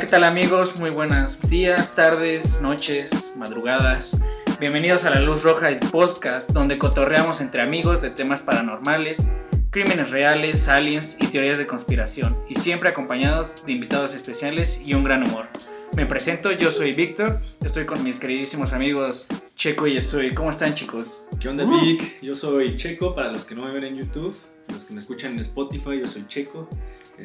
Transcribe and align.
¿qué 0.00 0.06
tal 0.06 0.24
amigos? 0.24 0.80
Muy 0.80 0.88
buenos 0.88 1.42
días, 1.42 1.94
tardes, 1.94 2.62
noches, 2.62 3.34
madrugadas. 3.36 4.18
Bienvenidos 4.58 5.04
a 5.04 5.10
La 5.10 5.20
Luz 5.20 5.42
Roja, 5.42 5.68
el 5.68 5.78
podcast 5.78 6.52
donde 6.52 6.78
cotorreamos 6.78 7.42
entre 7.42 7.60
amigos 7.60 8.00
de 8.00 8.08
temas 8.08 8.40
paranormales, 8.40 9.26
crímenes 9.68 10.08
reales, 10.08 10.68
aliens 10.68 11.18
y 11.20 11.26
teorías 11.26 11.58
de 11.58 11.66
conspiración, 11.66 12.38
y 12.48 12.54
siempre 12.54 12.88
acompañados 12.88 13.66
de 13.66 13.72
invitados 13.72 14.14
especiales 14.14 14.80
y 14.82 14.94
un 14.94 15.04
gran 15.04 15.28
humor. 15.28 15.48
Me 15.94 16.06
presento, 16.06 16.50
yo 16.52 16.72
soy 16.72 16.94
Víctor, 16.94 17.38
estoy 17.62 17.84
con 17.84 18.02
mis 18.02 18.18
queridísimos 18.18 18.72
amigos 18.72 19.26
Checo 19.54 19.86
y 19.86 19.98
Estoy. 19.98 20.32
¿Cómo 20.34 20.48
están 20.48 20.72
chicos? 20.72 21.28
¿Qué 21.38 21.46
onda, 21.50 21.64
Vic? 21.64 22.22
Yo 22.22 22.32
soy 22.32 22.74
Checo, 22.74 23.14
para 23.14 23.30
los 23.30 23.44
que 23.44 23.54
no 23.54 23.66
me 23.66 23.72
ven 23.72 23.84
en 23.84 23.96
YouTube, 23.96 24.34
los 24.72 24.86
que 24.86 24.94
me 24.94 25.00
escuchan 25.00 25.32
en 25.32 25.40
Spotify, 25.40 25.98
yo 25.98 26.08
soy 26.08 26.26
Checo. 26.26 26.70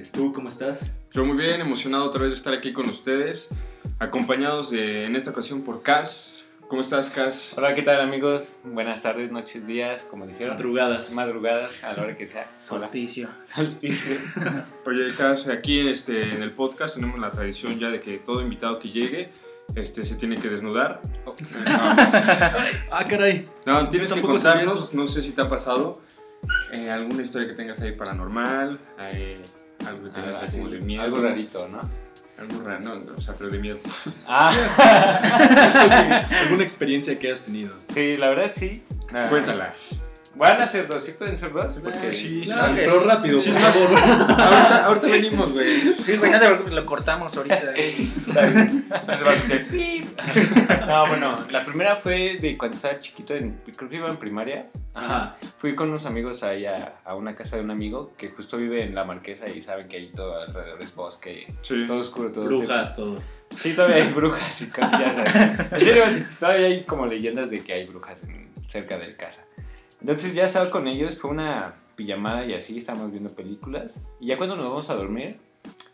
¿Tú 0.04 0.34
cómo 0.34 0.50
estás? 0.50 0.98
Yo 1.14 1.24
muy 1.24 1.38
bien, 1.38 1.62
emocionado 1.62 2.06
otra 2.06 2.24
vez 2.24 2.32
de 2.32 2.38
estar 2.38 2.54
aquí 2.54 2.74
con 2.74 2.90
ustedes, 2.90 3.50
acompañados 3.98 4.72
de, 4.72 5.06
en 5.06 5.16
esta 5.16 5.32
ocasión 5.32 5.62
por 5.62 5.84
Cas. 5.84 6.44
¿Cómo 6.68 6.82
estás, 6.82 7.12
Cas? 7.12 7.54
Hola, 7.58 7.74
¿qué 7.76 7.82
tal 7.82 8.02
amigos? 8.02 8.60
Buenas 8.66 9.00
tardes, 9.00 9.32
noches, 9.32 9.66
días, 9.66 10.06
como 10.10 10.28
dijeron. 10.28 10.56
Madrugadas. 10.56 11.14
Madrugadas, 11.14 11.84
a 11.84 11.94
la 11.94 12.04
hora 12.04 12.18
que 12.18 12.28
sea. 12.28 12.52
Solsticio. 12.60 13.30
Solsticio. 13.44 14.18
Oye, 14.86 15.16
Cas, 15.16 15.48
aquí 15.48 15.88
este, 15.88 16.36
en 16.36 16.44
el 16.44 16.52
podcast 16.52 16.96
tenemos 16.96 17.18
la 17.18 17.32
tradición 17.32 17.80
ya 17.80 17.90
de 17.90 18.02
que 18.02 18.18
todo 18.18 18.42
invitado 18.42 18.80
que 18.80 18.90
llegue 18.90 19.32
este, 19.76 20.04
se 20.04 20.16
tiene 20.16 20.36
que 20.36 20.50
desnudar. 20.50 21.00
Oh. 21.26 21.34
ah, 21.68 23.06
caray. 23.08 23.48
No, 23.66 23.88
tienes 23.88 24.12
que 24.12 24.22
contarnos, 24.22 24.94
no 24.94 25.08
sé 25.08 25.22
si 25.22 25.32
te 25.32 25.42
ha 25.42 25.50
pasado, 25.50 26.02
eh, 26.74 26.90
alguna 26.90 27.24
historia 27.24 27.48
que 27.48 27.56
tengas 27.56 27.82
ahí 27.82 27.94
paranormal, 27.94 28.78
eh, 29.00 29.42
algo 29.86 30.04
que 30.04 30.10
tengas 30.10 30.36
Ah, 30.36 30.40
ahí 30.44 30.50
sí, 30.50 30.58
como 30.58 30.70
de 30.70 30.80
miedo. 30.82 31.04
Algo 31.04 31.22
rarito, 31.22 31.68
¿no? 31.70 31.82
Algo 32.38 32.62
raro, 32.64 32.80
no, 32.82 32.96
no, 33.00 33.14
o 33.18 33.22
sea, 33.22 33.34
pero 33.38 33.50
de 33.50 33.60
miedo. 33.60 33.80
Ah, 34.28 34.52
¿Alguna 36.44 36.64
experiencia 36.64 37.18
que 37.18 37.32
has 37.32 37.42
tenido? 37.44 37.74
sí, 37.88 38.18
la 38.18 38.30
verdad 38.30 38.52
sí. 38.54 38.84
Ah, 39.14 39.26
Cuéntala. 39.30 39.74
¿Van 40.38 40.62
a 40.62 40.68
ser 40.68 40.88
dos? 40.88 41.04
¿Sí 41.04 41.14
pueden 41.14 41.38
ser 41.38 41.54
dos? 41.54 41.80
Porque 41.82 42.12
sí, 42.12 42.46
No, 42.48 42.68
sí, 42.68 42.76
que 42.76 42.82
Pero 42.82 43.00
sí. 43.02 43.06
rápido, 43.08 43.40
Sí, 43.40 43.52
por 43.52 43.62
favor. 43.62 43.98
ahorita, 43.98 44.86
ahorita 44.86 45.08
venimos, 45.08 45.52
güey. 45.54 45.80
Sí, 45.80 46.18
güey, 46.18 46.32
no 46.32 46.40
te 46.40 46.46
preocupes, 46.46 46.74
lo 46.74 46.86
cortamos 46.86 47.38
ahorita. 47.38 47.56
Está 47.66 48.42
bien. 48.48 48.86
No 48.90 49.18
se 49.18 49.24
va 49.24 49.32
a 49.32 49.34
escuchar. 49.34 50.88
No, 50.88 51.08
bueno, 51.08 51.36
la 51.50 51.64
primera 51.64 51.96
fue 51.96 52.38
de 52.40 52.58
cuando 52.58 52.76
estaba 52.76 53.00
chiquito, 53.00 53.34
en, 53.36 53.62
creo 53.76 53.90
que 53.90 53.96
iba 53.96 54.10
en 54.10 54.18
primaria. 54.18 54.68
Ajá. 54.94 55.38
Fui 55.58 55.76
con 55.76 55.90
unos 55.90 56.06
amigos 56.06 56.44
ahí 56.44 56.66
a, 56.66 56.96
a 57.04 57.16
una 57.16 57.36
casa 57.36 57.56
de 57.58 57.62
un 57.64 57.72
amigo 57.72 58.14
que 58.18 58.30
justo 58.30 58.58
vive 58.58 58.82
en 58.84 58.96
La 58.96 59.04
Marquesa 59.04 59.50
y 59.50 59.62
saben 59.62 59.88
que 59.88 59.98
ahí 59.98 60.12
todo 60.12 60.42
alrededor 60.42 60.82
es 60.82 60.96
bosque, 60.96 61.48
Sí. 61.62 61.86
todo 61.88 62.00
oscuro, 62.00 62.32
todo 62.32 62.46
Brujas, 62.46 62.96
todo. 62.96 63.18
Sí, 63.56 63.74
todavía 63.74 63.98
hay 64.04 64.12
brujas 64.14 64.62
y 64.62 64.68
cosillas. 64.70 65.18
ahí. 65.18 65.56
En 65.72 65.80
serio, 65.82 66.04
todavía 66.40 66.68
hay 66.68 66.84
como 66.84 67.06
leyendas 67.06 67.50
de 67.50 67.62
que 67.62 67.74
hay 67.74 67.86
brujas 67.86 68.24
en- 68.24 68.50
cerca 68.68 68.98
de 68.98 69.16
casa. 69.16 69.42
Entonces 70.06 70.36
ya 70.36 70.46
estaba 70.46 70.70
con 70.70 70.88
ellos, 70.88 71.18
fue 71.18 71.32
una 71.32 71.74
pijamada 71.96 72.46
y 72.46 72.54
así, 72.54 72.78
estábamos 72.78 73.10
viendo 73.10 73.34
películas. 73.34 74.00
Y 74.20 74.28
ya 74.28 74.38
cuando 74.38 74.56
nos 74.56 74.68
vamos 74.70 74.90
a 74.92 74.94
dormir, 74.96 75.40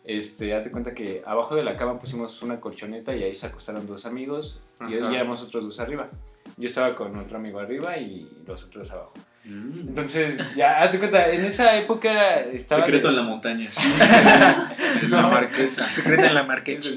este, 0.06 0.48
date 0.48 0.70
cuenta 0.70 0.92
que 0.92 1.22
abajo 1.24 1.54
de 1.56 1.64
la 1.64 1.78
cama 1.78 1.98
pusimos 1.98 2.42
una 2.42 2.60
colchoneta 2.60 3.16
y 3.16 3.22
ahí 3.22 3.34
se 3.34 3.46
acostaron 3.46 3.86
dos 3.86 4.04
amigos 4.04 4.60
y, 4.86 4.92
y 4.92 5.14
éramos 5.14 5.40
otros 5.42 5.64
dos 5.64 5.80
arriba. 5.80 6.10
Yo 6.58 6.66
estaba 6.66 6.94
con 6.94 7.16
otro 7.18 7.38
amigo 7.38 7.58
arriba 7.58 7.96
y 7.96 8.28
los 8.46 8.62
otros 8.64 8.90
abajo. 8.90 9.14
Entonces, 9.46 10.38
ya, 10.54 10.80
hazte 10.80 10.98
cuenta, 10.98 11.30
en 11.30 11.44
esa 11.46 11.76
época 11.78 12.40
estaba... 12.40 12.82
Secreto 12.84 13.08
de- 13.08 13.14
en 13.14 13.16
la 13.16 13.22
montaña. 13.22 13.68
En 15.02 15.10
la 15.10 15.22
marquesa. 15.26 15.88
Secreta 15.88 16.26
en 16.26 16.34
la 16.34 16.42
marquesa. 16.44 16.90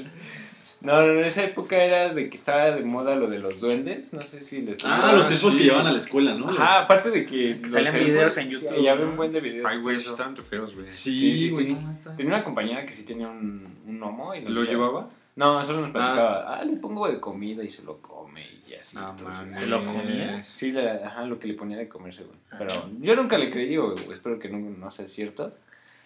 No, 0.82 1.00
no, 1.06 1.12
en 1.20 1.24
esa 1.24 1.42
época 1.44 1.82
era 1.82 2.12
de 2.12 2.28
que 2.28 2.36
estaba 2.36 2.66
de 2.72 2.82
moda 2.82 3.16
lo 3.16 3.28
de 3.28 3.38
los 3.38 3.60
duendes, 3.60 4.12
no 4.12 4.22
sé 4.26 4.42
si 4.42 4.60
les 4.62 4.78
Ah, 4.84 5.12
los 5.16 5.30
elfos 5.30 5.52
sí. 5.54 5.58
que 5.60 5.64
llevan 5.64 5.86
a 5.86 5.90
la 5.90 5.96
escuela, 5.96 6.34
¿no? 6.34 6.48
Ajá, 6.48 6.82
aparte 6.82 7.10
de 7.10 7.24
que 7.24 7.58
Salen 7.68 7.86
elfos- 7.94 8.04
videos 8.06 8.36
en 8.38 8.50
YouTube, 8.50 8.82
Ya 8.82 8.94
ven 8.94 9.08
un 9.08 9.16
buen 9.16 9.32
de 9.32 9.40
videos. 9.40 9.68
Ay, 9.70 9.78
güey, 9.82 9.98
feos, 9.98 10.74
güey. 10.74 10.88
Sí, 10.88 11.14
Sí, 11.14 11.32
sí, 11.32 11.50
güey. 11.50 11.66
sí. 11.66 12.08
Tenía 12.16 12.34
una 12.34 12.44
compañera 12.44 12.84
que 12.84 12.92
sí 12.92 13.04
tenía 13.04 13.28
un, 13.28 13.66
un 13.86 13.98
gnomo 13.98 14.34
y 14.34 14.40
nos 14.42 14.50
¿Lo 14.54 14.60
decía- 14.60 14.74
llevaba? 14.74 15.08
No, 15.34 15.62
solo 15.64 15.82
nos 15.82 15.90
platicaba, 15.90 16.56
ah. 16.56 16.64
le 16.64 16.76
pongo 16.76 17.06
de 17.08 17.20
comida 17.20 17.62
y 17.62 17.68
se 17.68 17.82
lo 17.82 17.98
come 18.00 18.46
y 18.66 18.72
así. 18.72 18.96
No, 18.96 19.10
entonces, 19.10 19.38
mames. 19.40 19.58
¿Se 19.58 19.66
lo 19.66 19.84
comía? 19.84 20.42
Sí, 20.44 20.72
la- 20.72 20.94
ajá, 21.06 21.26
lo 21.26 21.38
que 21.38 21.46
le 21.48 21.52
ponía 21.54 21.76
de 21.76 21.88
comer 21.88 22.14
según. 22.14 22.36
Ah. 22.50 22.56
Pero 22.58 22.72
yo 23.00 23.14
nunca 23.16 23.36
le 23.36 23.50
creí, 23.50 23.76
o 23.76 23.94
espero 24.10 24.38
que 24.38 24.48
no, 24.48 24.58
no 24.58 24.90
sea 24.90 25.06
cierto. 25.06 25.52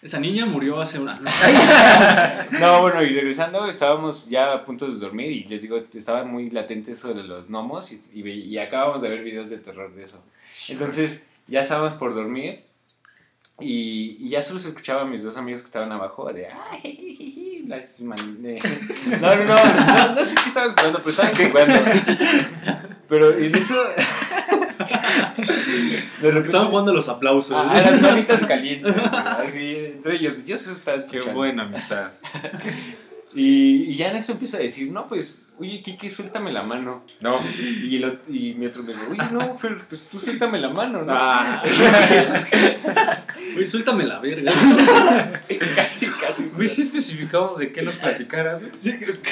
Esa 0.01 0.19
niña 0.19 0.45
murió 0.45 0.81
hace 0.81 0.99
una. 0.99 1.19
No, 2.59 2.81
bueno, 2.81 3.01
y 3.03 3.13
regresando, 3.13 3.67
estábamos 3.67 4.27
ya 4.29 4.53
a 4.53 4.63
punto 4.63 4.87
de 4.87 4.97
dormir 4.97 5.31
y 5.31 5.43
les 5.45 5.61
digo, 5.61 5.77
estaba 5.93 6.23
muy 6.23 6.49
latente 6.49 6.91
eso 6.93 7.13
de 7.13 7.23
los 7.23 7.47
gnomos 7.49 7.91
y, 7.91 8.01
y, 8.13 8.57
acabamos 8.57 9.01
de 9.01 9.09
ver 9.09 9.23
videos 9.23 9.49
de 9.49 9.57
terror 9.57 9.93
de 9.93 10.03
eso. 10.03 10.23
Entonces, 10.67 11.23
ya 11.47 11.61
estábamos 11.61 11.93
por 11.93 12.13
dormir 12.15 12.63
y, 13.59 14.17
y 14.19 14.29
ya 14.29 14.41
solo 14.41 14.59
se 14.59 14.69
escuchaba 14.69 15.01
a 15.01 15.05
mis 15.05 15.23
dos 15.23 15.37
amigos 15.37 15.61
que 15.61 15.65
estaban 15.65 15.91
abajo 15.91 16.31
de 16.33 16.47
"Ay, 16.47 17.63
las 17.67 17.99
man- 18.01 18.41
de- 18.41 18.59
No, 19.21 19.35
no, 19.35 19.43
no, 19.45 19.55
no, 19.55 20.15
no 20.15 20.25
sé 20.25 20.35
qué 20.35 20.49
estaban 20.49 20.75
jugando, 20.75 20.99
pero 20.99 21.09
estaban 21.11 21.35
jugando. 21.51 21.79
Pero 23.07 23.37
en 23.37 23.55
eso. 23.55 23.75
De 25.37 26.27
repente. 26.27 26.45
Estaban 26.47 26.67
jugando 26.69 26.93
los 26.93 27.09
aplausos. 27.09 27.55
Ah, 27.57 27.73
las 27.91 28.01
manitas 28.01 28.45
calientes, 28.45 28.95
así, 29.13 29.75
entre 29.95 30.15
ellos, 30.15 30.45
yo 30.45 30.57
solo 30.57 30.75
estaba 30.75 30.97
Qué 30.97 31.03
escuchando. 31.17 31.33
buena 31.37 31.63
amistad. 31.63 32.09
Y, 33.33 33.85
y 33.89 33.95
ya 33.95 34.09
en 34.09 34.17
eso 34.17 34.33
empieza 34.33 34.57
a 34.57 34.59
decir, 34.59 34.91
no, 34.91 35.07
pues, 35.07 35.41
oye, 35.57 35.81
Kiki, 35.81 36.09
suéltame 36.09 36.51
la 36.51 36.63
mano. 36.63 37.05
No. 37.21 37.39
Y, 37.57 37.95
el 37.95 38.03
ot- 38.03 38.19
y 38.27 38.55
mi 38.55 38.65
otro 38.65 38.83
me 38.83 38.91
dijo, 38.91 39.05
oye, 39.09 39.21
no, 39.31 39.55
Fer, 39.55 39.77
pues 39.87 40.03
tú 40.11 40.19
suéltame 40.19 40.59
la 40.59 40.67
mano, 40.67 41.03
¿no? 41.03 41.13
Ah. 41.15 41.63
Güey, 43.53 43.67
suéltame 43.67 44.03
la 44.05 44.19
verga. 44.19 44.51
casi, 45.77 46.07
casi. 46.07 46.43
Güey, 46.53 46.67
sí 46.67 46.81
especificamos 46.81 47.57
de 47.57 47.71
qué 47.71 47.81
nos 47.83 47.95
platicara, 47.95 48.55
güey. 48.59 48.69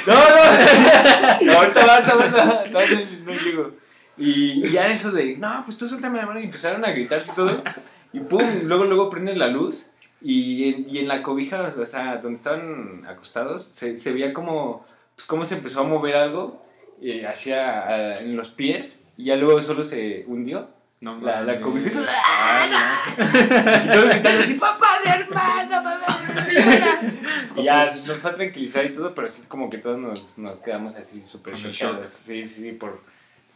No, 0.07 0.13
no, 0.13 1.45
no, 1.45 1.59
ahorita 1.59 1.85
va, 1.85 1.95
ahorita 1.97 2.45
va, 2.45 2.63
todavía 2.71 3.05
no, 3.25 3.33
no 3.33 3.39
llego. 3.41 3.75
Y, 4.19 4.65
y 4.67 4.71
ya 4.71 4.85
en 4.85 4.91
eso 4.91 5.11
de, 5.11 5.37
no, 5.37 5.63
pues 5.65 5.77
tú 5.77 5.87
suéltame 5.87 6.17
la 6.19 6.25
mano. 6.25 6.39
Y 6.39 6.43
empezaron 6.43 6.83
a 6.85 6.91
gritarse 6.91 7.31
y 7.31 7.35
todo. 7.35 7.63
Y 8.11 8.19
pum, 8.19 8.63
luego, 8.63 8.85
luego 8.85 9.09
prenden 9.09 9.39
la 9.39 9.47
luz. 9.47 9.87
Y 10.21 10.69
en, 10.69 10.89
y 10.89 10.97
en 10.97 11.07
la 11.07 11.23
cobija, 11.23 11.61
o 11.61 11.85
sea, 11.85 12.17
donde 12.17 12.35
estaban 12.35 13.05
acostados, 13.07 13.71
se, 13.73 13.95
se 13.95 14.11
veía 14.11 14.33
como, 14.33 14.85
pues 15.15 15.25
cómo 15.25 15.45
se 15.45 15.55
empezó 15.55 15.79
a 15.79 15.83
mover 15.83 16.17
algo 16.17 16.61
eh, 17.01 17.25
hacia, 17.25 17.87
ah, 17.87 18.19
en 18.19 18.35
los 18.35 18.49
pies. 18.49 18.99
Y 19.15 19.25
ya 19.25 19.35
luego 19.37 19.61
solo 19.61 19.83
se 19.83 20.25
hundió. 20.27 20.69
No, 21.01 21.17
La, 21.21 21.41
la 21.41 21.61
cobija. 21.61 21.87
y 21.87 21.91
todos, 21.91 22.07
¡ah, 22.09 23.01
no! 23.15 23.85
Y 23.85 23.91
todos 23.91 24.09
gritando 24.09 24.41
así, 24.41 24.55
papá 24.55 24.87
de 25.05 25.09
hermano, 25.11 25.83
papá 25.83 26.43
de 26.43 26.55
hermano". 26.59 27.13
Y 27.55 27.63
ya 27.63 27.95
nos 28.05 28.17
fue 28.17 28.31
a 28.31 28.33
tranquilizar 28.33 28.85
y 28.85 28.91
todo, 28.91 29.13
pero 29.15 29.27
así 29.27 29.47
como 29.47 29.69
que 29.69 29.77
todos 29.77 29.97
nos, 29.97 30.37
nos 30.37 30.59
quedamos 30.59 30.95
así 30.95 31.23
súper 31.25 31.53
chocados. 31.55 32.11
Sí, 32.11 32.45
sí, 32.45 32.73
por... 32.73 33.01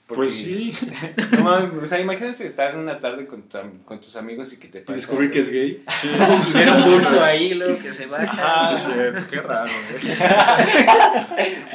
porque- 0.08 0.24
Pues 0.24 0.34
sí. 0.36 0.74
No 1.38 1.44
mames, 1.44 1.84
o 1.84 1.86
sea, 1.86 2.00
imagínense 2.00 2.46
estar 2.46 2.74
en 2.74 2.80
una 2.80 3.00
tarde 3.00 3.26
con, 3.26 3.44
tu 3.44 3.58
con 3.86 4.00
tus 4.02 4.16
amigos 4.16 4.52
y 4.54 4.58
que 4.60 4.68
te 4.68 4.80
Y 4.80 4.82
pase 4.82 4.96
descubrí 4.98 5.30
que 5.32 5.40
es 5.40 5.50
gay. 5.52 5.84
Y 6.04 6.52
ver 6.54 6.70
un 6.72 6.84
bulto 6.92 7.24
ahí, 7.24 7.54
luego 7.56 7.78
que 7.82 7.94
se 7.94 8.06
baja. 8.06 8.32
Ah, 8.38 8.78
Sí, 8.80 8.92
sí, 8.92 9.26
qué 9.30 9.42
raro, 9.42 9.72
güey. 10.02 10.18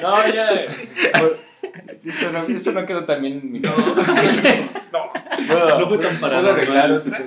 No, 0.02 0.28
ya... 0.32 0.66
por- 1.18 1.47
Esto 1.88 2.30
no, 2.32 2.42
esto 2.48 2.72
no 2.72 2.84
quedó 2.86 3.04
tan 3.04 3.22
bien. 3.22 3.40
mi- 3.50 3.60
No. 3.60 3.72
Puedo- 5.48 5.78
No 5.78 5.88
fue 5.88 5.98
tan 5.98 6.16
¿puedo 6.16 6.20
paranormal 6.20 6.50
arreglar 6.54 6.92
otra? 6.92 7.22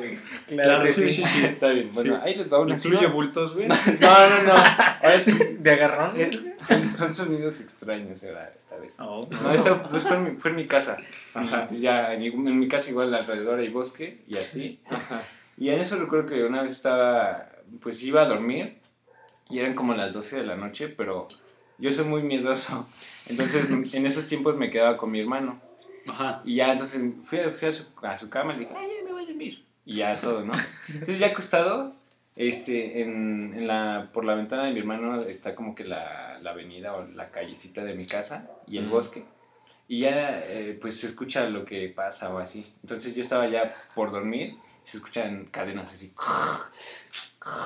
Claro 0.47 0.83
que 0.83 0.93
sí, 0.93 1.11
sí, 1.11 1.23
sí, 1.25 1.45
está 1.45 1.69
bien. 1.69 1.91
Bueno, 1.93 2.15
Sí. 2.15 2.21
ahí 2.23 2.35
les 2.35 2.51
va 2.51 2.59
una 2.59 2.75
¿Incluye 2.75 3.07
bultos, 3.07 3.53
güey? 3.55 3.67
No, 3.99 4.29
no, 4.29 4.43
no. 4.43 4.53
Ahora 4.53 5.19
sí. 5.19 5.37
¿De 5.59 5.71
agarrón? 5.71 6.11
Es- 6.15 6.43
son, 6.67 6.95
son 6.95 7.13
sonidos 7.13 7.61
extraños 7.61 8.21
esta 8.21 8.77
vez. 8.77 8.95
Oh. 8.99 9.25
No, 9.29 9.51
esto 9.53 9.81
pues, 9.89 10.03
fue, 10.03 10.17
en 10.17 10.23
mi, 10.23 10.31
fue 10.39 10.51
en 10.51 10.57
mi 10.57 10.67
casa. 10.67 10.97
Ya 11.71 12.13
en 12.13 12.19
mi, 12.19 12.27
en 12.27 12.59
mi 12.59 12.67
casa 12.67 12.89
igual 12.89 13.13
alrededor 13.13 13.59
hay 13.59 13.69
bosque 13.69 14.23
y 14.27 14.37
así. 14.37 14.79
Ajá. 14.89 15.21
Y 15.57 15.69
en 15.69 15.79
eso 15.79 15.97
recuerdo 15.97 16.27
que 16.27 16.43
una 16.43 16.61
vez 16.63 16.73
estaba, 16.73 17.47
pues 17.81 18.01
iba 18.03 18.21
a 18.23 18.25
dormir 18.25 18.77
y 19.49 19.59
eran 19.59 19.73
como 19.73 19.93
las 19.93 20.11
12 20.13 20.37
de 20.37 20.43
la 20.43 20.55
noche, 20.55 20.87
pero 20.89 21.27
yo 21.77 21.91
soy 21.91 22.05
muy 22.05 22.23
miedoso. 22.23 22.87
Entonces 23.27 23.67
en 23.69 24.05
esos 24.05 24.27
tiempos 24.27 24.55
me 24.57 24.69
quedaba 24.69 24.97
con 24.97 25.11
mi 25.11 25.19
hermano. 25.19 25.59
Ajá. 26.07 26.41
Y 26.45 26.55
ya 26.55 26.71
entonces 26.71 27.01
fui, 27.23 27.39
a- 27.39 27.51
fui 27.51 27.67
a, 27.67 27.71
su, 27.71 27.85
a 28.01 28.17
su 28.17 28.29
cama 28.29 28.53
y 28.53 28.57
le 28.57 28.61
dije, 28.61 28.73
ay, 28.77 28.87
ya 28.97 29.05
me 29.05 29.11
voy 29.11 29.23
a 29.23 29.27
dormir. 29.27 29.63
Y 29.85 29.95
ya 29.97 30.19
todo, 30.19 30.43
¿no? 30.45 30.53
Entonces 30.89 31.19
ya 31.19 31.27
acostado, 31.27 31.93
este, 32.35 33.01
en, 33.01 33.53
en 33.57 33.67
la, 33.67 34.09
por 34.13 34.25
la 34.25 34.35
ventana 34.35 34.63
de 34.65 34.71
mi 34.71 34.79
hermano 34.79 35.21
está 35.23 35.53
como 35.55 35.75
que 35.75 35.83
la, 35.83 36.39
la 36.41 36.51
avenida 36.51 36.93
o 36.95 37.05
la 37.07 37.29
callecita 37.29 37.83
de 37.83 37.93
mi 37.93 38.05
casa 38.05 38.49
y 38.67 38.77
el 38.77 38.85
Mm. 38.87 38.89
bosque. 38.91 39.23
Y 39.87 39.99
ya, 40.01 40.39
eh, 40.47 40.77
pues 40.79 40.99
se 41.01 41.07
escucha 41.07 41.49
lo 41.49 41.65
que 41.65 41.89
pasa 41.89 42.33
o 42.33 42.37
así. 42.39 42.73
Entonces 42.81 43.13
yo 43.15 43.21
estaba 43.21 43.45
ya 43.47 43.73
por 43.93 44.11
dormir, 44.11 44.55
se 44.83 44.97
escuchan 44.97 45.45
cadenas 45.51 45.91
así. 45.93 46.13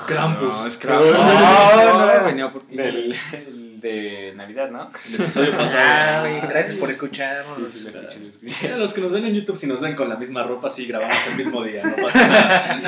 Krampus. 0.07 0.57
No, 0.57 0.65
es 0.67 0.75
No, 0.75 0.81
Krampus. 0.81 1.11
no, 1.11 1.93
No, 2.07 2.17
no. 2.19 2.23
venía 2.25 2.51
por 2.51 2.65
ti. 2.65 2.75
Del, 2.75 3.15
el 3.33 3.64
de 3.85 4.33
Navidad, 4.35 4.69
¿no? 4.71 4.89
El 5.07 5.15
episodio 5.21 5.51
Ah, 5.53 5.57
pasado. 5.57 6.21
güey, 6.27 6.41
gracias 6.41 6.77
por 6.77 6.89
escucharnos. 6.91 7.71
Sí, 7.71 7.79
sí, 7.79 7.83
lo 7.83 7.89
escuché, 8.01 8.19
lo 8.19 8.29
escuché. 8.29 8.51
Sí, 8.53 8.67
a 8.67 8.77
los 8.77 8.93
que 8.93 9.01
nos 9.01 9.11
ven 9.11 9.25
en 9.25 9.33
YouTube, 9.35 9.57
si 9.57 9.67
nos 9.67 9.79
ven 9.79 9.95
con 9.95 10.09
la 10.09 10.15
misma 10.15 10.43
ropa, 10.43 10.69
sí 10.69 10.85
grabamos 10.85 11.17
el 11.29 11.35
mismo 11.37 11.63
día, 11.63 11.83
no 11.83 11.95
pasa 11.95 12.27
nada. 12.27 12.79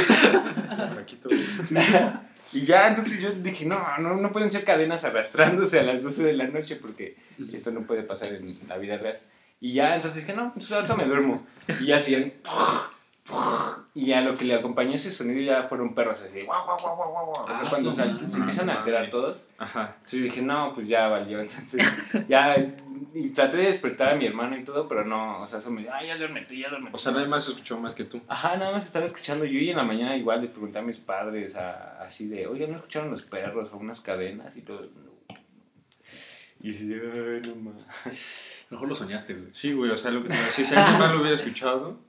Y 2.54 2.62
ya, 2.62 2.88
entonces 2.88 3.22
yo 3.22 3.32
dije, 3.32 3.66
no, 3.66 3.98
no, 4.00 4.16
no 4.16 4.32
pueden 4.32 4.50
ser 4.52 4.64
cadenas 4.64 5.04
arrastrándose 5.04 5.80
a 5.80 5.84
las 5.84 6.02
12 6.02 6.24
de 6.24 6.34
la 6.34 6.48
noche 6.48 6.78
porque 6.78 7.18
esto 7.54 7.72
no 7.72 7.82
puede 7.86 8.04
pasar 8.04 8.30
en 8.34 8.54
la 8.68 8.78
vida 8.78 8.98
real. 8.98 9.20
Y 9.60 9.74
ya, 9.74 9.96
entonces 9.96 10.24
dije, 10.24 10.36
no, 10.36 10.46
entonces 10.46 10.72
ahorita 10.72 10.96
me 10.96 11.06
duermo. 11.06 11.46
Y 11.82 11.88
ya 11.88 11.98
hacían... 11.98 12.34
Y 13.94 14.12
a 14.14 14.22
lo 14.22 14.38
que 14.38 14.46
le 14.46 14.56
acompañó 14.56 14.94
ese 14.94 15.12
sonido 15.12 15.42
ya 15.42 15.64
fueron 15.64 15.94
perros 15.96 16.22
así. 16.22 16.44
Guau, 16.46 16.64
guau, 16.66 16.78
guau, 16.80 16.96
guau, 16.96 17.12
guau, 17.12 17.26
guau. 17.26 17.44
O 17.44 17.48
sea, 17.48 17.58
Ah, 17.58 17.64
cuando 17.70 17.92
sal- 17.92 18.30
se 18.30 18.38
empiezan 18.38 18.70
a 18.70 18.76
alterar 18.80 19.10
todos. 19.10 19.46
Ajá. 19.58 19.94
Entonces 19.98 20.24
dije, 20.24 20.42
no, 20.42 20.72
pues 20.74 20.88
ya 20.88 21.08
valió. 21.08 21.40
Entonces, 21.42 21.82
ya, 22.30 22.56
y 23.14 23.30
traté 23.30 23.58
de 23.58 23.64
despertar 23.68 24.14
a 24.14 24.16
mi 24.16 24.26
hermano 24.26 24.56
y 24.58 24.64
todo, 24.64 24.88
pero 24.88 25.04
no, 25.04 25.42
o 25.42 25.48
sea, 25.48 25.60
eso 25.60 25.70
me 25.72 25.82
dijo, 25.82 25.94
ay, 25.94 26.08
ya 26.08 26.18
duérmete, 26.18 26.58
ya 26.58 26.70
duérmete. 26.70 26.96
O 26.96 27.00
sea, 27.00 27.12
nadie 27.12 27.28
más 27.28 27.48
escuchó 27.48 27.78
más 27.80 27.96
que 27.96 28.04
tú. 28.06 28.22
Ajá, 28.28 28.56
nada 28.58 28.72
más 28.72 28.86
estaba 28.86 29.06
escuchando 29.06 29.46
yo 29.46 29.60
y 29.60 29.70
en 29.72 29.78
la 29.78 29.84
mañana 29.84 30.16
igual 30.16 30.42
le 30.42 30.48
pregunté 30.48 30.80
a 30.80 30.82
mis 30.84 31.00
padres 31.00 31.56
a- 31.56 32.02
así 32.02 32.28
de, 32.28 32.48
oye, 32.48 32.68
¿no 32.68 32.76
escucharon 32.76 33.10
los 33.12 33.24
perros 33.24 33.70
o 33.74 33.78
unas 33.78 34.00
cadenas? 34.00 34.56
Y 34.56 34.62
todo. 34.62 34.82
no. 34.82 35.36
Y 36.62 36.72
así 36.72 36.88
de, 36.88 37.42
ay, 37.44 37.50
no 37.50 37.56
más. 37.72 38.66
Mejor 38.70 38.88
lo 38.90 38.96
soñaste, 38.96 39.34
güey. 39.34 39.50
Sí, 39.54 39.74
güey, 39.74 39.92
o 39.92 39.98
sea, 39.98 40.12
lo 40.12 40.24
que 40.24 40.34
si 40.34 40.64
alguien 40.64 41.00
más 41.00 41.12
lo 41.12 41.20
hubiera 41.22 41.36
escuchado. 41.36 42.00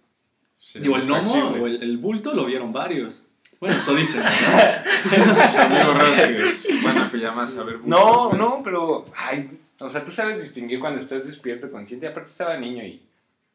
Sería 0.70 0.82
Digo, 0.88 0.96
el 0.96 1.06
gnomo 1.06 1.32
factible. 1.32 1.60
o 1.62 1.66
el, 1.66 1.82
el 1.82 1.96
bulto 1.98 2.34
lo 2.34 2.44
vieron 2.44 2.72
varios. 2.72 3.26
Bueno, 3.60 3.76
eso 3.76 3.94
dicen, 3.96 4.22
¿no? 5.26 5.34
Los 5.34 5.56
amigos 5.56 5.94
raros 5.94 6.20
que 6.62 6.84
van 6.84 6.98
a 6.98 7.10
pijamas 7.10 7.56
a 7.56 7.64
ver. 7.64 7.80
No, 7.84 8.30
bultos, 8.30 8.38
no, 8.38 8.60
pero, 8.62 9.06
ay, 9.16 9.58
o 9.80 9.88
sea, 9.88 10.04
tú 10.04 10.10
sabes 10.10 10.40
distinguir 10.40 10.78
cuando 10.78 10.98
estás 10.98 11.24
despierto, 11.24 11.70
consciente. 11.70 12.06
Aparte 12.06 12.30
estaba 12.30 12.56
niño 12.56 12.84
y, 12.84 13.02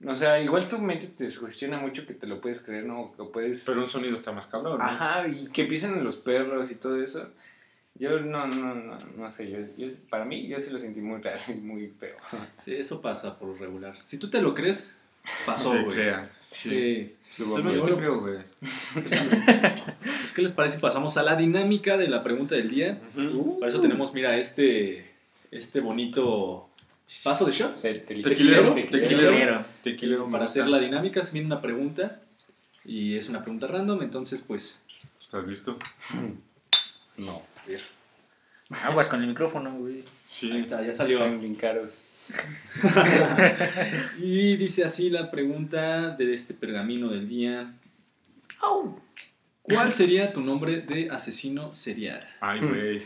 o 0.05 0.15
sea, 0.15 0.41
igual 0.41 0.67
tu 0.67 0.79
mente 0.79 1.07
te 1.07 1.29
sugestiona 1.29 1.77
mucho 1.77 2.05
que 2.05 2.13
te 2.13 2.27
lo 2.27 2.41
puedes 2.41 2.59
creer, 2.59 2.85
¿no? 2.85 3.13
O 3.17 3.31
puedes... 3.31 3.63
Pero 3.65 3.81
un 3.81 3.87
sonido 3.87 4.13
está 4.13 4.31
más 4.31 4.47
cabrón, 4.47 4.79
¿no? 4.79 4.83
Ajá, 4.83 5.27
y 5.27 5.47
que 5.47 5.61
empiecen 5.63 6.03
los 6.03 6.17
perros 6.17 6.71
y 6.71 6.75
todo 6.75 7.01
eso. 7.01 7.29
Yo 7.95 8.19
no, 8.19 8.47
no, 8.47 8.73
no, 8.73 8.97
no 9.17 9.31
sé, 9.31 9.51
yo, 9.51 9.59
yo, 9.77 9.87
para 10.09 10.25
mí 10.25 10.47
yo 10.47 10.59
sí 10.59 10.71
lo 10.71 10.79
sentí 10.79 10.99
muy 10.99 11.21
real 11.21 11.37
y 11.47 11.53
muy 11.53 11.87
feo. 11.87 12.17
Sí, 12.57 12.75
eso 12.75 13.01
pasa 13.01 13.37
por 13.37 13.49
lo 13.49 13.55
regular. 13.55 13.95
Si 14.03 14.17
tú 14.17 14.31
te 14.31 14.41
lo 14.41 14.55
crees, 14.55 14.97
pasó, 15.45 15.71
güey. 15.83 16.11
Sí. 16.53 17.15
Yo 17.37 17.83
te 17.83 17.93
creo, 17.95 18.19
güey. 18.21 18.37
Pues, 20.03 20.31
¿Qué 20.33 20.41
les 20.41 20.51
parece 20.51 20.77
si 20.77 20.81
pasamos 20.81 21.17
a 21.17 21.23
la 21.23 21.35
dinámica 21.35 21.97
de 21.97 22.07
la 22.07 22.23
pregunta 22.23 22.55
del 22.55 22.69
día? 22.69 22.99
Para 23.59 23.69
eso 23.69 23.81
tenemos, 23.81 24.13
mira, 24.13 24.37
este, 24.37 25.11
este 25.51 25.79
bonito 25.81 26.69
vaso 27.23 27.45
de 27.45 27.51
shots. 27.51 27.81
Tequilero, 27.81 28.73
tequilero. 28.73 28.73
Tequilero. 28.89 29.65
Tequilero 29.83 30.31
Para 30.31 30.45
hacer 30.45 30.67
la 30.67 30.79
dinámica, 30.79 31.23
se 31.23 31.33
viene 31.33 31.47
una 31.47 31.61
pregunta 31.61 32.21
y 32.85 33.15
es 33.15 33.29
una 33.29 33.41
pregunta 33.41 33.67
random, 33.67 34.01
entonces 34.01 34.41
pues... 34.41 34.85
¿Estás 35.19 35.45
listo? 35.47 35.77
No, 37.17 37.41
A 37.63 37.67
ver, 37.67 37.81
Aguas 38.83 39.07
con 39.07 39.21
el 39.21 39.27
micrófono, 39.27 39.73
güey. 39.77 39.97
ahí 39.99 40.05
Sí. 40.29 40.51
está, 40.57 40.83
ya 40.85 40.93
salió. 40.93 41.17
están 41.17 41.39
bien 41.39 41.55
caros. 41.55 41.99
Y 44.19 44.57
dice 44.57 44.83
así 44.83 45.09
la 45.09 45.29
pregunta 45.31 46.11
de 46.11 46.33
este 46.33 46.53
pergamino 46.53 47.09
del 47.09 47.27
día. 47.27 47.73
¿Cuál 49.61 49.93
sería 49.93 50.33
tu 50.33 50.41
nombre 50.41 50.81
de 50.81 51.09
asesino 51.09 51.73
serial? 51.73 52.27
Ay, 52.41 52.59
güey. 52.59 53.01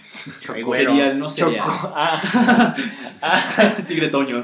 Ay, 0.53 0.63
güero. 0.63 0.91
Serial, 0.91 1.19
no 1.19 1.29
serial. 1.29 1.65
Choco. 1.65 1.93
Ah, 3.21 3.75
Tigre 3.87 4.09
Toño. 4.09 4.43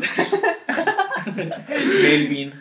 Melvin. 2.02 2.54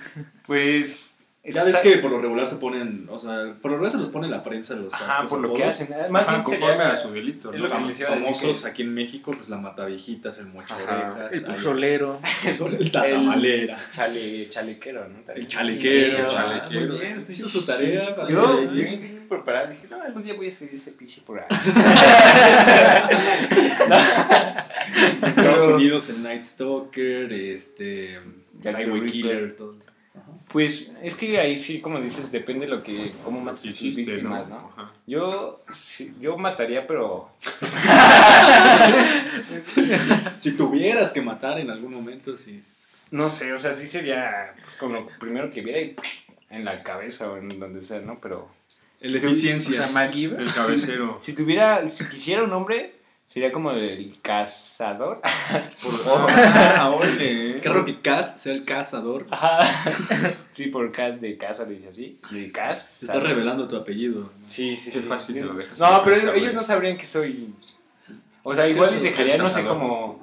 pues. 0.46 0.96
Ya 1.44 1.64
ves 1.64 1.76
que 1.78 1.96
por 1.96 2.12
lo 2.12 2.20
regular 2.20 2.46
se 2.46 2.54
ponen, 2.56 3.08
o 3.10 3.18
sea, 3.18 3.54
por 3.60 3.72
lo 3.72 3.78
regular 3.78 3.90
se 3.90 3.98
los 3.98 4.10
pone 4.10 4.28
la 4.28 4.44
prensa 4.44 4.76
los 4.76 4.94
Ajá, 4.94 5.22
los 5.22 5.30
por 5.32 5.40
lo 5.40 5.52
que 5.52 5.64
hacen. 5.64 5.88
Más 6.08 6.22
Ajá, 6.22 6.30
bien 6.34 6.42
conforme 6.44 6.76
sería. 6.76 6.92
a 6.92 6.96
su 6.96 7.10
delito, 7.10 7.50
¿no? 7.50 7.58
lo 7.58 7.68
que 7.68 7.80
les 7.80 8.04
famosos 8.06 8.62
que- 8.62 8.68
aquí 8.68 8.82
en 8.82 8.94
México, 8.94 9.32
pues 9.36 9.48
la 9.48 9.56
Mataviejitas, 9.56 10.38
el 10.38 10.46
Mocha 10.46 10.76
Ajá. 10.76 11.14
Orejas, 11.14 11.34
El 11.34 11.42
puzolero. 11.54 12.20
el 12.78 12.92
Tatamalera, 12.92 13.76
Chale, 13.90 14.48
chalequero, 14.48 15.08
¿no? 15.08 15.16
el 15.34 15.48
chalequero. 15.48 16.18
El 16.18 16.24
ah, 16.26 16.28
chalequero. 16.28 16.92
Muy 16.94 17.00
bien, 17.00 17.16
usted 17.16 17.34
hizo 17.34 17.48
su 17.48 17.62
tarea. 17.66 18.14
para 18.14 18.28
Yo, 18.30 18.62
yo 18.62 18.70
bien 18.70 19.26
preparado, 19.28 19.70
dije, 19.72 19.88
no, 19.90 20.00
algún 20.00 20.22
día 20.22 20.34
voy 20.34 20.46
a 20.46 20.50
subir 20.52 20.76
ese 20.76 20.92
pinche 20.92 21.22
por 21.26 21.40
ahí. 21.40 21.46
Estados 25.26 25.72
Unidos, 25.74 26.08
el 26.10 26.22
Night 26.22 26.44
Stalker, 26.44 27.32
este, 27.32 28.20
Highway. 28.62 29.06
Killer, 29.10 29.56
todo. 29.56 29.74
Pues 30.48 30.92
es 31.02 31.14
que 31.14 31.38
ahí 31.40 31.56
sí, 31.56 31.80
como 31.80 31.98
dices, 32.00 32.30
depende 32.30 32.66
de 32.66 32.72
lo 32.72 32.82
que, 32.82 33.12
cómo 33.24 33.40
matas 33.40 33.64
a 33.64 33.68
tus 33.68 33.80
víctimas, 33.96 34.48
¿no? 34.48 34.60
¿no? 34.60 34.72
Ajá. 34.76 34.92
Yo, 35.06 35.62
sí, 35.74 36.12
yo 36.20 36.36
mataría, 36.36 36.86
pero 36.86 37.30
Si 40.38 40.52
tuvieras 40.52 41.12
que 41.12 41.22
matar 41.22 41.58
en 41.58 41.70
algún 41.70 41.94
momento, 41.94 42.36
sí. 42.36 42.62
no 43.10 43.28
sé, 43.28 43.52
o 43.52 43.58
sea, 43.58 43.72
sí 43.72 43.86
sería 43.86 44.54
pues, 44.62 44.76
como 44.76 44.94
lo 44.94 45.06
primero 45.18 45.50
que 45.50 45.62
viera 45.62 45.80
y 45.80 45.96
en 46.50 46.64
la 46.64 46.82
cabeza 46.82 47.30
o 47.30 47.36
en 47.38 47.58
donde 47.58 47.82
sea, 47.82 48.00
¿no? 48.00 48.18
Pero 48.20 48.48
El 49.00 49.14
O 49.14 49.18
eficiencia. 49.18 49.86
sea. 49.86 50.10
El 50.38 50.52
cabecero. 50.52 51.18
si 51.20 51.34
tuviera, 51.34 51.88
si 51.88 52.04
quisiera 52.04 52.42
un 52.42 52.50
nombre, 52.50 52.94
sería 53.24 53.50
como 53.52 53.70
el 53.72 54.16
cazador. 54.22 55.20
Ah, 56.04 56.90
oye. 56.94 57.60
Qué 57.60 57.68
raro 57.68 57.84
que 57.84 58.00
Cass 58.00 58.40
sea 58.40 58.52
el 58.54 58.64
cazador. 58.64 59.26
Ajá. 59.30 59.60
Sí, 60.52 60.66
por 60.66 60.92
Cas 60.92 61.18
de 61.20 61.36
casa, 61.38 61.64
le 61.64 61.76
dice 61.76 61.88
así. 61.88 62.18
De 62.30 62.50
Cas. 62.52 62.98
Te 63.00 63.06
estás 63.06 63.22
revelando 63.22 63.66
tu 63.68 63.76
apellido. 63.76 64.30
Sí, 64.46 64.76
sí, 64.76 64.90
Qué 64.90 64.98
sí. 64.98 65.06
fácil 65.06 65.34
te 65.36 65.40
lo 65.42 65.54
dejas. 65.54 65.78
No, 65.80 66.02
pero 66.02 66.16
Cazador. 66.16 66.36
ellos 66.36 66.52
no 66.54 66.62
sabrían 66.62 66.96
que 66.98 67.06
soy. 67.06 67.54
O 68.42 68.54
sea, 68.54 68.66
Sí, 68.66 68.72
igual 68.72 68.94
y 68.94 68.98
que 68.98 69.02
dejaría, 69.10 69.38
no 69.38 69.46
sé, 69.48 69.64
como. 69.64 70.20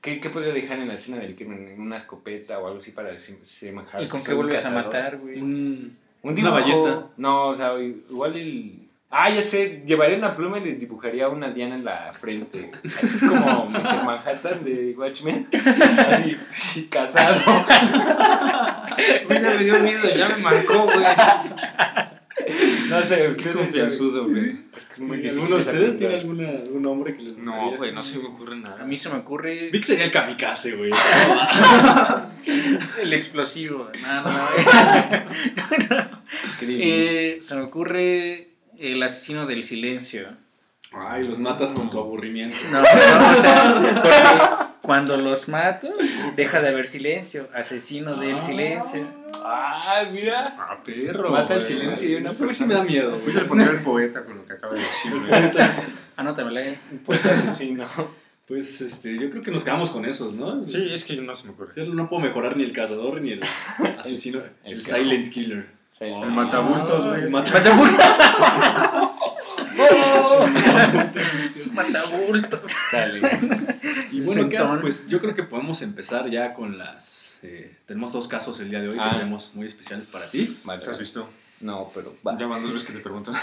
¿Qué, 0.00 0.18
¿Qué 0.20 0.30
podría 0.30 0.52
dejar 0.52 0.78
en 0.80 0.88
la 0.88 0.94
escena 0.94 1.18
del 1.18 1.34
crimen? 1.36 1.80
¿Una 1.80 1.96
escopeta 1.96 2.58
o 2.58 2.66
algo 2.66 2.78
así 2.78 2.90
para 2.92 3.12
sem- 3.14 3.42
semejar? 3.42 4.02
¿Y 4.02 4.08
con 4.08 4.22
qué 4.22 4.34
vuelves 4.34 4.64
a 4.64 4.70
matar, 4.70 5.18
güey? 5.18 5.40
Un- 5.40 5.96
Un 6.22 6.30
Una 6.32 6.34
dibujo. 6.34 6.54
ballesta. 6.54 7.06
No, 7.16 7.48
o 7.48 7.54
sea, 7.54 7.78
igual 7.78 8.36
el. 8.36 8.85
Ah, 9.08 9.30
ya 9.30 9.40
sé, 9.40 9.84
llevaría 9.86 10.18
una 10.18 10.34
pluma 10.34 10.58
y 10.58 10.64
les 10.64 10.80
dibujaría 10.80 11.28
una 11.28 11.50
diana 11.50 11.76
en 11.76 11.84
la 11.84 12.12
frente. 12.12 12.72
Así 12.84 13.20
como 13.20 13.66
Mr. 13.70 14.02
Manhattan 14.04 14.64
de 14.64 14.94
Watchmen. 14.96 15.46
Así, 15.52 16.86
casado. 16.86 17.36
Güey, 19.26 19.42
ya 19.42 19.50
me 19.50 19.64
dio 19.64 19.80
miedo, 19.80 20.08
ya 20.08 20.28
me 20.28 20.36
marcó, 20.42 20.84
güey. 20.84 21.04
No 22.88 23.02
sé, 23.02 23.28
ustedes. 23.28 23.56
confianzudo, 23.56 24.28
güey. 24.28 24.52
Es 24.76 24.84
que 24.84 24.92
es 24.94 25.00
muy 25.00 25.16
difícil. 25.18 25.40
¿Alguno 25.40 25.56
de 25.56 25.62
ustedes 25.62 25.98
tiene 25.98 26.14
alguna, 26.14 26.48
algún 26.48 26.82
nombre 26.82 27.16
que 27.16 27.22
les 27.22 27.36
gustaría? 27.36 27.60
No, 27.60 27.76
güey, 27.76 27.92
no 27.92 28.02
se 28.02 28.18
me 28.18 28.24
ocurre 28.26 28.56
nada. 28.56 28.82
A 28.82 28.86
mí 28.86 28.96
se 28.96 29.10
me 29.10 29.16
ocurre 29.16 29.68
Vic 29.70 29.84
sería 29.84 30.06
el 30.06 30.10
kamikaze, 30.10 30.76
güey. 30.76 30.90
el 33.02 33.12
explosivo. 33.12 33.90
No, 34.00 34.22
no, 34.22 34.32
no. 34.32 34.48
Increíble. 36.52 37.36
Eh, 37.36 37.42
se 37.42 37.54
me 37.56 37.62
ocurre 37.62 38.55
el 38.78 39.02
asesino 39.02 39.46
del 39.46 39.64
silencio. 39.64 40.28
Ay, 40.92 41.26
los 41.26 41.40
matas 41.40 41.72
con 41.72 41.90
tu 41.90 41.98
aburrimiento. 41.98 42.56
No, 42.70 42.78
no, 42.80 43.38
o 43.38 43.40
sea, 43.40 43.74
porque 44.02 44.66
cuando 44.82 45.16
los 45.16 45.48
mato, 45.48 45.92
deja 46.36 46.60
de 46.62 46.68
haber 46.68 46.86
silencio. 46.86 47.48
Asesino 47.52 48.14
del 48.16 48.40
silencio. 48.40 49.04
Ah, 49.44 50.04
mira. 50.10 50.56
Ah, 50.58 50.82
perro. 50.84 51.30
Mata 51.30 51.54
el 51.54 51.64
silencio 51.64 52.08
y 52.08 52.14
una 52.14 52.30
Eso 52.30 52.52
sí 52.52 52.64
me 52.64 52.74
da 52.74 52.84
miedo, 52.84 53.18
Voy 53.18 53.36
a 53.36 53.46
poner 53.46 53.68
el 53.68 53.82
poeta 53.82 54.24
con 54.24 54.38
lo 54.38 54.44
que 54.44 54.52
acaba 54.52 54.74
de 54.74 54.80
decir. 54.80 55.12
Anótamela. 56.16 56.78
Un 56.90 56.98
poeta 56.98 57.32
asesino. 57.32 57.86
Pues 58.46 58.80
este, 58.80 59.18
yo 59.18 59.28
creo 59.28 59.42
que 59.42 59.50
nos 59.50 59.64
quedamos 59.64 59.90
con 59.90 60.04
esos, 60.04 60.34
¿no? 60.34 60.66
Sí, 60.68 60.88
es 60.92 61.04
que 61.04 61.16
no 61.16 61.34
se 61.34 61.46
me 61.46 61.50
ocurre. 61.52 61.72
Yo 61.76 61.92
no 61.92 62.08
puedo 62.08 62.22
mejorar 62.22 62.56
ni 62.56 62.62
el 62.62 62.72
cazador 62.72 63.20
ni 63.20 63.32
el 63.32 63.40
asesino, 63.98 64.40
el, 64.62 64.74
El 64.74 64.82
silent 64.82 65.28
killer. 65.30 65.75
Sí, 65.98 66.04
El 66.04 66.30
matabultos, 66.30 67.06
güey. 67.06 67.22
El 67.22 67.30
mata- 67.30 67.52
Matabultos. 71.72 72.60
Chale. 72.90 73.20
Y 74.12 74.20
bueno. 74.20 74.48
Cas, 74.50 74.76
pues 74.80 75.08
yo 75.08 75.20
creo 75.20 75.34
que 75.34 75.42
podemos 75.42 75.82
empezar 75.82 76.28
ya 76.30 76.52
con 76.52 76.76
las... 76.78 77.38
eh, 77.42 77.74
tenemos 77.86 78.12
dos 78.12 78.28
casos 78.28 78.58
el 78.60 78.70
día 78.70 78.80
de 78.80 78.88
hoy 78.88 78.96
Ah. 78.98 79.10
que 79.10 79.18
tenemos 79.18 79.52
muy 79.54 79.66
especiales 79.66 80.06
para 80.06 80.26
ti. 80.26 80.54
Vale. 80.64 80.82
¿Estás 80.82 80.98
listo? 80.98 81.28
No, 81.60 81.90
pero 81.94 82.14
va. 82.26 82.38
Ya 82.38 82.46
van 82.46 82.62
dos 82.62 82.72
veces 82.72 82.86
que 82.88 82.94
te 82.94 83.00
pregunto. 83.00 83.32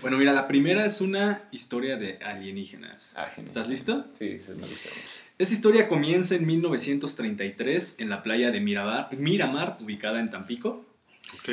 Bueno, 0.00 0.18
mira, 0.18 0.34
la 0.34 0.46
primera 0.46 0.84
es 0.84 1.00
una 1.00 1.44
historia 1.50 1.96
de 1.96 2.18
alienígenas. 2.18 3.14
Ah. 3.16 3.26
¿Estás 3.42 3.68
listo? 3.68 4.06
Sí, 4.12 4.32
eso 4.32 4.52
me 4.54 4.60
gusta. 4.60 4.90
Esta 5.38 5.54
historia 5.54 5.88
comienza 5.88 6.34
en 6.34 6.46
1933 6.46 8.00
en 8.00 8.10
la 8.10 8.22
playa 8.22 8.50
de 8.50 8.60
Miramar, 8.60 9.08
Miramar 9.16 9.78
ubicada 9.80 10.20
en 10.20 10.30
Tampico. 10.30 10.84
Ok. 11.38 11.48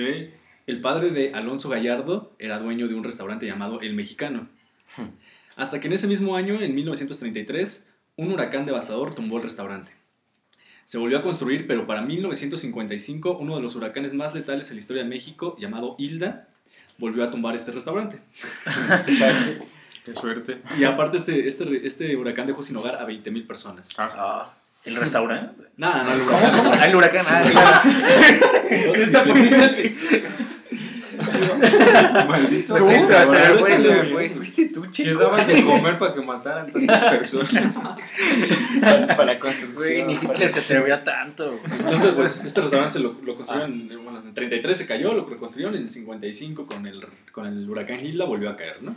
El 0.68 0.82
padre 0.82 1.12
de 1.12 1.34
Alonso 1.34 1.70
Gallardo 1.70 2.36
era 2.40 2.60
dueño 2.60 2.88
de 2.88 2.96
un 2.96 3.04
restaurante 3.04 3.46
llamado 3.46 3.80
El 3.82 3.94
Mexicano. 3.94 4.50
Hasta 5.56 5.80
que 5.80 5.88
en 5.88 5.94
ese 5.94 6.08
mismo 6.08 6.36
año, 6.36 6.62
en 6.62 6.76
1933, 6.76 7.90
un 8.18 8.32
huracán 8.32 8.66
devastador 8.66 9.16
tumbó 9.16 9.38
el 9.38 9.44
restaurante. 9.44 9.94
Se 10.92 10.98
volvió 10.98 11.20
a 11.20 11.22
construir, 11.22 11.68
pero 11.68 11.88
para 11.88 12.02
1955 12.02 13.38
uno 13.38 13.56
de 13.56 13.62
los 13.62 13.78
huracanes 13.78 14.14
más 14.14 14.34
letales 14.34 14.72
en 14.72 14.76
la 14.76 14.82
historia 14.82 15.04
de 15.04 15.08
México, 15.08 15.56
llamado 15.58 15.96
Hilda, 15.98 16.50
volvió 16.98 17.24
a 17.24 17.32
tumbar 17.32 17.56
este 17.56 17.72
restaurante. 17.72 18.20
Qué 20.04 20.14
suerte. 20.14 20.60
Y 20.78 20.84
aparte 20.84 21.16
este, 21.16 21.48
este, 21.48 21.88
este 21.88 22.14
huracán 22.18 22.46
dejó 22.46 22.62
sin 22.62 22.76
hogar 22.76 22.96
a 22.96 23.08
20.000 23.08 23.48
personas. 23.48 23.88
Ah, 23.98 24.54
¿El 24.84 24.98
restaurante? 24.98 25.64
Nada, 25.78 26.04
no, 26.04 26.12
el 26.12 26.22
¿Cómo? 26.24 26.38
huracán. 26.38 26.58
¿Cómo? 26.58 26.74
Ah, 26.74 26.86
el 26.86 26.96
huracán. 26.98 27.26
Ah, 27.26 27.42
claro. 27.50 28.94
Está 28.96 29.24
Maldito 32.28 32.78
Sí, 32.78 32.84
sea, 32.84 33.08
pero 33.08 33.26
se 33.26 33.32
me 33.32 33.40
¿verdad? 33.40 33.60
fue, 33.60 33.78
se 33.78 33.90
me 33.96 34.04
fue. 34.06 34.30
Fuiste 34.36 34.66
tú, 34.70 34.82
¿Qué 34.84 34.90
chico. 34.92 35.20
daban 35.20 35.48
de 35.48 35.64
comer 35.64 35.98
para 36.00 36.14
que 36.14 36.22
mataran 36.22 36.72
tantas 36.72 37.04
personas? 37.18 37.76
Para 38.82 39.26
la 39.34 39.40
construcción. 39.40 39.74
Güey, 39.76 40.04
ni 40.06 40.16
para- 40.16 40.34
Hitler 40.34 40.52
se 40.52 40.74
atrevía 40.78 41.04
tanto. 41.04 41.60
Entonces, 41.72 42.14
pues, 42.14 42.44
este 42.46 42.62
restaurante 42.62 42.94
se 42.94 43.00
lo, 43.00 43.16
lo 43.24 43.36
construyeron, 43.36 43.92
eh, 43.92 43.96
bueno, 43.96 44.20
en 44.22 44.28
el 44.28 44.34
33 44.34 44.78
se 44.78 44.88
cayó, 44.88 45.14
lo 45.14 45.26
reconstruyeron, 45.26 45.76
en 45.76 45.84
el 45.84 45.90
55 45.90 46.66
con 46.66 46.88
el, 46.88 47.06
con 47.32 47.46
el 47.46 47.70
huracán 47.70 48.00
Hilda 48.06 48.26
volvió 48.26 48.50
a 48.50 48.56
caer, 48.56 48.82
¿no? 48.82 48.96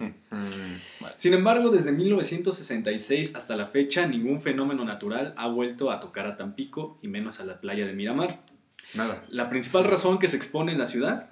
Sin 1.17 1.35
embargo, 1.35 1.71
desde 1.71 1.93
1966 1.93 3.35
hasta 3.37 3.57
la 3.57 3.67
fecha, 3.67 4.07
ningún 4.07 4.41
fenómeno 4.41 4.85
natural 4.85 5.35
ha 5.37 5.47
vuelto 5.49 5.91
a 5.91 6.01
tocar 6.01 6.27
a 6.27 6.37
Tampico 6.37 6.99
y 7.03 7.09
menos 7.09 7.41
a 7.41 7.45
la 7.45 7.61
playa 7.61 7.87
de 7.87 7.93
Miramar. 7.93 8.41
Nada. 8.95 9.25
La 9.29 9.49
principal 9.49 9.85
razón 9.85 10.19
que 10.19 10.29
se 10.29 10.37
expone 10.37 10.73
en 10.73 10.79
la 10.79 10.87
ciudad 10.87 11.29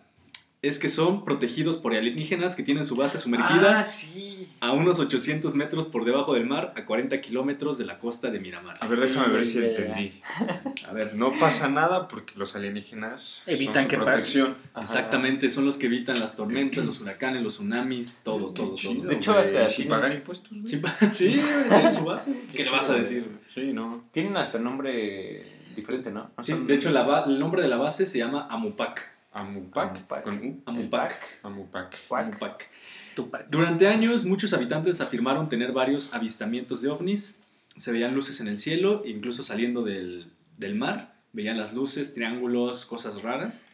es 0.63 0.79
que 0.79 0.89
son 0.89 1.25
protegidos 1.25 1.77
por 1.77 1.93
alienígenas 1.93 2.55
que 2.55 2.63
tienen 2.63 2.85
su 2.85 2.95
base 2.95 3.19
sumergida 3.19 3.81
Ah, 3.81 3.83
sí. 3.83 4.49
a 4.61 4.71
unos 4.71 5.01
800 5.01 5.57
metros 5.57 5.87
por 5.87 6.05
debajo 6.05 6.35
del 6.35 6.47
mar, 6.47 6.73
a 6.77 6.87
40 6.87 7.21
kilómetros 7.21 7.79
de 7.79 7.85
la 7.85 7.99
costa 7.99 8.31
de 8.31 8.39
Miramar. 8.39 8.77
A 8.81 8.87
ver, 8.87 9.01
déjame 9.01 9.33
ver 9.33 9.45
si 9.45 9.59
entendí. 9.59 10.21
A 10.89 10.93
ver, 10.93 11.15
No 11.17 11.33
pasa 11.39 11.69
nada 11.69 12.07
porque 12.07 12.35
los 12.37 12.55
alienígenas 12.55 13.43
Evitan 13.47 13.75
son 13.75 13.83
su 13.85 13.89
que 13.91 13.97
pase. 13.97 14.11
protección. 14.13 14.57
Ajá. 14.73 14.83
exactamente, 14.85 15.51
son 15.51 15.65
los 15.65 15.77
que 15.79 15.87
evitan 15.87 16.19
las 16.21 16.37
tormentas, 16.37 16.85
los 16.85 17.01
huracanes, 17.01 17.43
los 17.43 17.55
tsunamis, 17.55 18.21
todo, 18.23 18.53
todo, 18.53 18.55
Qué 18.55 18.63
todo. 18.63 18.77
chido, 18.77 19.09
De 19.09 19.15
hecho, 19.17 19.37
hasta 19.37 19.67
sin 19.67 19.89
pagar 19.89 20.13
impuestos. 20.13 20.53
Sí, 21.13 21.41
tienen 21.69 21.93
su 21.95 22.05
base. 22.05 22.41
¿Qué 22.55 22.65
le 22.65 22.71
vas 22.71 22.85
a 22.85 22.95
chido, 22.95 22.99
decir? 22.99 23.39
Sí, 23.53 23.73
no. 23.73 24.05
Tienen 24.13 24.37
hasta 24.37 24.59
nombre 24.61 25.45
diferente, 25.75 26.13
¿no? 26.13 26.31
Sí, 26.41 26.53
de 26.53 26.75
hecho, 26.75 26.91
la 26.91 27.25
el 27.27 27.39
nombre 27.41 27.63
de 27.63 27.69
la 27.69 27.79
base 27.79 28.07
se 28.07 28.19
llama 28.19 28.47
Amupac. 28.49 29.11
Amupac. 29.33 29.97
Amupac. 29.97 30.23
Con 30.25 30.35
U. 30.35 30.63
Amupac. 30.67 31.15
Amupac. 31.43 31.99
Amupac. 32.11 32.69
Tupac. 33.15 33.49
Durante 33.51 33.89
años, 33.89 34.25
muchos 34.25 34.53
habitantes 34.53 35.01
afirmaron 35.01 35.49
tener 35.49 35.73
varios 35.73 36.15
avistamientos 36.15 36.83
de 36.83 36.91
ovnis. 36.91 37.41
Se 37.77 37.93
veían 37.93 38.15
luces 38.15 38.41
en 38.41 38.49
el 38.49 38.59
cielo, 38.59 39.03
incluso 39.07 39.43
saliendo 39.43 39.83
del, 39.83 40.31
del 40.59 40.75
mar. 40.75 41.15
Veían 41.33 41.57
las 41.57 41.73
luces, 41.73 42.13
triángulos, 42.13 42.85
cosas 42.85 43.23
raras. 43.23 43.65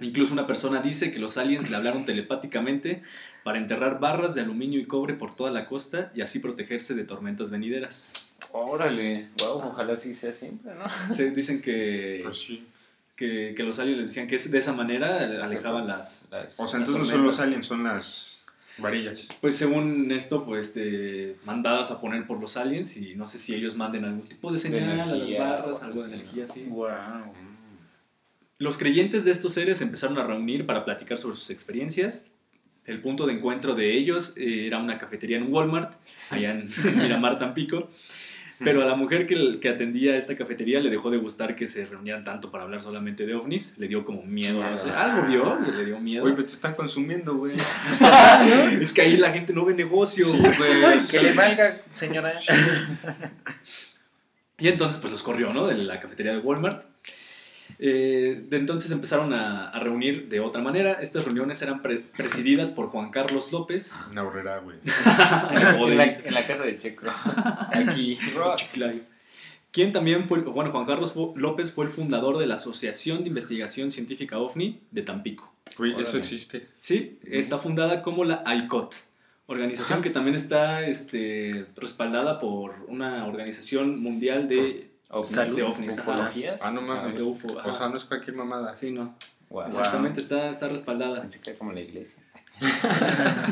Incluso 0.00 0.32
una 0.32 0.46
persona 0.46 0.80
dice 0.80 1.12
que 1.12 1.20
los 1.20 1.38
aliens 1.38 1.70
le 1.70 1.76
hablaron 1.76 2.04
telepáticamente 2.04 3.02
para 3.44 3.58
enterrar 3.58 4.00
barras 4.00 4.34
de 4.34 4.40
aluminio 4.40 4.80
y 4.80 4.86
cobre 4.86 5.14
por 5.14 5.34
toda 5.34 5.52
la 5.52 5.66
costa 5.66 6.10
y 6.16 6.20
así 6.20 6.40
protegerse 6.40 6.94
de 6.94 7.04
tormentas 7.04 7.50
venideras. 7.50 8.32
Órale. 8.50 9.28
Wow, 9.40 9.68
ojalá 9.68 9.96
sí 9.96 10.14
sea 10.14 10.32
siempre, 10.32 10.72
¿no? 10.74 10.84
Se 11.12 11.30
dicen 11.30 11.62
que, 11.62 12.20
Pues 12.24 12.38
sí. 12.38 12.66
Que, 13.16 13.54
que 13.56 13.62
los 13.62 13.78
aliens 13.78 13.98
les 14.00 14.08
decían 14.08 14.26
que 14.28 14.36
es- 14.36 14.50
de 14.50 14.58
esa 14.58 14.72
manera 14.72 15.18
alejaban 15.44 15.86
las... 15.86 16.26
Las- 16.30 16.58
O 16.58 16.66
sea, 16.68 16.78
entonces 16.80 17.02
no 17.02 17.08
son 17.08 17.22
los 17.24 17.40
aliens, 17.40 17.66
son 17.66 17.84
las 17.84 18.38
varillas. 18.78 19.28
Pues 19.40 19.56
según 19.56 20.10
esto, 20.10 20.44
pues 20.44 20.68
este, 20.68 21.36
mandadas 21.44 21.90
a 21.92 22.00
poner 22.00 22.26
por 22.26 22.40
los 22.40 22.56
aliens 22.56 22.96
y 22.96 23.14
no 23.14 23.26
sé 23.26 23.38
si 23.38 23.54
ellos 23.54 23.76
manden 23.76 24.04
algún 24.04 24.22
tipo 24.28 24.50
de 24.52 24.58
señal 24.58 24.90
a 24.90 25.06
las 25.06 25.08
energía 25.14 25.44
barras, 25.44 25.82
algo 25.82 26.02
de 26.02 26.14
energía 26.14 26.44
así. 26.44 26.64
Wow. 26.68 26.88
Los 28.58 28.78
creyentes 28.78 29.24
de 29.24 29.30
estos 29.32 29.52
seres 29.52 29.80
empezaron 29.82 30.18
a 30.18 30.24
reunir 30.24 30.64
para 30.66 30.84
platicar 30.84 31.18
sobre 31.18 31.36
sus 31.36 31.50
experiencias. 31.50 32.28
El 32.86 33.00
punto 33.00 33.26
de 33.26 33.32
encuentro 33.32 33.74
de 33.74 33.96
ellos 33.96 34.36
eh, 34.36 34.66
era 34.66 34.78
una 34.78 34.98
cafetería 34.98 35.38
en 35.38 35.52
Walmart, 35.52 35.94
allá 36.30 36.52
en 36.52 36.68
Miramar, 36.96 37.38
Tampico. 37.38 37.90
Pero 38.58 38.82
a 38.82 38.84
la 38.84 38.94
mujer 38.94 39.26
que, 39.26 39.58
que 39.60 39.68
atendía 39.68 40.16
esta 40.16 40.36
cafetería 40.36 40.80
le 40.80 40.90
dejó 40.90 41.10
de 41.10 41.16
gustar 41.16 41.56
que 41.56 41.66
se 41.66 41.86
reunieran 41.86 42.24
tanto 42.24 42.50
para 42.50 42.64
hablar 42.64 42.82
solamente 42.82 43.26
de 43.26 43.34
ovnis. 43.34 43.76
Le 43.78 43.88
dio 43.88 44.04
como 44.04 44.22
miedo, 44.22 44.62
sé, 44.78 44.90
algo 44.90 45.26
vio, 45.26 45.58
le 45.60 45.84
dio 45.84 45.98
miedo. 45.98 46.24
Oye, 46.24 46.34
pues 46.34 46.46
te 46.46 46.52
están 46.52 46.74
consumiendo, 46.74 47.34
güey. 47.34 47.56
es 48.80 48.92
que 48.92 49.02
ahí 49.02 49.16
la 49.16 49.32
gente 49.32 49.52
no 49.52 49.64
ve 49.64 49.74
negocio. 49.74 50.26
Sí, 50.26 50.38
güey. 50.38 51.06
Que 51.10 51.20
le 51.20 51.32
valga, 51.32 51.82
señora. 51.90 52.34
Y 54.58 54.68
entonces 54.68 55.00
pues 55.00 55.12
los 55.12 55.22
corrió, 55.22 55.52
¿no? 55.52 55.66
De 55.66 55.74
la 55.74 56.00
cafetería 56.00 56.32
de 56.32 56.38
Walmart. 56.38 56.84
Eh, 57.78 58.44
de 58.48 58.56
entonces 58.56 58.90
empezaron 58.92 59.32
a, 59.32 59.68
a 59.70 59.80
reunir 59.80 60.28
de 60.28 60.40
otra 60.40 60.62
manera. 60.62 60.92
Estas 60.94 61.24
reuniones 61.24 61.60
eran 61.62 61.82
pre- 61.82 62.04
presididas 62.16 62.70
por 62.70 62.86
Juan 62.88 63.10
Carlos 63.10 63.50
López. 63.52 63.94
Una 64.10 64.22
horrera, 64.22 64.58
güey. 64.60 64.76
en, 65.90 65.96
la, 65.98 66.04
en 66.04 66.34
la 66.34 66.46
casa 66.46 66.64
de 66.64 66.78
Checo. 66.78 67.06
Aquí. 67.72 68.18
Quien 69.70 69.92
también 69.92 70.28
fue, 70.28 70.38
bueno, 70.40 70.70
Juan 70.70 70.86
Carlos 70.86 71.14
López 71.34 71.72
fue 71.72 71.86
el 71.86 71.90
fundador 71.90 72.38
de 72.38 72.46
la 72.46 72.54
Asociación 72.54 73.22
de 73.22 73.28
Investigación 73.28 73.90
Científica 73.90 74.38
OVNI 74.38 74.80
de 74.92 75.02
Tampico. 75.02 75.52
Güey, 75.76 76.00
eso 76.00 76.16
existe. 76.16 76.68
Sí, 76.76 77.18
está 77.24 77.58
fundada 77.58 78.00
como 78.02 78.24
la 78.24 78.44
ICOT, 78.46 78.94
organización 79.46 80.00
que 80.00 80.10
también 80.10 80.36
está 80.36 80.86
este, 80.86 81.66
respaldada 81.76 82.38
por 82.38 82.84
una 82.86 83.26
organización 83.26 84.00
mundial 84.00 84.46
de, 84.46 84.90
Ovnis. 85.10 85.56
de 85.56 85.62
ovnis. 85.62 85.98
Ufologías. 85.98 86.60
Ah, 86.62 86.70
no 86.70 86.80
mames. 86.82 87.14
de 87.14 87.22
UFO. 87.22 87.48
O 87.64 87.72
sea, 87.72 87.88
no 87.88 87.96
es 87.96 88.04
cualquier 88.04 88.36
mamada. 88.36 88.74
Sí, 88.74 88.90
no. 88.90 89.16
Wow. 89.50 89.66
Exactamente, 89.66 90.20
está, 90.20 90.50
está 90.50 90.68
respaldada. 90.68 91.20
Pensé 91.20 91.40
que 91.40 91.50
era 91.50 91.58
como 91.58 91.72
la 91.72 91.80
iglesia. 91.80 92.22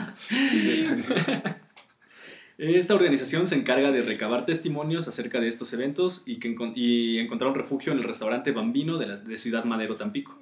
Esta 2.58 2.94
organización 2.94 3.46
se 3.46 3.56
encarga 3.56 3.90
de 3.90 4.02
recabar 4.02 4.44
testimonios 4.46 5.08
acerca 5.08 5.40
de 5.40 5.48
estos 5.48 5.72
eventos 5.72 6.22
y, 6.26 6.36
que 6.36 6.54
encon- 6.54 6.72
y 6.76 7.18
encontraron 7.18 7.54
refugio 7.56 7.92
en 7.92 7.98
el 7.98 8.04
restaurante 8.04 8.52
Bambino 8.52 8.98
de, 8.98 9.06
la, 9.06 9.16
de 9.16 9.36
Ciudad 9.36 9.64
Madero, 9.64 9.96
Tampico. 9.96 10.38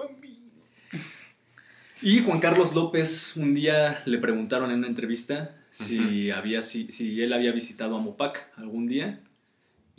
Y 2.02 2.20
Juan 2.20 2.40
Carlos 2.40 2.74
López 2.74 3.36
un 3.36 3.54
día 3.54 4.02
le 4.06 4.18
preguntaron 4.18 4.70
en 4.70 4.78
una 4.78 4.88
entrevista 4.88 5.56
si, 5.70 6.30
había, 6.30 6.62
si, 6.62 6.90
si 6.90 7.22
él 7.22 7.32
había 7.32 7.52
visitado 7.52 7.96
a 7.96 8.00
Mopac 8.00 8.50
algún 8.56 8.86
día. 8.86 9.20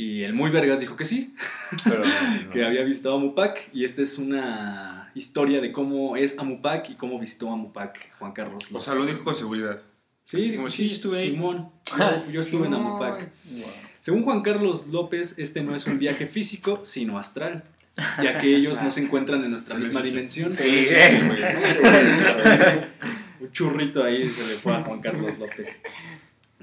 Y 0.02 0.24
el 0.24 0.34
muy 0.34 0.50
vergas 0.50 0.80
dijo 0.80 0.96
que 0.96 1.06
sí, 1.06 1.36
Pero 1.84 2.02
que 2.52 2.66
había 2.66 2.84
visitado 2.84 3.18
a 3.18 3.20
Mupac. 3.20 3.70
Y 3.72 3.86
esta 3.86 4.02
es 4.02 4.18
una 4.18 5.12
historia 5.14 5.62
de 5.62 5.72
cómo 5.72 6.18
es 6.18 6.40
Amupac 6.40 6.90
y 6.90 6.96
cómo 6.96 7.20
visitó 7.20 7.52
a 7.52 7.56
Mupac 7.56 8.12
Juan 8.18 8.32
Carlos 8.32 8.66
O 8.72 8.74
López. 8.74 8.86
sea, 8.86 8.96
lo 8.96 9.06
dijo 9.06 9.24
con 9.24 9.36
seguridad. 9.36 9.80
Sí, 10.24 10.56
como, 10.56 10.70
sí, 10.70 10.90
estuve. 10.90 11.24
Simón. 11.24 11.70
Yo, 12.00 12.32
yo 12.32 12.42
estuve 12.42 12.66
en 12.66 12.74
Amupac. 12.74 13.32
Según 14.00 14.24
Juan 14.24 14.42
Carlos 14.42 14.88
López, 14.88 15.38
este 15.38 15.62
no 15.62 15.76
es 15.76 15.86
un 15.86 16.00
viaje 16.00 16.26
físico, 16.26 16.80
sino 16.84 17.20
astral, 17.20 17.64
ya 18.24 18.40
que 18.40 18.56
ellos 18.56 18.82
no 18.82 18.90
se 18.90 19.02
encuentran 19.02 19.44
en 19.44 19.52
nuestra 19.52 19.76
misma 19.76 20.02
dimensión. 20.02 20.50
Sí. 20.50 20.88
Un 23.40 23.52
churrito 23.52 24.04
ahí 24.04 24.28
se 24.28 24.48
le 24.48 24.56
fue 24.56 24.74
a 24.74 24.82
Juan 24.82 25.00
Carlos 25.00 25.38
López. 25.38 25.70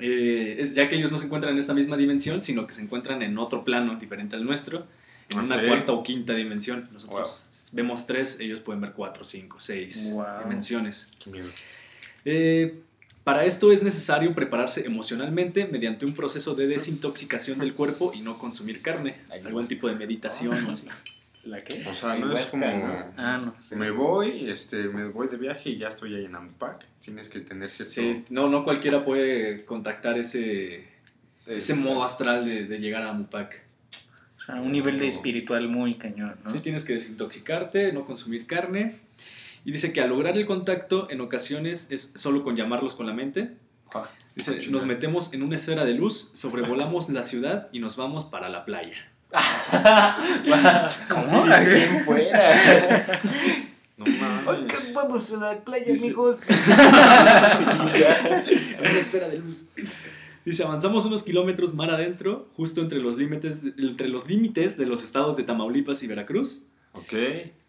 Eh, 0.01 0.57
es, 0.61 0.75
ya 0.75 0.89
que 0.89 0.97
ellos 0.97 1.11
no 1.11 1.19
se 1.19 1.27
encuentran 1.27 1.53
en 1.55 1.59
esta 1.59 1.75
misma 1.75 1.97
dimensión, 1.97 2.41
sino 2.41 2.67
que 2.67 2.73
se 2.75 2.83
encuentran 2.83 3.23
en 3.23 3.37
otro 3.39 3.65
plano 3.65 3.97
diferente 3.97 4.37
al 4.37 4.45
nuestro, 4.45 4.87
en 5.29 5.39
una 5.41 5.63
cuarta 5.67 5.93
o 5.93 6.03
quinta 6.03 6.35
dimensión. 6.35 6.89
Nosotros 6.93 7.43
vemos 7.73 8.07
tres, 8.07 8.39
ellos 8.41 8.61
pueden 8.61 8.81
ver 8.81 8.93
cuatro, 8.93 9.25
cinco, 9.25 9.59
seis 9.61 10.11
Wow. 10.13 10.25
dimensiones. 10.45 11.11
Qué 11.23 11.31
miedo. 11.31 11.49
Eh, 12.25 12.81
para 13.25 13.45
esto 13.45 13.71
es 13.73 13.83
necesario 13.83 14.35
prepararse 14.35 14.87
emocionalmente 14.87 15.67
mediante 15.67 16.07
un 16.07 16.15
proceso 16.15 16.55
de 16.55 16.67
desintoxicación 16.67 17.59
del 17.59 17.75
cuerpo 17.75 18.13
y 18.15 18.23
no 18.23 18.39
consumir 18.39 18.81
carne, 18.81 19.17
algún 19.31 19.67
tipo 19.69 19.87
de 19.89 19.95
meditación 19.97 20.65
o 20.67 20.71
así. 20.71 20.89
¿La 21.49 21.59
qué? 21.61 21.83
O 21.89 21.95
sea, 21.95 22.15
no 22.17 22.37
es 22.37 22.51
como... 22.51 22.67
¿no? 22.67 23.05
Ah, 23.17 23.39
no. 23.43 23.55
Me 23.77 23.91
voy, 23.91 24.51
este, 24.51 24.85
me 24.89 25.07
voy 25.09 25.29
de 25.29 25.39
viaje 25.39 25.71
y 25.71 25.79
ya 25.79 25.89
estoy 25.89 26.15
ahí 26.15 26.27
en 26.27 26.35
Amupac. 26.35 26.85
Tienes 27.01 27.31
que 27.31 27.41
tener 27.41 27.71
cierto... 27.71 27.95
Sí, 27.95 28.25
no, 28.29 28.51
no 28.51 28.65
cualquiera 28.65 29.03
puede 29.03 29.65
contactar 29.65 30.19
ese, 30.19 30.87
ese 31.47 31.75
modo 31.75 32.05
astral 32.05 32.45
de, 32.45 32.67
de 32.67 32.79
llegar 32.79 33.03
a 33.03 33.15
Mupac. 33.15 33.63
O 34.37 34.41
sea, 34.43 34.57
un 34.57 34.73
nivel 34.73 34.99
de 34.99 35.09
espiritual 35.09 35.69
muy 35.69 35.95
cañón, 35.95 36.37
¿no? 36.45 36.51
Sí, 36.51 36.59
tienes 36.59 36.85
que 36.85 36.93
desintoxicarte, 36.93 37.93
no 37.95 38.05
consumir 38.05 38.47
carne. 38.47 38.97
Y 39.65 39.73
dice 39.73 39.93
que 39.93 40.03
al 40.03 40.11
lograr 40.11 40.37
el 40.37 40.45
contacto, 40.45 41.09
en 41.11 41.23
ocasiones 41.23 41.91
es 41.91 42.13
solo 42.17 42.45
con 42.45 42.57
llamarlos 42.57 42.95
con 42.95 43.07
la 43.07 43.15
mente. 43.15 43.53
Ah, 43.95 44.09
Dice, 44.35 44.69
nos 44.69 44.85
metemos 44.85 45.33
en 45.33 45.43
una 45.43 45.57
esfera 45.57 45.85
de 45.85 45.95
luz, 45.95 46.31
sobrevolamos 46.35 47.09
la 47.09 47.23
ciudad 47.23 47.69
y 47.73 47.81
nos 47.81 47.97
vamos 47.97 48.25
para 48.27 48.49
la 48.49 48.65
playa. 48.65 49.11
¿Cómo? 51.09 51.47
Sí, 51.47 51.67
sí, 51.67 51.99
fuera. 52.05 53.21
No 53.97 54.05
mames. 54.07 54.93
vamos 54.95 55.33
a 55.33 55.37
la 55.37 55.61
playa, 55.65 55.85
Dice- 55.87 56.05
amigos. 56.07 56.39
En 58.79 58.81
una 58.81 58.99
esfera 58.99 59.29
de 59.29 59.39
luz. 59.39 59.71
Dice, 60.45 60.63
avanzamos 60.63 61.05
unos 61.05 61.23
kilómetros 61.25 61.75
mar 61.75 61.91
adentro, 61.91 62.49
justo 62.57 62.81
entre 62.81 62.99
los 63.01 63.17
límites, 63.19 63.63
entre 63.77 64.09
los 64.09 64.27
límites 64.29 64.77
de 64.79 64.87
los 64.87 65.03
estados 65.05 65.37
de 65.37 65.43
Tamaulipas 65.43 66.03
y 66.03 66.07
Veracruz. 66.07 66.65
Ok. 66.93 67.13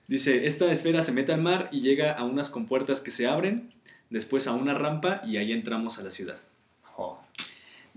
Dice, 0.08 0.46
esta 0.48 0.72
esfera 0.72 1.02
se 1.02 1.12
mete 1.12 1.34
al 1.34 1.42
mar 1.42 1.68
y 1.72 1.82
llega 1.82 2.14
a 2.14 2.24
unas 2.24 2.50
compuertas 2.50 3.02
que 3.02 3.12
se 3.12 3.28
abren, 3.28 3.70
después 4.10 4.48
a 4.48 4.54
una 4.54 4.74
rampa 4.74 5.22
y 5.26 5.38
ahí 5.38 5.52
entramos 5.52 6.00
a 6.00 6.04
la 6.04 6.12
ciudad. 6.12 6.38
Jo. 6.84 7.20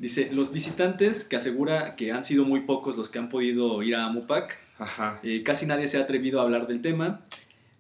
Dice, 0.03 0.31
los 0.33 0.53
visitantes, 0.53 1.23
que 1.23 1.37
asegura 1.37 1.95
que 1.95 2.11
han 2.11 2.25
sido 2.25 2.45
muy 2.45 2.63
pocos 2.63 2.97
los 2.97 3.09
que 3.09 3.21
han 3.21 3.29
podido 3.29 3.85
ir 3.85 3.95
a 3.95 4.07
Amupac, 4.07 4.59
Ajá. 4.77 5.21
eh, 5.23 5.45
casi 5.45 5.65
nadie 5.65 5.87
se 5.87 5.97
ha 5.97 6.01
atrevido 6.01 6.41
a 6.41 6.43
hablar 6.43 6.67
del 6.67 6.83
tema, 6.83 7.21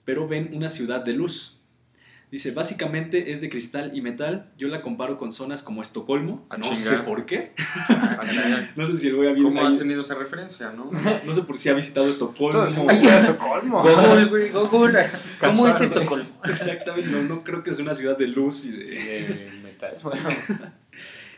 pero 0.04 0.28
ven 0.28 0.50
una 0.52 0.68
ciudad 0.68 1.04
de 1.04 1.14
luz. 1.14 1.58
Dice, 2.30 2.52
básicamente 2.52 3.32
es 3.32 3.40
de 3.40 3.50
cristal 3.50 3.90
y 3.92 4.02
metal. 4.02 4.52
Yo 4.56 4.68
la 4.68 4.82
comparo 4.82 5.18
con 5.18 5.32
zonas 5.32 5.64
como 5.64 5.82
Estocolmo. 5.82 6.46
Ah, 6.48 6.58
no 6.58 6.66
chinga. 6.66 6.76
sé 6.76 6.98
por 6.98 7.26
qué. 7.26 7.54
No 8.76 8.86
sé 8.86 8.96
si 8.98 9.08
el 9.08 9.16
güey 9.16 9.28
ha 9.28 9.34
¿Cómo 9.34 9.60
han 9.60 9.76
tenido 9.76 10.00
esa 10.00 10.14
referencia, 10.14 10.70
no? 10.70 10.90
No 11.26 11.34
sé 11.34 11.42
por 11.42 11.58
si 11.58 11.70
ha 11.70 11.74
visitado 11.74 12.08
Estocolmo. 12.08 12.60
A 12.60 12.66
Estocolmo. 12.66 13.82
Google, 13.82 14.24
güey, 14.26 14.50
Google. 14.50 15.10
¿Cómo 15.40 15.66
es. 15.66 15.80
Estocolmo? 15.80 16.30
Exactamente, 16.44 17.10
no, 17.10 17.22
no 17.24 17.42
creo 17.42 17.64
que 17.64 17.72
sea 17.72 17.84
una 17.84 17.94
ciudad 17.94 18.16
de 18.16 18.28
luz 18.28 18.64
y 18.66 18.70
de... 18.70 18.84
De 18.86 19.50
metal. 19.60 19.96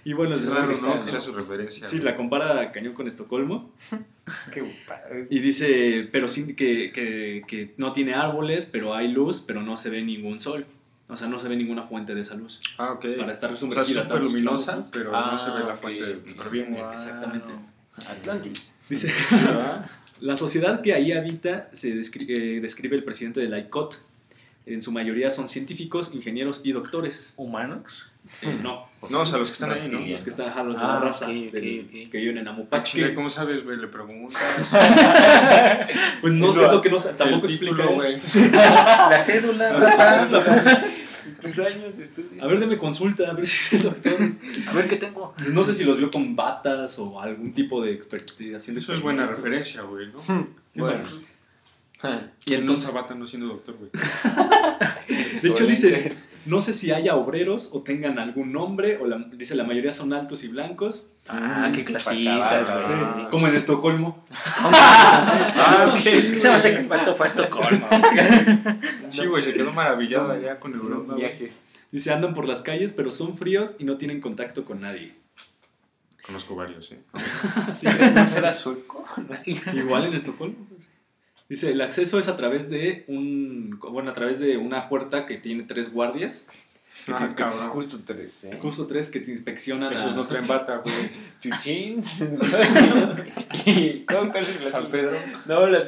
Y 0.05 0.13
bueno, 0.13 0.35
Es 0.35 0.43
es 0.43 0.49
raro, 0.51 0.71
¿no? 0.83 1.01
Que 1.01 1.07
sea 1.07 1.21
su 1.21 1.33
referencia. 1.33 1.87
Sí, 1.87 2.01
la 2.01 2.15
compara 2.15 2.71
cañón 2.73 2.93
con 2.95 3.07
Estocolmo. 3.09 3.73
qué 4.53 4.63
padre. 4.87 5.27
Y 5.31 5.39
dice, 5.41 6.09
pero 6.13 6.29
sí, 6.29 6.55
que, 6.55 6.93
que, 6.93 7.43
que 7.47 7.75
no 7.79 7.93
tiene 7.93 8.15
árboles, 8.15 8.69
pero 8.71 8.95
hay 8.95 9.09
luz, 9.09 9.43
pero 9.47 9.63
no 9.63 9.77
se 9.77 9.89
ve 9.91 10.03
ningún 10.03 10.41
sol. 10.41 10.67
O 11.09 11.17
sea, 11.17 11.29
no 11.29 11.39
se 11.39 11.49
ve 11.49 11.57
ninguna 11.57 11.83
fuente 11.85 12.15
de 12.15 12.23
esa 12.23 12.35
luz. 12.35 12.61
Ah, 12.79 12.93
ok. 12.93 13.07
Para 13.19 13.33
estar 13.33 13.53
O 13.53 13.57
sea, 13.57 13.69
sumergida 13.69 14.03
súper 14.03 14.09
tantos 14.09 14.33
luminosa, 14.33 14.89
pero 14.93 15.15
Ah, 15.15 15.31
no 15.33 15.39
se 15.39 15.51
ve 15.51 15.59
la 15.61 15.75
ok. 15.75 15.77
fuente. 15.77 16.19
Pero 16.37 16.51
bien, 16.51 16.73
Wow. 16.75 16.91
Exactamente. 16.93 17.51
Atlantis. 18.09 18.73
Dice, 18.89 19.13
¿verdad? 19.31 19.89
la 20.21 20.37
sociedad 20.37 20.81
que 20.83 20.93
ahí 20.95 21.13
habita 21.13 21.69
se 21.73 21.95
descri- 21.95 22.27
eh, 22.29 22.61
describe 22.61 22.97
el 22.97 23.05
presidente 23.05 23.41
de 23.41 23.49
la 23.49 23.59
ICOT. 23.59 23.97
En 24.67 24.81
su 24.83 24.93
mayoría 24.93 25.29
son 25.31 25.49
científicos, 25.49 26.15
ingenieros 26.15 26.63
y 26.65 26.73
doctores. 26.73 27.35
¿Humanos? 27.37 28.11
Eh, 28.43 28.59
no, 28.63 28.89
No, 29.11 29.21
o 29.21 29.27
sea, 29.27 29.39
los 29.39 29.49
que 29.51 29.53
están 29.55 29.71
ahí, 29.73 29.87
¿no? 29.91 29.99
Los 30.01 30.23
que 30.25 30.31
están 30.31 30.49
ajá, 30.49 30.63
los 30.63 30.79
de 30.79 30.85
Ah, 30.85 30.95
la 30.95 31.01
raza 31.01 31.27
ok, 31.27 31.33
del- 31.33 31.81
ok, 31.87 32.07
ok. 32.07 32.11
que 32.11 32.19
viven 32.19 32.39
en 32.39 32.49
Ah, 32.49 32.57
¿cómo 33.15 33.29
sabes, 33.29 33.63
güey? 33.65 33.77
Le 33.77 33.89
preguntas. 33.89 34.43
Pues 36.23 36.33
no 36.33 36.53
sé, 36.53 36.65
es 36.65 36.71
lo 36.73 36.81
que 36.81 36.91
no 36.91 36.99
sé, 36.99 37.13
tampoco 37.15 37.47
explica. 37.47 37.77
título, 37.77 37.95
güey. 37.97 38.21
La 38.53 39.19
cédula, 39.21 39.73
raza. 39.75 40.29
Tus 41.41 41.59
años 41.59 41.97
de 41.99 42.03
estudio. 42.03 42.43
A 42.43 42.47
ver, 42.47 42.59
deme 42.61 42.79
consulta, 42.79 43.29
a 43.31 43.35
ver 43.35 43.47
si 43.47 43.77
es 43.77 43.83
doctor. 43.83 44.15
A 44.69 44.73
ver 44.73 44.89
qué 44.89 44.97
tengo. 44.97 45.35
No 45.51 45.63
sé 45.65 45.75
si 45.75 45.85
los 45.85 45.99
vio 45.99 46.11
con 46.11 46.35
batas 46.35 46.99
o 46.99 47.21
algún 47.21 47.53
tipo 47.53 47.83
de 47.83 47.93
expertise 47.93 48.55
haciendo 48.57 48.81
Eso 48.81 48.95
es 48.95 49.03
buena 49.03 49.27
referencia, 49.27 49.83
güey, 49.83 50.09
¿no? 50.09 50.49
Bueno. 50.75 51.03
Y 52.47 52.55
entonces, 52.55 52.87
Sabata 52.87 53.15
no 53.15 53.27
siendo 53.27 53.49
doctor, 53.49 53.77
güey. 53.77 53.91
de 55.43 55.49
hecho 55.51 55.67
dice, 55.67 56.15
no 56.47 56.61
sé 56.61 56.73
si 56.75 56.93
haya 56.93 57.15
obreros 57.17 57.71
o 57.73 57.83
tengan 57.83 58.19
algún 58.19 58.53
nombre, 58.53 58.99
o 58.99 59.07
la- 59.07 59.19
dice 59.33 59.55
la 59.55 59.65
mayoría 59.65 59.93
son 59.93 60.13
altos 60.13 60.45
y 60.45 60.49
blancos, 60.49 61.13
Ah, 61.29 61.71
qué 61.75 61.85
clasistas, 61.85 62.71
güey. 62.71 62.85
sí. 62.85 63.27
como 63.31 63.49
en 63.49 63.55
Estocolmo. 63.57 64.23
Ah, 65.57 65.95
ok. 65.95 66.01
Se 66.37 66.49
me 66.49 66.55
hace 66.55 66.75
que 66.77 66.83
fue 66.85 67.27
a 67.27 67.29
Estocolmo. 67.29 67.87
Sí, 69.11 69.27
güey, 69.27 69.43
se 69.43 69.53
quedó 69.53 69.73
maravillado 69.73 70.33
allá 70.33 70.59
con 70.59 70.75
Europa. 70.75 71.15
Viaje. 71.15 71.53
Dice, 71.93 72.13
andan 72.13 72.35
por 72.35 72.47
las 72.49 72.63
calles, 72.63 72.93
pero 72.93 73.11
son 73.11 73.37
fríos 73.39 73.77
y 73.79 73.85
no 73.85 73.97
tienen 73.97 74.21
contacto 74.21 74.65
con 74.65 74.81
nadie. 74.81 75.15
Conozco 76.27 76.55
varios, 76.57 76.87
sí. 76.87 76.97
Sí, 77.71 77.87
¿No 78.15 78.27
será 78.27 78.53
sueco? 78.53 79.05
Igual 79.75 80.07
en 80.07 80.15
Estocolmo. 80.15 80.57
pues. 80.69 80.91
Dice, 81.49 81.73
el 81.73 81.81
acceso 81.83 82.19
es 82.19 82.29
a 82.29 82.37
través 82.37 82.71
de 82.71 83.05
un, 83.09 83.79
bueno, 83.91 84.11
a 84.11 84.15
través 84.15 84.39
de 84.41 84.57
una 84.57 84.89
puerta 84.89 85.27
que 85.27 85.37
tiene 85.37 85.65
tres 85.65 85.93
guardias, 85.93 86.49
Que 87.07 87.13
te 87.13 87.19
Ah, 87.19 87.27
inspeccionan 87.27 87.51
cabrón. 87.57 87.71
justo 87.71 88.01
tres, 88.07 88.45
¿eh? 88.45 88.59
justo 88.63 88.87
tres 88.87 89.11
que 89.11 89.19
te 89.21 89.31
inspeccionan. 89.33 89.93
Esos 89.93 90.13
a- 90.13 90.15
no 90.17 90.27
traen 90.29 90.47
bata, 90.47 90.77
güey. 90.79 90.95
Chuchín. 91.43 92.03
y 93.67 94.05
¿cómo 94.05 94.31
cuál 94.31 94.45
es 94.45 94.61
la 94.63 94.71
San 94.71 94.87
Pedro. 94.91 95.13
No, 95.47 95.67
la 95.69 95.81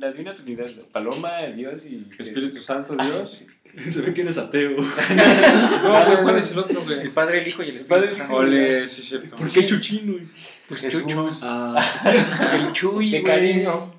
la 0.00 0.10
divina 0.10 0.34
Trinidad. 0.34 0.66
Paloma, 0.90 1.42
Dios 1.54 1.84
y... 1.86 2.06
Espíritu 2.18 2.58
Santo, 2.60 2.96
Dios. 2.96 3.44
Se 3.90 4.00
ve 4.00 4.14
que 4.14 4.22
eres 4.22 4.38
ateo. 4.38 4.70
No, 4.70 6.04
güey, 6.06 6.22
¿cuál 6.22 6.38
es 6.38 6.50
el 6.52 6.58
otro, 6.58 6.80
güey? 6.82 7.00
El 7.00 7.10
padre, 7.12 7.42
el 7.42 7.48
hijo 7.48 7.62
y 7.62 7.68
el 7.68 7.76
El 7.76 7.84
padre, 7.84 8.06
espíritu 8.12 8.22
el 8.22 8.28
santo. 8.28 8.32
hijo. 8.34 8.42
Ole, 8.42 8.88
sí, 8.88 9.02
cierto. 9.02 9.36
¿Por 9.36 9.52
qué 9.52 9.66
chuchín, 9.66 10.12
güey? 10.12 10.24
Pues 10.66 10.80
Jesús. 10.80 11.02
Chucho. 11.02 11.28
Ah, 11.42 11.80
sí, 12.02 12.08
sí. 12.10 12.16
El 12.56 12.72
Chuy, 12.72 13.10
De 13.10 13.20
güey. 13.20 13.22
cariño. 13.34 13.94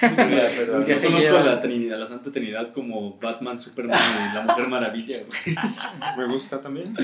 Ya, 0.02 0.46
pero- 0.56 0.80
Ya 0.80 0.86
Yo 0.88 0.96
se 0.96 1.06
conozco 1.06 1.30
lleva. 1.30 1.40
a 1.40 1.44
la, 1.44 1.60
Trinidad, 1.60 1.96
a 1.96 2.00
la 2.00 2.06
Santa 2.06 2.30
Trinidad 2.32 2.72
como 2.72 3.18
Batman, 3.18 3.58
Superman 3.58 3.98
y 4.30 4.34
la 4.34 4.42
Mujer 4.42 4.68
Maravilla. 4.68 5.18
güey. 5.18 5.56
Me 6.18 6.32
gusta 6.32 6.60
también. 6.60 6.94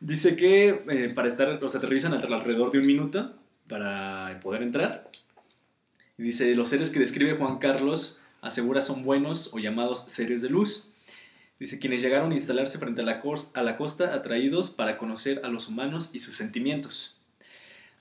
Dice 0.00 0.34
que 0.36 0.82
eh, 0.88 1.12
para 1.14 1.28
estar, 1.28 1.62
o 1.62 1.68
sea, 1.68 1.80
te 1.80 1.86
revisan 1.86 2.12
al- 2.12 2.32
alrededor 2.32 2.72
de 2.72 2.78
un 2.78 2.86
minuto 2.86 3.34
para 3.68 4.38
poder 4.42 4.62
entrar. 4.62 5.08
Y 6.18 6.22
dice, 6.24 6.54
los 6.54 6.68
seres 6.68 6.90
que 6.90 6.98
describe 6.98 7.36
Juan 7.36 7.58
Carlos 7.58 8.20
asegura 8.40 8.82
son 8.82 9.04
buenos 9.04 9.50
o 9.54 9.58
llamados 9.58 10.04
seres 10.08 10.42
de 10.42 10.50
luz. 10.50 10.88
Dice, 11.60 11.78
quienes 11.78 12.02
llegaron 12.02 12.32
a 12.32 12.34
instalarse 12.34 12.78
frente 12.78 13.02
a 13.02 13.04
la, 13.04 13.22
a 13.54 13.62
la 13.62 13.76
costa 13.76 14.14
atraídos 14.14 14.70
para 14.70 14.98
conocer 14.98 15.40
a 15.44 15.48
los 15.48 15.68
humanos 15.68 16.10
y 16.12 16.18
sus 16.18 16.36
sentimientos. 16.36 17.16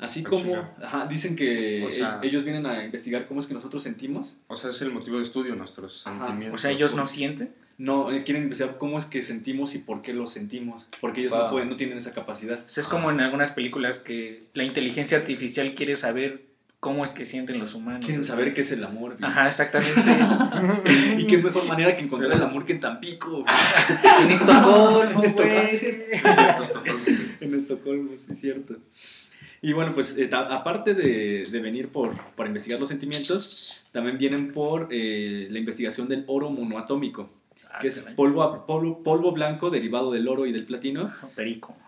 Así 0.01 0.23
Ah, 0.25 0.29
como, 0.29 0.55
ajá, 0.83 1.05
dicen 1.07 1.35
que 1.35 1.85
O 1.87 1.91
sea- 1.91 2.19
ellos 2.23 2.43
vienen 2.43 2.65
a 2.65 2.83
investigar 2.83 3.27
cómo 3.27 3.39
es 3.39 3.45
que 3.47 3.53
nosotros 3.53 3.81
sentimos. 3.83 4.37
O 4.47 4.55
sea, 4.57 4.71
es 4.71 4.81
el 4.81 4.91
motivo 4.91 5.17
de 5.17 5.23
estudio, 5.23 5.55
nuestros 5.55 6.05
Ajá. 6.07 6.25
sentimientos. 6.25 6.59
O 6.59 6.61
sea, 6.61 6.71
ellos 6.71 6.95
no 6.95 7.05
sienten. 7.07 7.53
No, 7.77 8.11
eh, 8.11 8.23
quieren 8.23 8.43
investigar 8.43 8.77
cómo 8.77 8.97
es 8.99 9.05
que 9.05 9.21
sentimos 9.23 9.73
y 9.73 9.79
por 9.79 10.01
qué 10.01 10.13
lo 10.13 10.27
sentimos. 10.27 10.85
Porque 10.99 11.21
ellos 11.21 11.33
no, 11.33 11.39
Wow. 11.43 11.51
pueden, 11.51 11.69
no 11.69 11.77
tienen 11.77 11.97
esa 11.97 12.13
capacidad. 12.13 12.59
O 12.59 12.69
sea, 12.69 12.81
es 12.83 12.87
como 12.87 13.09
en 13.09 13.19
algunas 13.21 13.51
películas 13.51 13.97
que 13.99 14.43
la 14.53 14.63
inteligencia 14.63 15.17
artificial 15.17 15.73
quiere 15.73 15.95
saber 15.95 16.43
cómo 16.79 17.03
es 17.05 17.11
que 17.11 17.25
sienten 17.25 17.59
los 17.59 17.73
humanos. 17.75 18.03
Quieren 18.05 18.23
saber 18.23 18.53
qué 18.55 18.61
es 18.61 18.71
el 18.71 18.83
amor. 18.83 19.17
güey. 19.19 19.31
Ajá, 19.31 19.47
exactamente. 19.47 20.01
Y 21.21 21.27
qué 21.27 21.37
mejor 21.37 21.65
manera 21.67 21.95
que 21.95 22.03
encontrar 22.03 22.31
el 22.33 22.41
amor 22.43 22.65
que 22.65 22.73
en 22.73 22.79
Tampico, 22.79 23.45
en 24.23 24.31
Estocolmo, 24.31 25.03
En 25.19 25.25
Estocolmo. 25.25 26.83
en 27.39 27.53
Estocolmo, 27.55 28.11
sí 28.17 28.31
es 28.31 28.39
cierto. 28.41 28.75
Y 29.61 29.73
bueno, 29.73 29.93
pues 29.93 30.17
eh, 30.17 30.27
ta- 30.27 30.47
aparte 30.53 30.93
de, 30.95 31.45
de 31.51 31.59
venir 31.59 31.89
por, 31.89 32.15
por 32.35 32.47
investigar 32.47 32.79
los 32.79 32.89
sentimientos, 32.89 33.75
también 33.91 34.17
vienen 34.17 34.51
por 34.51 34.87
eh, 34.91 35.47
la 35.51 35.59
investigación 35.59 36.07
del 36.07 36.23
oro 36.27 36.49
monoatómico, 36.49 37.29
Ah, 37.73 37.79
que 37.79 37.87
es 37.87 38.01
polvo, 38.17 38.43
a- 38.43 38.65
polvo, 38.65 39.01
polvo 39.01 39.31
blanco 39.31 39.69
derivado 39.69 40.11
del 40.11 40.27
oro 40.27 40.45
y 40.45 40.51
del 40.51 40.65
platino. 40.65 41.09
Perico. 41.35 41.77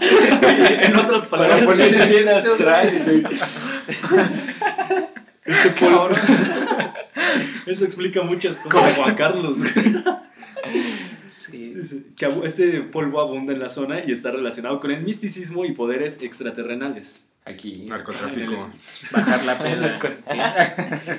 en 0.00 0.94
otras 0.96 1.22
Para 1.26 1.42
palabras, 1.44 1.64
ponerse 1.64 2.10
bien 2.10 2.28
astral. 2.28 2.86
este 5.46 5.70
polvo... 5.80 6.08
Eso 7.66 7.84
explica 7.86 8.20
muchas 8.22 8.56
cosas 8.56 8.94
de 8.96 9.02
Juan 9.02 9.14
Carlos. 9.14 9.56
Que 12.16 12.28
este 12.44 12.82
polvo 12.82 13.20
abunda 13.20 13.52
en 13.52 13.60
la 13.60 13.68
zona 13.68 14.04
y 14.04 14.12
está 14.12 14.30
relacionado 14.30 14.80
con 14.80 14.90
el 14.90 15.04
misticismo 15.04 15.64
y 15.64 15.72
poderes 15.72 16.22
extraterrenales. 16.22 17.24
Aquí. 17.44 17.86
Narcotráfico. 17.88 18.56
Bajar 19.10 19.44
la 19.44 19.58
peda. 19.58 19.98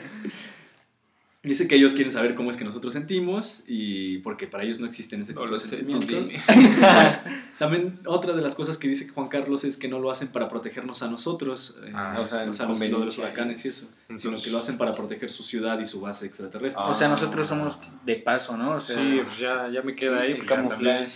Dice 1.41 1.69
que 1.69 1.75
ellos 1.75 1.93
quieren 1.93 2.11
saber 2.11 2.35
cómo 2.35 2.49
es 2.49 2.57
que 2.57 2.65
nosotros 2.65 2.91
sentimos 2.91 3.63
y 3.65 4.17
porque 4.17 4.45
para 4.45 4.63
ellos 4.65 4.81
no 4.81 4.85
existen 4.87 5.21
ese 5.21 5.33
No 5.33 5.39
tipo 5.41 5.51
lo 5.51 5.57
de 5.57 5.63
sentimientos. 5.65 6.31
También 7.59 7.99
otra 8.05 8.33
de 8.33 8.41
las 8.41 8.55
cosas 8.55 8.77
que 8.77 8.89
dice 8.89 9.07
Juan 9.07 9.29
Carlos 9.29 9.63
es 9.63 9.77
que 9.77 9.87
no 9.87 9.99
lo 9.99 10.11
hacen 10.11 10.29
para 10.33 10.49
protegernos 10.49 11.01
a 11.01 11.09
nosotros, 11.09 11.79
eh, 11.85 11.91
Ah, 11.93 12.17
o 12.19 12.27
sea, 12.27 12.49
o 12.49 12.53
sea, 12.53 12.65
lo 12.67 12.75
de 12.75 12.89
los 13.05 13.17
huracanes 13.17 13.63
y 13.63 13.69
eso, 13.69 13.85
sino 14.07 14.17
Entonces- 14.17 14.43
que 14.43 14.51
lo 14.51 14.57
hacen 14.57 14.77
para 14.77 14.93
proteger 14.93 15.29
su 15.29 15.43
ciudad 15.43 15.79
y 15.79 15.85
su 15.85 16.01
base 16.01 16.25
extraterrestre. 16.25 16.83
O 16.85 16.93
sea, 16.93 17.07
nosotros 17.07 17.47
somos 17.47 17.77
de 18.05 18.15
paso, 18.17 18.57
¿no? 18.57 18.73
O 18.75 18.81
sea, 18.81 18.97
Sí, 18.97 19.19
pues 19.23 19.37
ya, 19.37 19.69
ya 19.69 19.81
me 19.81 19.95
queda 19.95 20.21
ahí. 20.21 20.31
El 20.31 20.37
pues 20.37 20.47
camuflaje. 20.49 21.07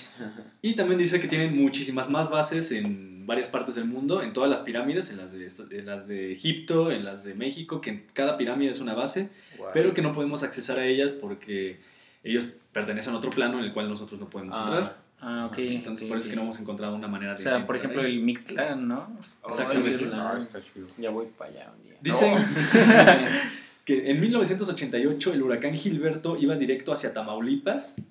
Y 0.61 0.75
también 0.75 0.99
dice 0.99 1.19
que 1.19 1.27
tienen 1.27 1.53
muchísimas 1.57 2.09
más 2.09 2.29
bases 2.29 2.71
en 2.71 3.25
varias 3.25 3.49
partes 3.49 3.75
del 3.75 3.85
mundo, 3.85 4.21
en 4.21 4.33
todas 4.33 4.49
las 4.49 4.61
pirámides, 4.61 5.09
en 5.11 5.17
las 5.17 5.31
de, 5.31 5.47
en 5.77 5.85
las 5.85 6.07
de 6.07 6.31
Egipto, 6.33 6.91
en 6.91 7.05
las 7.05 7.23
de 7.23 7.33
México, 7.35 7.79
que 7.79 7.89
en 7.89 8.05
cada 8.13 8.37
pirámide 8.37 8.71
es 8.71 8.79
una 8.81 8.93
base, 8.93 9.29
pero 9.73 9.93
que 9.93 10.01
no 10.01 10.13
podemos 10.13 10.43
accesar 10.43 10.79
a 10.79 10.85
ellas 10.85 11.13
porque 11.13 11.79
ellos 12.23 12.53
pertenecen 12.71 13.13
a 13.13 13.17
otro 13.17 13.29
plano 13.31 13.59
en 13.59 13.65
el 13.65 13.73
cual 13.73 13.89
nosotros 13.89 14.19
no 14.19 14.29
podemos 14.29 14.55
Ah. 14.57 14.63
entrar. 14.65 15.03
Ah, 15.25 15.45
ok. 15.49 15.57
Entonces, 15.59 16.03
ok, 16.05 16.09
por 16.09 16.17
eso 16.17 16.25
es 16.27 16.29
que 16.31 16.35
no 16.35 16.41
hemos 16.43 16.59
encontrado 16.59 16.95
una 16.95 17.07
manera 17.07 17.33
O 17.33 17.37
de. 17.37 17.43
sea, 17.43 17.65
por 17.65 17.77
ejemplo, 17.77 18.01
ahí. 18.01 18.17
el 18.17 18.21
Mictlán, 18.23 18.87
¿no? 18.89 19.15
Exactamente. 19.47 20.05
Oh, 20.11 20.31
el- 20.33 20.37
está 20.37 20.59
chido. 20.61 20.87
Ya 20.97 21.09
voy 21.11 21.27
para 21.37 21.49
allá 21.51 21.71
un 21.77 21.83
día. 21.83 21.93
Dicen 22.01 22.35
que 23.85 24.11
en 24.11 24.19
1988 24.19 25.33
el 25.33 25.43
huracán 25.43 25.73
Gilberto 25.75 26.37
iba 26.37 26.55
directo 26.55 26.91
hacia 26.91 27.13
Tamaulipas 27.13 28.01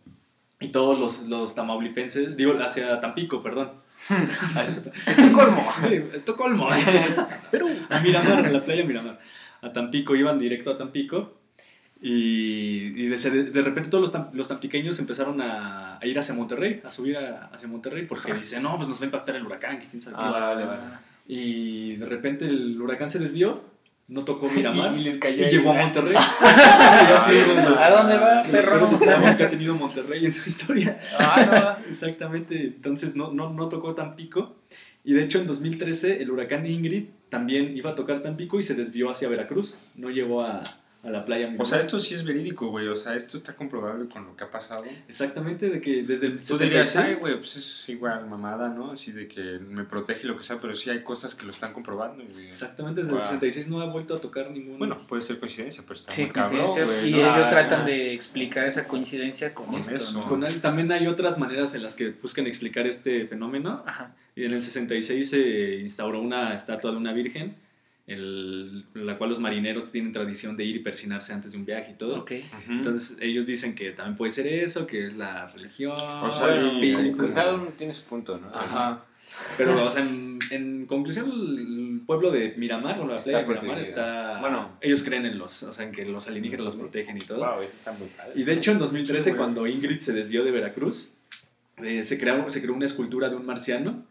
y 0.61 0.69
todos 0.69 0.99
los, 0.99 1.29
los 1.29 1.55
tamaulipenses, 1.55 2.37
digo, 2.37 2.55
hacia 2.63 3.01
Tampico, 3.01 3.43
perdón. 3.43 3.73
Estocolmo. 5.07 5.63
Sí, 5.83 6.03
Estocolmo. 6.15 6.69
Perú. 7.51 7.69
A 7.91 8.01
Miramar, 8.01 8.47
a 8.47 8.51
la 8.51 8.65
playa 8.65 8.85
Miramar. 8.85 9.19
A 9.61 9.73
Tampico, 9.73 10.15
iban 10.17 10.39
directo 10.39 10.71
a 10.71 10.79
Tampico. 10.79 11.35
Y, 12.05 13.01
y 13.01 13.07
de, 13.07 13.17
de 13.45 13.63
repente 13.63 13.89
todos 13.89 14.03
los, 14.03 14.13
tam- 14.13 14.33
los 14.33 14.49
tampiqueños 14.49 14.99
empezaron 14.99 15.41
a, 15.41 15.99
a 16.01 16.07
ir 16.07 16.19
hacia 16.19 16.35
Monterrey, 16.35 16.81
a 16.85 16.91
subir 16.91 17.17
a- 17.17 17.47
hacia 17.53 17.69
Monterrey, 17.69 18.07
porque 18.07 18.35
dicen, 18.35 18.63
no, 18.65 18.77
pues 18.77 18.89
nos 18.89 18.99
va 18.99 19.03
a 19.03 19.07
impactar 19.07 19.37
el 19.37 19.47
huracán, 19.47 19.79
que 19.79 19.87
quién 19.87 20.03
sabe 20.03 20.17
qué". 20.17 20.23
Ah, 20.25 20.31
vale, 20.31 20.65
vale. 20.65 20.81
Y 21.29 21.95
de 21.97 22.07
repente 22.07 22.47
el 22.47 22.81
huracán 22.83 23.09
se 23.09 23.21
desvió, 23.21 23.63
no 24.09 24.25
tocó 24.25 24.49
Miramar 24.55 24.95
Y, 24.97 25.01
y 25.01 25.05
les 25.05 25.19
cayó 25.19 25.47
y 25.47 25.51
llegó 25.51 25.71
a 25.71 25.75
Monterrey. 25.75 26.17
Los- 27.69 27.81
¿A 27.81 27.91
dónde 27.91 28.19
va, 28.19 28.35
los 28.43 28.49
perro? 28.49 28.85
estragos 28.85 29.35
que 29.37 29.45
ha 29.45 29.51
tenido 29.51 29.75
Monterrey 29.77 30.25
en 30.27 30.33
su 30.33 30.49
historia. 30.49 31.01
Ah, 31.19 31.79
Exactamente, 31.89 32.61
entonces 32.65 33.15
no, 33.17 33.33
no, 33.33 33.53
no 33.53 33.69
tocó 33.69 33.95
Tampico. 33.95 34.57
Y 35.05 35.15
de 35.15 35.25
hecho 35.25 35.41
en 35.41 35.47
2013 35.47 36.23
el 36.23 36.31
huracán 36.31 36.67
Ingrid 36.67 37.05
también 37.29 37.77
iba 37.77 37.91
a 37.91 37.95
tocar 37.95 38.23
Tampico 38.23 38.59
y 38.59 38.63
se 38.63 38.75
desvió 38.75 39.11
hacia 39.11 39.29
Veracruz. 39.29 39.77
No 39.97 40.11
llegó 40.11 40.43
a, 40.43 40.63
a 41.05 41.11
la 41.11 41.25
playa. 41.25 41.53
O 41.59 41.65
sea, 41.65 41.81
esto 41.81 41.99
sí 41.99 42.15
es 42.15 42.25
verídico, 42.25 42.69
güey. 42.69 42.87
O 42.87 42.95
sea, 42.95 43.17
esto 43.17 43.37
está 43.37 43.57
comprobable 43.57 44.09
con 44.09 44.25
lo 44.25 44.37
que 44.37 44.45
ha 44.45 44.51
pasado. 44.53 44.85
Exactamente, 45.09 45.69
de 45.69 45.81
que 45.81 46.05
desde 46.05 46.29
el 46.29 46.41
Tú 46.41 46.57
dirías, 46.57 46.95
ay, 46.97 47.13
66 47.15 47.21
güey, 47.21 47.37
pues 47.39 47.57
es 47.57 47.89
igual 47.89 48.29
mamada, 48.29 48.69
¿no? 48.69 48.93
Así 48.93 49.11
de 49.11 49.27
que 49.27 49.59
me 49.59 49.83
protege 49.85 50.21
y 50.23 50.27
lo 50.29 50.37
que 50.37 50.45
sea, 50.45 50.59
pero 50.61 50.77
sí 50.77 50.91
hay 50.91 51.03
cosas 51.03 51.35
que 51.35 51.45
lo 51.45 51.51
están 51.51 51.73
comprobando, 51.73 52.23
güey. 52.33 52.49
Exactamente, 52.49 53.01
desde 53.01 53.13
Wow. 53.15 53.21
el 53.21 53.27
66 53.27 53.67
no 53.69 53.81
ha 53.81 53.87
vuelto 53.87 54.15
a 54.15 54.21
tocar 54.21 54.51
ningún... 54.53 54.79
Bueno, 54.79 55.05
puede 55.09 55.23
ser 55.23 55.41
coincidencia, 55.41 55.83
pero 55.83 55.95
está 55.95 56.13
Sí, 56.13 56.23
muy 56.23 56.31
cabrón, 56.31 56.61
coincidencia. 56.67 56.95
güey. 57.01 57.09
y 57.09 57.13
¿no? 57.13 57.19
ellos 57.35 57.47
Ah, 57.47 57.51
tratan 57.51 57.81
ah. 57.81 57.85
de 57.85 58.13
explicar 58.15 58.67
esa 58.67 58.87
coincidencia 58.87 59.53
con, 59.55 59.67
Con 59.67 59.81
esto. 59.81 59.95
eso. 59.97 60.21
¿no? 60.21 60.27
Con 60.29 60.45
él 60.45 60.61
también 60.61 60.93
hay 60.93 61.09
otras 61.09 61.37
maneras 61.39 61.75
en 61.75 61.83
las 61.83 61.97
que 61.97 62.11
buscan 62.11 62.47
explicar 62.47 62.87
este 62.87 63.27
fenómeno. 63.27 63.83
Ajá. 63.87 64.15
Y 64.37 64.45
en 64.45 64.53
el 64.53 64.63
66 64.63 65.29
se 65.29 65.75
instauró 65.81 66.21
una 66.21 66.55
estatua 66.55 66.93
de 66.93 66.97
una 66.97 67.13
virgen, 67.13 67.57
el- 68.07 68.85
la 68.95 69.17
cual 69.19 69.31
los 69.31 69.39
marineros 69.41 69.91
tienen 69.93 70.13
tradición 70.13 70.57
de 70.57 70.65
ir 70.65 70.77
y 70.77 70.79
persinarse 70.81 71.33
antes 71.33 71.53
de 71.53 71.59
un 71.59 71.65
viaje 71.65 71.93
y 71.93 71.95
todo. 71.95 72.21
Ok. 72.21 72.33
Ujú. 72.33 72.73
Entonces 72.73 73.19
ellos 73.21 73.47
dicen 73.47 73.75
que 73.75 73.93
también 73.93 74.17
puede 74.17 74.31
ser 74.33 74.47
eso, 74.49 74.87
que 74.87 75.07
es 75.07 75.17
la 75.17 75.47
religión, 75.49 75.93
O 75.97 76.31
sea, 76.31 76.55
el 76.57 76.63
sí, 76.63 76.69
espíritu. 76.69 77.31
Cada 77.33 77.55
uno 77.55 77.67
tiene 77.77 77.93
su 77.93 78.03
punto, 78.05 78.39
¿no? 78.39 78.49
Ajá. 78.49 79.05
Pero, 79.57 79.83
o 79.85 79.89
sea, 79.89 80.03
en, 80.03 80.39
en 80.51 80.85
conclusión, 80.85 81.31
el 81.31 82.01
pueblo 82.05 82.31
de 82.31 82.53
Miramar, 82.59 82.97
bueno, 82.99 83.13
la 83.13 83.19
Está 83.19 83.39
de 83.39 83.47
Miramar 83.47 83.77
protegida. 83.77 83.89
está... 83.89 84.41
Bueno. 84.41 84.77
ellos 84.83 85.03
creen 85.03 85.25
en 85.25 85.39
los, 85.39 85.63
o 85.63 85.73
sea, 85.73 85.87
en 85.87 85.93
que 85.93 86.05
los 86.05 86.29
alienígenas 86.29 86.67
los 86.67 86.77
protegen 86.77 87.17
y 87.17 87.21
todo. 87.21 87.39
Wow, 87.39 87.63
eso 87.63 87.75
está 87.77 87.93
muy 87.93 88.09
padre. 88.09 88.33
Y 88.35 88.45
de 88.45 88.53
hecho, 88.53 88.73
en 88.73 88.79
2013, 88.79 89.23
Sí, 89.23 89.31
güey. 89.31 89.39
cuando 89.39 89.67
Ingrid 89.67 90.01
se 90.01 90.13
desvió 90.13 90.45
de 90.45 90.51
Veracruz, 90.51 91.15
eh, 91.79 92.03
se, 92.03 92.19
creó, 92.21 92.51
se 92.51 92.61
creó 92.61 92.75
una 92.75 92.85
escultura 92.85 93.31
de 93.31 93.37
un 93.37 93.47
marciano 93.47 94.05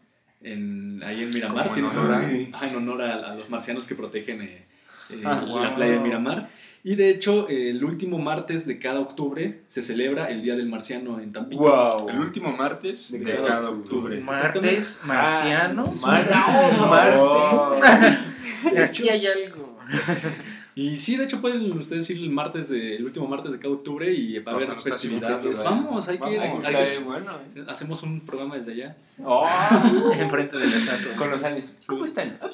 en, 0.44 1.02
ahí 1.04 1.22
en 1.22 1.30
Miramar. 1.32 1.64
Como 1.68 1.76
en 1.78 1.84
honor 1.86 2.12
a- 2.14 2.56
Ajá, 2.56 2.68
en 2.68 2.76
honor 2.76 3.02
a, 3.02 3.32
a 3.32 3.34
los 3.34 3.48
marcianos 3.50 3.86
que 3.86 3.94
protegen 3.94 4.42
eh, 4.42 4.64
eh, 5.10 5.22
Ah, 5.24 5.42
la 5.46 5.68
wow. 5.68 5.74
playa 5.76 5.92
de 5.92 6.00
Miramar. 6.00 6.50
Y 6.84 6.96
de 6.96 7.10
hecho, 7.10 7.48
eh, 7.48 7.70
el 7.70 7.84
último 7.84 8.18
martes 8.18 8.66
de 8.66 8.78
cada 8.80 8.98
octubre 8.98 9.60
se 9.68 9.82
celebra 9.82 10.30
el 10.30 10.42
Día 10.42 10.56
del 10.56 10.66
Marciano 10.68 11.20
en 11.20 11.32
Tampico. 11.32 11.62
Wow. 11.62 12.08
El 12.08 12.18
último 12.18 12.50
martes 12.56 13.12
De 13.12 13.20
de, 13.20 13.36
cada 13.36 13.46
cada 13.46 13.70
octubre. 13.70 14.18
octubre. 14.18 14.20
Martes, 14.20 15.00
marciano. 15.06 15.84
Es 15.92 16.02
Mar- 16.02 16.28
un- 16.72 16.88
Marte. 16.90 18.18
Aquí 18.82 19.08
hay 19.08 19.26
algo. 19.26 19.78
Y 20.74 20.96
sí, 20.98 21.16
de 21.16 21.24
hecho 21.24 21.40
pueden 21.42 21.70
ustedes 21.72 22.08
ir 22.08 22.16
el 22.18 22.30
martes 22.30 22.70
de, 22.70 22.96
el 22.96 23.04
último 23.04 23.26
martes 23.28 23.52
de 23.52 23.58
cada 23.58 23.74
octubre 23.74 24.10
y 24.10 24.38
va 24.38 24.52
a 24.52 24.54
haber 24.54 24.68
festividades. 24.80 25.62
Vamos, 25.62 26.08
hay 26.08 26.18
que 26.18 26.32
ir. 26.32 26.38
Vamos, 26.38 26.64
hay 26.64 26.84
que- 26.84 26.98
bueno. 27.00 27.30
¿eh? 27.54 27.64
Hacemos 27.68 28.02
un 28.02 28.20
programa 28.20 28.56
desde 28.56 28.72
allá. 28.72 28.96
Oh, 29.22 29.46
Enfrente 30.18 30.56
de 30.56 30.66
la 30.68 30.76
estatua. 30.78 31.14
con 31.16 31.30
los 31.30 31.42
años. 31.44 31.74
¿Cómo 31.86 32.04
están? 32.06 32.38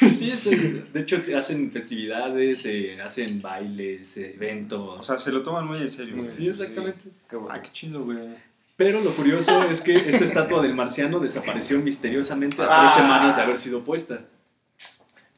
Sí, 0.00 0.30
este, 0.30 0.84
de 0.92 1.00
hecho 1.00 1.20
hacen 1.36 1.70
festividades, 1.72 2.64
eh, 2.66 3.00
hacen 3.04 3.40
bailes, 3.42 4.16
eh, 4.16 4.32
eventos. 4.36 4.96
O 4.98 5.00
sea, 5.00 5.18
se 5.18 5.32
lo 5.32 5.42
toman 5.42 5.66
muy 5.66 5.78
en 5.78 5.88
serio. 5.88 6.16
güey. 6.16 6.30
sí, 6.30 6.48
exactamente. 6.48 7.06
Qué 7.28 7.36
bueno. 7.36 7.52
Ah, 7.54 7.60
qué 7.62 7.70
chido, 7.72 8.04
güey. 8.04 8.18
Pero 8.76 9.00
lo 9.00 9.10
curioso 9.10 9.62
es 9.68 9.80
que 9.80 9.94
esta 9.94 10.24
estatua 10.24 10.62
del 10.62 10.74
marciano 10.74 11.18
desapareció 11.20 11.78
misteriosamente 11.80 12.62
a 12.62 12.66
Ah. 12.70 12.80
tres 12.82 12.92
semanas 12.94 13.36
de 13.36 13.42
haber 13.42 13.58
sido 13.58 13.82
puesta. 13.82 14.24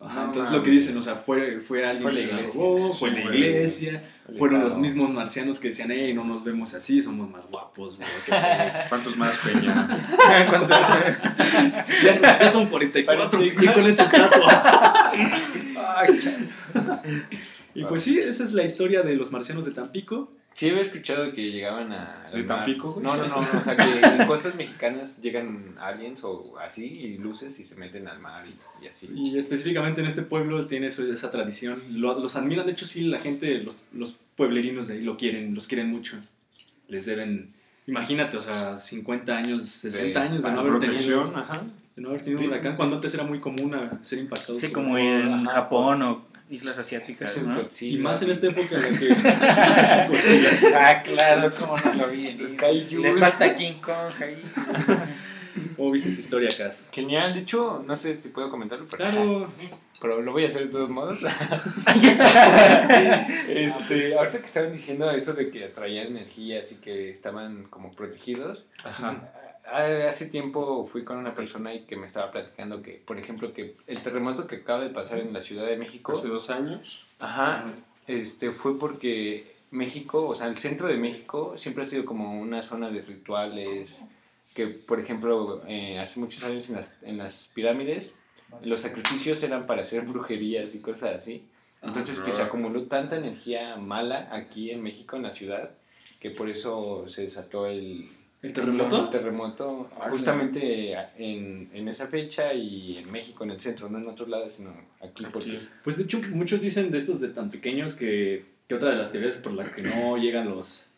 Ajá, 0.05 0.21
No 0.21 0.25
entonces 0.27 0.53
lo 0.53 0.63
que 0.63 0.71
dicen, 0.71 0.97
o 0.97 1.03
sea, 1.03 1.17
fue, 1.17 1.61
fue 1.61 1.85
alguien 1.85 2.03
Fue 2.03 2.13
la 2.13 2.21
que 2.21 2.27
la 2.27 2.33
iglesia. 2.35 2.61
robó, 2.61 2.93
Sí, 2.93 2.99
fue 2.99 3.11
la 3.11 3.21
iglesia, 3.21 4.05
fueron 4.39 4.61
los 4.61 4.77
mismos 4.77 5.11
marcianos 5.11 5.59
que 5.59 5.69
decían, 5.69 5.91
hey, 5.91 6.13
no 6.15 6.25
nos 6.25 6.45
vemos 6.45 6.75
así, 6.75 7.01
somos 7.01 7.29
más 7.31 7.47
guapos, 7.49 7.97
güey, 7.97 8.09
qué 8.27 8.33
pedo". 8.33 8.85
¿Cuántos 8.89 9.17
más, 9.17 9.37
Peña? 9.39 9.89
¿Cuánto? 10.51 10.75
ya, 12.05 12.39
ya 12.41 12.51
son 12.51 12.67
44, 12.67 13.41
¿qué 13.41 13.55
con 13.75 13.87
esa 13.87 14.05
estatua? 14.05 15.13
Y 17.75 17.85
pues 17.85 18.03
sí, 18.03 18.19
esa 18.19 18.45
es 18.45 18.53
la 18.53 18.63
historia 18.65 19.03
de 19.03 19.17
los 19.17 19.33
marcianos 19.33 19.65
de 19.65 19.73
Tampico. 19.73 20.33
Sí, 20.55 20.71
había 20.71 20.83
escuchado 20.83 21.33
que 21.33 21.51
llegaban 21.51 21.93
a. 21.93 22.31
¿De. 22.33 22.45
Tampico, 22.45 22.93
güey? 22.93 23.05
No, 23.05 23.17
no, 23.17 23.27
no, 23.27 23.43
no, 23.43 23.59
O 23.59 23.63
sea, 23.63 23.77
que 23.77 23.83
en 24.23 24.27
costas 24.27 24.55
mexicanas 24.55 25.21
llegan 25.21 25.75
aliens 25.81 26.23
o 26.25 26.55
así 26.59 26.85
y 26.87 27.19
luces 27.19 27.59
y 27.59 27.65
se 27.65 27.75
meten 27.75 28.07
al 28.07 28.21
mar 28.21 28.45
y, 28.47 28.85
y 28.85 28.89
así. 28.89 29.11
Y 29.13 29.37
específicamente 29.37 30.01
en 30.01 30.07
este 30.07 30.23
pueblo 30.23 30.65
tiene 30.67 30.91
su- 30.91 31.13
esa 31.13 31.31
tradición. 31.33 31.83
Lo- 31.91 32.19
los 32.21 32.37
admiran, 32.37 32.67
de 32.67 32.73
hecho 32.73 32.87
sí, 32.87 33.03
la 33.03 33.19
gente, 33.19 33.59
los, 33.65 33.77
los 33.93 34.21
pueblerinos 34.37 34.89
de 34.89 34.95
ahí 34.95 35.01
lo 35.03 35.17
quieren, 35.17 35.55
los 35.55 35.67
quieren 35.67 35.91
mucho. 35.91 36.17
Les 36.87 37.05
deben, 37.07 37.53
imagínate, 37.89 38.37
o 38.37 38.41
sea, 38.41 38.79
50 38.79 39.37
años, 39.37 39.65
60 39.65 40.21
De 40.21 40.27
años 40.29 40.45
de 40.45 40.53
no 40.53 40.61
haber 40.61 40.81
tenido, 40.89 41.37
ajá. 41.37 41.63
de 41.97 42.03
no 42.03 42.11
haber 42.11 42.23
tenido 42.23 42.43
un 42.43 42.49
huracán, 42.49 42.77
cuando 42.77 42.95
antes 42.97 43.13
era 43.15 43.25
muy 43.25 43.41
común 43.41 43.75
a 43.75 43.99
ser 44.05 44.19
impactado. 44.21 44.57
Sí, 44.59 44.71
como 44.71 44.97
en. 44.99 45.45
Japón 45.47 46.03
o 46.03 46.27
islas 46.51 46.79
asiáticas. 46.79 47.37
Y 47.83 47.99
más 47.99 48.23
en 48.23 48.31
esta 48.31 48.47
época 48.49 48.77
en 48.77 48.83
la 48.83 48.99
que... 48.99 49.09
Ese 49.09 49.29
es 49.99 50.11
Godzilla. 50.11 50.91
Ah, 50.91 51.03
claro, 51.03 51.53
cómo 51.59 51.77
no 51.77 51.95
lo 51.95 52.11
vi. 52.11 52.33
Los 52.33 52.53
kaijus. 52.55 53.01
Les 53.01 53.19
falta 53.19 53.55
King 53.55 53.75
Kong 53.81 54.13
ahí. 54.21 54.43
¿Cómo 55.77 55.93
viste 55.93 56.09
esta 56.09 56.21
historia, 56.21 56.49
Cas? 56.57 56.89
Genial, 56.93 57.33
de 57.33 57.41
hecho, 57.41 57.85
no 57.87 57.95
sé 57.95 58.21
si 58.21 58.31
puedo 58.31 58.51
comentarlo, 58.51 58.87
pero, 58.91 59.05
Claro, 59.05 59.53
pero 60.01 60.21
lo 60.21 60.33
voy 60.33 60.45
a 60.45 60.49
hacer 60.49 60.67
de 60.67 60.73
todos 60.73 60.91
modos. 60.91 61.21
este, 63.49 64.19
ahorita 64.19 64.39
que 64.39 64.45
estaban 64.45 64.73
diciendo 64.73 65.09
eso 65.13 65.33
de 65.33 65.51
que 65.51 65.65
atraían 65.65 66.09
energía, 66.09 66.59
así 66.59 66.77
que 66.77 67.11
estaban 67.11 67.65
como 67.65 67.93
protegidos. 67.93 68.67
Ajá. 68.83 69.31
Ah, 69.67 69.87
Hace 70.09 70.27
tiempo 70.27 70.87
fui 70.87 71.05
con 71.05 71.17
una 71.19 71.35
persona 71.35 71.75
y 71.75 71.85
que 71.85 71.97
me 71.97 72.07
estaba 72.07 72.31
platicando 72.31 72.83
que, 72.83 73.03
por 73.05 73.19
ejemplo, 73.19 73.53
que 73.53 73.77
el 73.87 74.01
terremoto 74.01 74.47
que 74.47 74.57
acaba 74.57 74.83
de 74.85 74.91
pasar 74.91 75.19
en 75.19 75.33
la 75.33 75.41
Ciudad 75.43 75.67
de 75.67 75.77
México, 75.77 76.13
Hace 76.13 76.29
dos 76.29 76.51
años. 76.51 77.07
ajá, 77.19 77.65
este, 78.07 78.51
fue 78.51 78.79
porque 78.79 79.55
México, 79.71 80.27
o 80.29 80.35
sea, 80.35 80.47
el 80.47 80.57
centro 80.57 80.87
de 80.89 80.97
México 80.99 81.57
siempre 81.57 81.83
ha 81.83 81.87
sido 81.87 82.05
como 82.05 82.41
una 82.41 82.63
zona 82.63 82.91
de 82.91 83.03
rituales, 83.03 84.05
que 84.55 84.67
por 84.67 85.01
ejemplo, 85.01 85.63
eh, 85.67 85.99
hace 85.99 86.21
muchos 86.21 86.45
años 86.45 86.69
en 86.69 86.77
las, 86.77 86.89
en 87.03 87.19
las 87.19 87.51
pirámides, 87.55 88.15
los 88.63 88.81
sacrificios 88.81 89.43
eran 89.43 89.67
para 89.67 89.81
hacer 89.81 90.03
brujerías 90.07 90.75
y 90.75 90.81
cosas 90.81 91.17
así. 91.17 91.49
Entonces 91.83 92.19
que 92.21 92.33
se 92.33 92.41
acumuló 92.41 92.85
tanta 92.85 93.17
energía 93.17 93.77
mala 93.77 94.29
aquí 94.31 94.71
en 94.71 94.83
México, 94.83 95.17
en 95.17 95.23
la 95.23 95.31
ciudad, 95.31 95.71
que 96.19 96.31
por 96.31 96.49
eso 96.49 97.07
se 97.07 97.23
desató 97.23 97.67
el, 97.67 98.09
¿el 98.45 98.51
el 98.51 98.55
terremoto? 98.55 99.09
terremoto 99.09 99.91
Ah, 100.01 100.09
justamente 100.11 100.93
en, 101.19 101.71
en 101.73 101.89
esa 101.89 102.07
fecha 102.07 102.53
y 102.55 102.99
en 102.99 103.11
México, 103.11 103.45
en 103.45 103.51
el 103.51 103.59
centro, 103.61 103.89
no 103.89 103.99
en 103.99 104.07
otros 104.07 104.29
lados, 104.29 104.53
sino 104.55 104.71
aquí. 105.01 105.25
Aquí. 105.25 105.27
Porque, 105.33 105.61
Pues 105.83 105.97
de 105.97 106.05
hecho, 106.05 106.21
muchos 106.33 106.61
dicen 106.61 106.91
de 106.91 106.99
estos 106.99 107.21
de 107.21 107.29
tan 107.29 107.51
pequeños 107.51 107.95
que, 107.95 108.45
que 108.69 108.75
otra 108.75 108.91
de 108.91 108.97
las 108.97 109.11
teorías 109.13 109.39
por 109.39 109.53
la 109.53 109.73
que 109.73 109.83
no 109.83 110.17
llegan 110.25 110.49
los, 110.49 110.91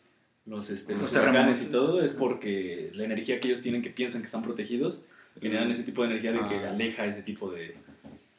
los, 0.45 0.69
este, 0.69 0.93
los 0.93 1.01
Los 1.13 1.13
huracanes 1.13 1.61
y 1.63 1.67
todo 1.67 2.01
es 2.03 2.13
porque 2.13 2.91
la 2.95 3.03
energía 3.05 3.39
que 3.39 3.47
ellos 3.47 3.61
tienen 3.61 3.81
que 3.81 3.89
piensan 3.89 4.21
que 4.21 4.25
están 4.25 4.43
protegidos 4.43 5.05
generan 5.41 5.69
ese 5.71 5.83
tipo 5.83 6.01
de 6.03 6.09
energía 6.09 6.31
de 6.31 6.39
que 6.49 6.55
Ah. 6.65 6.71
aleja 6.71 7.05
ese 7.05 7.21
tipo 7.21 7.51
de, 7.51 7.75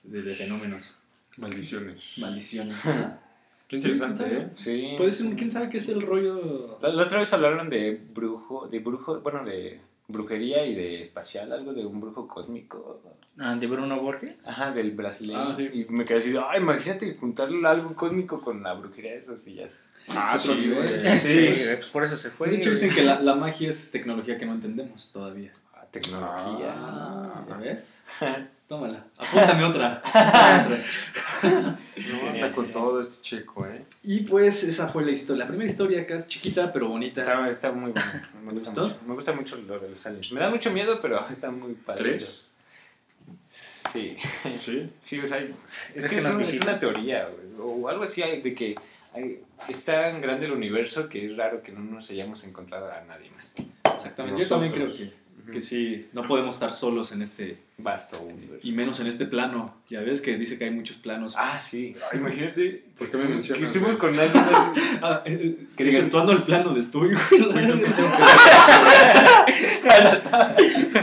de, 0.02 0.22
de 0.22 0.34
fenómenos. 0.34 0.96
Maldiciones. 1.36 2.02
Maldiciones. 2.18 2.76
Qué 3.68 3.76
interesante, 3.76 4.24
Sí, 4.24 4.34
¿eh? 4.34 4.48
sí. 4.54 4.94
Puede 4.96 5.10
ser, 5.10 5.36
quién 5.36 5.50
sabe 5.50 5.68
qué 5.68 5.76
es 5.76 5.88
el 5.90 6.00
rollo. 6.02 6.78
La, 6.80 6.88
la 6.88 7.02
otra 7.04 7.18
vez 7.18 7.32
hablaron 7.34 7.68
de 7.68 8.00
brujo, 8.14 8.66
de 8.66 8.78
brujo, 8.78 9.20
bueno, 9.20 9.44
de 9.44 9.80
brujería 10.08 10.64
y 10.64 10.74
de 10.74 11.02
espacial, 11.02 11.52
algo 11.52 11.74
de 11.74 11.84
un 11.84 12.00
brujo 12.00 12.26
cósmico. 12.26 13.02
Ah, 13.38 13.54
de 13.54 13.66
Bruno 13.66 14.00
Borges. 14.00 14.34
Ajá, 14.44 14.72
del 14.72 14.92
brasileño. 14.92 15.50
Ah, 15.50 15.54
sí. 15.54 15.68
Y 15.72 15.84
me 15.92 16.04
quedé 16.06 16.18
así, 16.18 16.34
ay, 16.48 16.60
imagínate 16.60 17.14
juntar 17.14 17.50
algo 17.66 17.94
cósmico 17.94 18.40
con 18.40 18.62
la 18.62 18.72
brujería 18.72 19.12
de 19.12 19.18
esos 19.18 19.46
y 19.46 19.54
ya. 19.56 19.66
es- 19.66 19.80
Ah, 20.16 20.36
otro 20.40 20.54
sí, 20.54 20.60
nivel. 20.62 21.18
Sí, 21.18 21.50
pues 21.76 21.90
por 21.90 22.02
eso 22.04 22.16
se 22.16 22.30
fue. 22.30 22.46
Pues 22.46 22.52
de 22.52 22.56
hecho 22.58 22.70
dicen 22.70 22.90
que 22.94 23.02
la, 23.02 23.20
la 23.20 23.34
magia 23.34 23.68
es 23.68 23.90
tecnología 23.90 24.38
que 24.38 24.46
no 24.46 24.54
entendemos 24.54 25.12
todavía. 25.12 25.52
Ah, 25.74 25.84
tecnología. 25.90 26.74
¿Ya 27.46 27.56
ves? 27.58 28.04
Tómala. 28.68 29.04
Apúntame 29.16 29.64
otra. 29.64 30.02
Otra. 30.04 30.84
No, 31.98 32.28
anda 32.30 32.52
con 32.52 32.70
todo 32.70 33.00
este 33.00 33.22
checo, 33.22 33.66
¿eh? 33.66 33.84
Y 34.04 34.20
pues 34.20 34.62
esa 34.64 34.88
fue 34.88 35.04
la 35.04 35.10
historia. 35.12 35.44
La 35.44 35.48
primera 35.48 35.68
historia 35.70 36.02
acá 36.02 36.14
es 36.16 36.28
chiquita 36.28 36.72
pero 36.72 36.88
bonita. 36.88 37.20
Está, 37.22 37.48
está 37.48 37.72
muy 37.72 37.92
bueno. 37.92 38.06
Me 38.40 38.46
¿Te 38.48 38.52
gusta 38.54 38.70
gustó? 38.70 38.82
mucho. 38.82 38.96
Me 39.06 39.14
gusta 39.14 39.32
mucho 39.32 39.56
lo 39.56 39.78
de 39.80 39.90
los 39.90 40.06
aliens. 40.06 40.32
Me 40.32 40.40
da 40.40 40.50
mucho 40.50 40.70
miedo, 40.72 41.00
pero 41.00 41.26
está 41.30 41.50
muy 41.50 41.74
padre. 41.74 42.02
¿Crees? 42.02 42.44
Sí. 43.48 44.16
Sí. 44.58 44.90
Sí, 45.00 45.18
o 45.20 45.26
sea, 45.26 45.38
es, 45.38 45.92
Es 45.94 46.04
que 46.04 46.10
que 46.10 46.16
es, 46.16 46.24
un- 46.26 46.62
una 46.62 46.78
teoría, 46.78 47.28
güey, 47.28 47.48
o 47.60 47.88
algo 47.88 48.04
así 48.04 48.20
de 48.22 48.54
que 48.54 48.74
hay- 49.14 49.40
es 49.68 49.84
tan 49.84 50.20
grande 50.20 50.46
el 50.46 50.52
universo 50.52 51.08
que 51.08 51.24
es 51.24 51.36
raro 51.36 51.62
que 51.62 51.72
no 51.72 51.80
nos 51.80 52.10
hayamos 52.10 52.44
encontrado 52.44 52.90
a 52.92 53.00
nadie 53.02 53.30
más. 53.30 53.54
Exactamente. 53.94 54.42
Yo 54.42 54.48
también 54.48 54.72
creo 54.72 54.86
Nosotros. 54.86 55.14
Que, 55.48 55.52
que 55.54 55.60
sí, 55.60 56.08
no 56.12 56.26
podemos 56.28 56.54
estar 56.54 56.72
solos 56.72 57.12
en 57.12 57.22
este, 57.22 57.58
Vasto 57.78 58.20
universo. 58.20 58.66
y 58.68 58.72
menos 58.72 59.00
en 59.00 59.06
este 59.06 59.24
plano. 59.26 59.74
Ya 59.88 60.00
ves 60.00 60.20
que 60.20 60.36
dice 60.36 60.58
que 60.58 60.64
hay 60.64 60.70
muchos 60.70 60.96
planos. 60.98 61.34
Ah, 61.36 61.58
sí. 61.60 61.94
Ay, 62.12 62.18
imagínate. 62.20 62.84
¿Por 62.98 63.10
qué 63.10 63.16
me 63.18 63.40
que 63.42 63.52
estuvimos 63.62 63.96
con 63.96 64.18
alguien 64.18 64.44
así. 64.44 64.80
Ah, 65.02 65.22
eh, 65.24 65.56
Que 65.76 65.84
digan- 65.84 65.96
exceptuando 65.96 66.32
el 66.32 66.42
plano 66.42 66.74
de 66.74 66.80
estudio. 66.80 67.18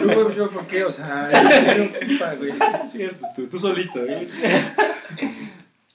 Tú, 0.02 0.34
yo, 0.36 0.50
¿por 0.50 0.68
qué? 0.68 0.84
O 0.84 0.92
sea, 0.94 1.30
yo. 1.78 2.88
Cierto, 2.88 3.26
tú, 3.36 3.48
tú 3.48 3.60
solito. 3.60 4.04
¿eh? 4.06 4.28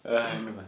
Ay, 0.05 0.43
no 0.45 0.57
va. 0.57 0.65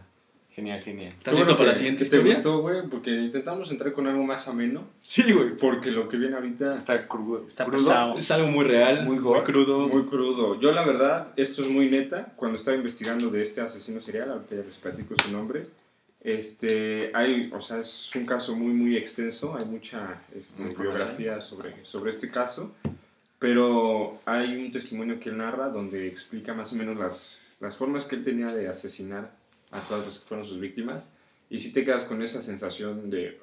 Genial, 0.55 0.83
genial. 0.83 1.07
¿Estás 1.07 1.33
listo 1.33 1.45
bueno 1.47 1.57
para 1.57 1.67
la 1.69 1.73
siguiente 1.73 2.03
que 2.03 2.09
te 2.11 2.15
historia? 2.17 2.33
gustó, 2.35 2.61
güey, 2.61 2.87
porque 2.87 3.09
intentamos 3.11 3.71
entrar 3.71 3.91
con 3.91 4.05
algo 4.05 4.23
más 4.23 4.47
ameno, 4.47 4.83
Sí, 5.01 5.31
güey. 5.31 5.57
porque 5.57 5.89
lo 5.89 6.07
que 6.07 6.17
viene 6.17 6.35
ahorita 6.35 6.75
Está 6.75 7.07
crudo. 7.07 7.45
Está 7.47 7.65
crudo. 7.65 7.85
pesado. 7.87 8.13
Es 8.19 8.29
algo 8.29 8.47
muy 8.49 8.63
real, 8.65 9.03
Muy 9.03 9.17
muy, 9.17 9.41
crudo. 9.43 9.87
muy 9.87 10.03
crudo. 10.05 10.59
Yo 10.59 10.71
la 10.71 10.85
verdad, 10.85 11.29
esto 11.37 11.63
es 11.63 11.69
muy 11.69 11.89
neta, 11.89 12.33
cuando 12.35 12.57
estaba 12.59 12.77
investigando 12.77 13.31
de 13.31 13.41
este 13.41 13.61
asesino 13.61 13.99
serial, 13.99 14.29
ahorita 14.31 14.55
ya 14.55 14.61
les 14.63 14.77
platico 14.77 15.15
su 15.23 15.31
nombre, 15.31 15.65
este, 16.21 17.09
hay, 17.15 17.49
o 17.51 17.59
sea, 17.59 17.79
es 17.79 18.11
un 18.15 18.25
caso 18.27 18.55
muy, 18.55 18.73
muy 18.73 18.95
extenso, 18.95 19.55
hay 19.55 19.65
mucha 19.65 20.21
este, 20.35 20.63
biografía 20.79 21.41
sobre, 21.41 21.83
sobre 21.83 22.11
este 22.11 22.29
caso, 22.29 22.75
pero 23.39 24.19
hay 24.25 24.55
un 24.55 24.71
testimonio 24.71 25.19
que 25.19 25.29
él 25.29 25.37
narra 25.37 25.69
donde 25.69 26.07
explica 26.07 26.53
más 26.53 26.71
o 26.71 26.75
menos 26.75 26.95
las, 26.97 27.45
las 27.59 27.75
formas 27.75 28.05
que 28.05 28.15
él 28.17 28.23
tenía 28.23 28.47
de 28.53 28.67
asesinar 28.69 29.31
a 29.73 29.79
todas 29.81 30.05
las 30.05 30.19
que 30.19 30.27
fueron 30.27 30.45
sus 30.45 30.59
víctimas, 30.59 31.11
y 31.49 31.59
si 31.59 31.73
te 31.73 31.83
quedas 31.83 32.05
con 32.05 32.21
esa 32.21 32.41
sensación 32.41 33.09
de... 33.09 33.39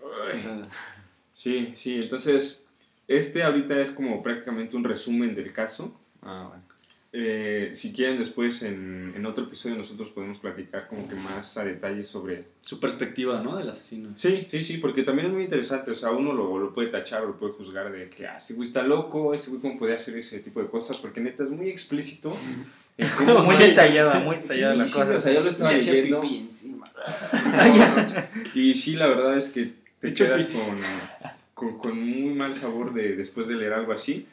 Sí, 1.34 1.72
sí, 1.74 1.96
entonces, 2.02 2.66
este 3.08 3.42
ahorita 3.42 3.80
es 3.80 3.90
como 3.90 4.22
prácticamente 4.22 4.76
un 4.76 4.84
resumen 4.84 5.34
del 5.34 5.52
caso. 5.52 5.98
Ah, 6.22 6.46
bueno. 6.48 6.64
Eh, 7.12 7.70
si 7.72 7.92
quieren 7.92 8.18
después 8.18 8.62
en, 8.62 9.12
en 9.16 9.26
otro 9.26 9.46
episodio 9.46 9.74
nosotros 9.74 10.10
podemos 10.10 10.38
platicar 10.38 10.86
como 10.86 11.08
que 11.08 11.16
más 11.16 11.56
a 11.56 11.64
detalle 11.64 12.04
sobre... 12.04 12.44
Su 12.62 12.78
perspectiva, 12.78 13.42
¿no? 13.42 13.56
Del 13.56 13.68
asesino. 13.68 14.10
Sí, 14.16 14.44
sí, 14.46 14.62
sí, 14.62 14.78
porque 14.78 15.02
también 15.02 15.26
es 15.26 15.32
muy 15.32 15.42
interesante, 15.42 15.90
o 15.90 15.96
sea, 15.96 16.12
uno 16.12 16.32
lo, 16.32 16.58
lo 16.58 16.72
puede 16.72 16.88
tachar 16.88 17.24
o 17.24 17.28
lo 17.28 17.38
puede 17.38 17.54
juzgar 17.54 17.90
de 17.90 18.08
que, 18.10 18.28
ah, 18.28 18.36
ese 18.36 18.54
güey 18.54 18.68
está 18.68 18.82
loco, 18.82 19.34
ese 19.34 19.50
güey 19.50 19.60
cómo 19.60 19.78
puede 19.78 19.94
hacer 19.94 20.16
ese 20.18 20.38
tipo 20.38 20.62
de 20.62 20.68
cosas, 20.68 20.98
porque 20.98 21.20
neta 21.20 21.42
es 21.42 21.50
muy 21.50 21.68
explícito. 21.68 22.36
Muy 22.98 23.56
detallada, 23.56 24.20
muy 24.20 24.36
detallada 24.36 24.72
Sí, 24.74 24.78
las 24.78 24.90
sí, 24.90 24.94
cosas. 24.98 25.16
o 25.16 25.18
sea, 25.20 25.32
yo 25.32 25.40
lo 25.42 25.50
estaba 25.50 25.72
leyendo. 25.72 26.20
pipí 26.20 26.36
encima. 26.38 26.84
Y 28.54 28.74
sí, 28.74 28.94
la 28.96 29.06
verdad 29.06 29.36
es 29.38 29.50
que 29.50 29.66
te 30.00 30.06
De 30.06 30.08
hecho, 30.10 30.24
quedas 30.24 30.44
sí. 30.46 30.52
con, 30.52 30.76
con, 31.54 31.78
con 31.78 31.98
muy 32.02 32.34
mal 32.34 32.54
sabor 32.54 32.92
de, 32.92 33.16
después 33.16 33.48
de 33.48 33.54
leer 33.56 33.72
algo 33.72 33.92
así. 33.92 34.26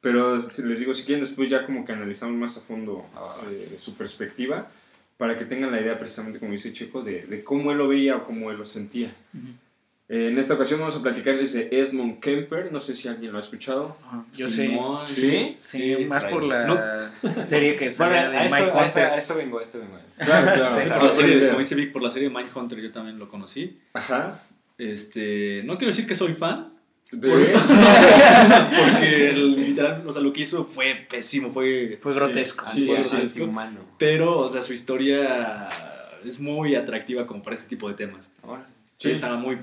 Pero 0.00 0.36
les 0.36 0.78
digo, 0.80 0.92
si 0.92 1.04
quieren, 1.04 1.24
después 1.24 1.48
ya 1.48 1.64
como 1.64 1.84
que 1.84 1.92
analizamos 1.92 2.36
más 2.36 2.56
a 2.58 2.60
fondo 2.60 3.04
eh, 3.50 3.76
su 3.78 3.94
perspectiva 3.96 4.68
para 5.16 5.38
que 5.38 5.44
tengan 5.46 5.72
la 5.72 5.80
idea 5.80 5.98
precisamente, 5.98 6.38
como 6.40 6.52
dice 6.52 6.72
Checo, 6.72 7.02
de, 7.02 7.22
de 7.26 7.42
cómo 7.42 7.72
él 7.72 7.78
lo 7.78 7.88
veía 7.88 8.16
o 8.16 8.24
cómo 8.24 8.50
él 8.50 8.58
lo 8.58 8.66
sentía. 8.66 9.14
Ujú. 9.32 9.46
Eh, 9.46 9.54
en 10.08 10.38
esta 10.38 10.54
ocasión 10.54 10.80
vamos 10.80 10.96
a 10.96 11.02
platicarles 11.02 11.54
de 11.54 11.68
Edmund 11.72 12.20
Kemper, 12.20 12.70
no 12.70 12.80
sé 12.80 12.94
si 12.94 13.08
alguien 13.08 13.32
lo 13.32 13.38
ha 13.38 13.40
escuchado. 13.40 13.96
Yo. 14.36 14.50
Simón, 14.50 15.08
¿Sí? 15.08 15.56
Sí, 15.62 15.96
más 16.06 16.24
por 16.24 16.42
la 16.44 17.10
serie 17.42 17.72
que 17.76 17.86
Bueno, 17.90 17.94
sale 17.96 18.14
de 18.30 18.36
a 18.36 18.44
esto, 18.46 18.56
a, 18.56 18.58
esto, 18.86 19.00
a 19.00 19.02
Hunters. 19.04 19.18
esto 19.18 19.34
vengo, 19.36 19.58
a 19.58 19.62
esto 19.62 19.78
vengo. 19.78 19.98
Claro, 20.18 20.52
claro. 20.54 20.76
Sí, 20.84 20.90
Por 20.90 21.02
la 21.04 21.12
serie, 21.12 21.46
como 21.46 21.58
dice 21.58 21.74
Vic, 21.74 21.92
por 21.92 22.02
la 22.02 22.10
serie 22.10 22.28
Mindhunter 22.30 22.80
yo 22.80 22.92
también 22.92 23.18
lo 23.18 23.28
conocí. 23.28 23.78
Ajá. 23.94 24.42
Este, 24.76 25.62
no 25.64 25.78
quiero 25.78 25.88
decir 25.92 26.06
que 26.06 26.14
soy 26.14 26.32
fan, 26.34 26.72
De- 27.10 27.28
porque 28.90 29.30
el- 29.30 29.54
literal, 29.56 30.02
o 30.06 30.12
sea, 30.12 30.20
lo 30.22 30.32
que 30.32 30.42
hizo 30.42 30.64
fue 30.64 31.06
pésimo, 31.08 31.52
fue... 31.52 31.98
Fue 32.00 32.12
grotesco. 32.14 32.66
Sí, 32.72 32.86
sí, 32.94 33.02
sí. 33.04 33.16
Antihumano. 33.16 33.80
Pero, 33.98 34.36
o 34.38 34.48
sea, 34.48 34.62
su 34.62 34.72
historia 34.72 35.68
es 36.24 36.40
muy 36.40 36.74
atractiva 36.74 37.26
como 37.26 37.42
para 37.42 37.54
este 37.54 37.68
tipo 37.68 37.88
de 37.88 37.94
temas. 37.94 38.32
Ahora, 38.42 38.66
Sí, 38.98 39.08
Sí. 39.08 39.12
estaba 39.12 39.36
muy... 39.36 39.58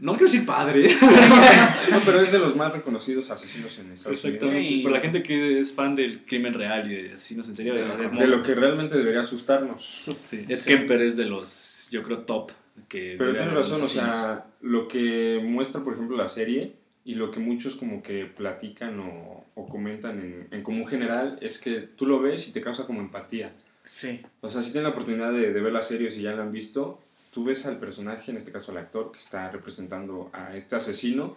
No 0.00 0.12
quiero 0.12 0.26
decir 0.32 0.46
padre, 0.46 0.88
no, 1.90 1.98
pero 2.04 2.20
es 2.22 2.32
de 2.32 2.38
los 2.38 2.56
más 2.56 2.72
reconocidos 2.72 3.30
asesinos 3.30 3.78
en 3.78 3.92
Estados 3.92 4.24
Unidos. 4.24 4.40
exactamente, 4.42 4.68
Sí. 4.68 4.80
pero 4.82 4.94
la 4.94 5.00
gente 5.00 5.22
que 5.22 5.58
es 5.60 5.72
fan 5.74 5.94
del 5.94 6.24
crimen 6.24 6.54
real 6.54 6.90
y 6.90 6.94
de 7.02 7.12
asesinos 7.12 7.48
en 7.48 7.56
serio, 7.56 7.74
de, 7.74 7.84
de- 7.84 8.08
De 8.08 8.26
lo 8.26 8.42
que 8.42 8.54
realmente 8.54 8.96
debería 8.96 9.20
asustarnos. 9.20 10.04
Sí, 10.24 10.44
Ed 10.48 10.56
Sí. 10.56 10.70
Kemper 10.70 11.02
es 11.02 11.16
de 11.16 11.26
los, 11.26 11.88
yo 11.90 12.02
creo, 12.02 12.18
top. 12.20 12.50
Que 12.88 13.16
Pero 13.18 13.34
tienes 13.34 13.52
razón, 13.52 13.82
o 13.82 13.86
sea, 13.86 14.46
lo 14.62 14.88
que 14.88 15.40
muestra, 15.44 15.82
por 15.84 15.92
ejemplo, 15.94 16.16
la 16.16 16.28
serie 16.30 16.72
y 17.04 17.14
lo 17.14 17.30
que 17.30 17.38
muchos 17.40 17.74
como 17.74 18.02
que 18.02 18.24
platican 18.24 18.98
o, 19.00 19.44
o 19.54 19.68
comentan 19.68 20.18
en, 20.20 20.48
en 20.50 20.62
común 20.62 20.86
general 20.86 21.38
es 21.42 21.58
que 21.58 21.80
tú 21.80 22.06
lo 22.06 22.20
ves 22.20 22.48
y 22.48 22.52
te 22.52 22.62
causa 22.62 22.86
como 22.86 23.00
empatía. 23.00 23.52
Sí. 23.84 24.22
O 24.40 24.48
sea, 24.48 24.62
si 24.62 24.72
tienen 24.72 24.84
la 24.84 24.90
oportunidad 24.90 25.30
de, 25.32 25.52
de 25.52 25.60
ver 25.60 25.72
la 25.72 25.82
serie 25.82 26.08
o 26.08 26.10
si 26.10 26.22
ya 26.22 26.32
la 26.32 26.42
han 26.42 26.52
visto, 26.52 27.00
tú 27.32 27.44
ves 27.44 27.66
al 27.66 27.78
personaje, 27.78 28.30
en 28.30 28.36
este 28.36 28.52
caso 28.52 28.72
al 28.72 28.78
actor, 28.78 29.12
que 29.12 29.18
está 29.18 29.50
representando 29.50 30.30
a 30.32 30.56
este 30.56 30.76
asesino, 30.76 31.36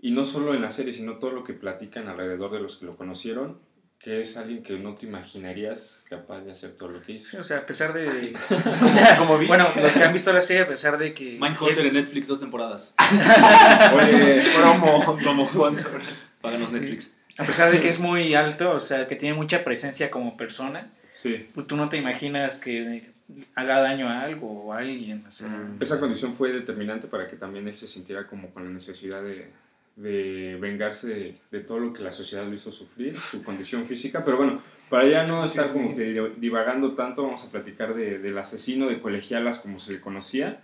y 0.00 0.10
no 0.10 0.24
solo 0.24 0.54
en 0.54 0.62
la 0.62 0.70
serie, 0.70 0.92
sino 0.92 1.14
todo 1.18 1.30
lo 1.30 1.44
que 1.44 1.52
platican 1.54 2.08
alrededor 2.08 2.52
de 2.52 2.60
los 2.60 2.76
que 2.76 2.86
lo 2.86 2.96
conocieron, 2.96 3.58
que 3.98 4.20
es 4.20 4.36
alguien 4.36 4.62
que 4.62 4.78
no 4.78 4.94
te 4.94 5.06
imaginarías 5.06 6.04
capaz 6.10 6.42
de 6.42 6.52
hacer 6.52 6.72
todo 6.72 6.90
lo 6.90 7.00
que 7.00 7.06
Sí, 7.06 7.12
hizo. 7.14 7.40
o 7.40 7.44
sea, 7.44 7.58
a 7.58 7.66
pesar 7.66 7.94
de... 7.94 8.04
Como 9.18 9.38
vi. 9.38 9.46
bueno, 9.46 9.66
los 9.80 9.92
que 9.92 10.02
han 10.02 10.12
visto 10.12 10.30
la 10.32 10.42
serie, 10.42 10.64
a 10.64 10.68
pesar 10.68 10.98
de 10.98 11.14
que... 11.14 11.38
Mindhunter 11.40 11.70
es- 11.70 11.84
en 11.86 11.94
Netflix, 11.94 12.26
dos 12.26 12.40
temporadas. 12.40 12.94
Oye, 13.96 14.42
promo, 14.56 15.18
como 15.24 15.44
sponsor. 15.44 16.00
Páganos 16.40 16.72
Netflix. 16.72 17.16
A 17.38 17.44
pesar 17.44 17.70
de 17.72 17.80
que 17.80 17.88
es 17.88 17.98
muy 17.98 18.34
alto, 18.34 18.72
o 18.72 18.80
sea, 18.80 19.06
que 19.08 19.16
tiene 19.16 19.34
mucha 19.34 19.64
presencia 19.64 20.10
como 20.10 20.36
persona, 20.36 20.92
sí. 21.12 21.48
pues 21.54 21.66
tú 21.66 21.76
no 21.76 21.88
te 21.88 21.96
imaginas 21.96 22.56
que 22.58 23.10
haga 23.54 23.78
daño 23.80 24.08
a 24.08 24.22
algo 24.22 24.48
o 24.64 24.72
a 24.72 24.78
alguien. 24.78 25.24
O 25.28 25.30
sea, 25.32 25.48
Mm. 25.48 25.78
Esa 25.80 25.98
condición 26.00 26.34
fue 26.34 26.52
determinante 26.52 27.08
para 27.08 27.26
que 27.28 27.36
también 27.36 27.66
él 27.68 27.74
se 27.76 27.86
sintiera 27.86 28.26
como 28.26 28.50
con 28.50 28.64
la 28.64 28.70
necesidad 28.70 29.22
de, 29.22 29.48
de 29.96 30.56
vengarse 30.60 31.06
de, 31.08 31.38
de 31.50 31.60
todo 31.60 31.78
lo 31.78 31.92
que 31.92 32.02
la 32.02 32.10
sociedad 32.10 32.44
lo 32.46 32.54
hizo 32.54 32.72
sufrir, 32.72 33.12
su 33.14 33.42
condición 33.42 33.84
física. 33.86 34.24
Pero 34.24 34.36
bueno, 34.38 34.62
para 34.90 35.06
ya 35.08 35.26
no 35.26 35.42
estar 35.44 35.64
sí, 35.66 35.72
como 35.72 35.90
sí. 35.90 35.94
que 35.96 36.32
divagando 36.38 36.92
tanto, 36.94 37.22
vamos 37.24 37.44
a 37.44 37.50
platicar 37.50 37.94
de- 37.94 38.18
del 38.18 38.36
asesino 38.38 38.88
de 38.88 39.00
colegialas 39.00 39.58
como 39.60 39.78
se 39.78 39.92
le 39.94 40.00
conocía. 40.00 40.60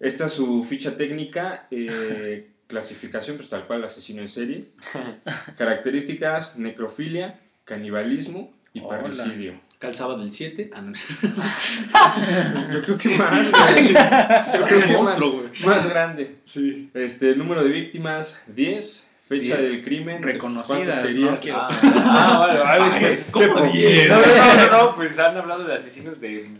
Esta 0.00 0.26
es 0.26 0.32
su 0.32 0.62
ficha 0.62 0.96
técnica, 0.96 1.66
eh, 1.70 2.48
clasificación, 2.66 3.36
pues 3.36 3.48
tal 3.48 3.66
cual, 3.66 3.84
asesino 3.84 4.20
en 4.20 4.28
serie. 4.28 4.66
Características, 5.58 6.58
necrofilia, 6.58 7.38
canibalismo 7.64 8.50
y 8.74 8.80
Hola. 8.80 9.00
parricidio. 9.00 9.54
Calzaba 9.78 10.16
del 10.18 10.32
7. 10.32 10.70
Ah, 10.74 10.82
no. 10.82 10.92
Yo 12.74 12.82
creo 12.82 12.98
que 12.98 13.08
más. 13.16 13.46
Yo 14.52 14.66
creo 14.66 14.66
que 14.66 14.76
más, 14.76 14.90
monstruo, 14.90 15.30
güey. 15.32 15.48
más 15.64 15.88
grande. 15.88 16.36
Sí. 16.44 16.90
Este, 16.92 17.36
número 17.36 17.62
de 17.62 17.70
víctimas, 17.70 18.42
10. 18.48 19.10
Fecha 19.28 19.56
10. 19.56 19.70
del 19.70 19.84
crimen. 19.84 20.22
Reconocidas, 20.22 20.98
¿cuántos 20.98 21.10
serían? 21.10 21.38
¿no? 21.46 21.54
Ah, 21.54 21.68
ah, 21.94 22.38
vale, 22.38 22.58
vale, 22.60 22.86
es 22.86 22.96
que. 22.96 23.24
¿Cómo 23.30 23.62
qué 23.72 23.78
10? 23.78 24.08
No, 24.08 24.16
no, 24.20 24.26
no, 24.26 24.70
no, 24.86 24.94
pues 24.94 25.18
han 25.18 25.36
hablado 25.36 25.64
de 25.64 25.74
asesinos 25.74 26.20
de. 26.20 26.50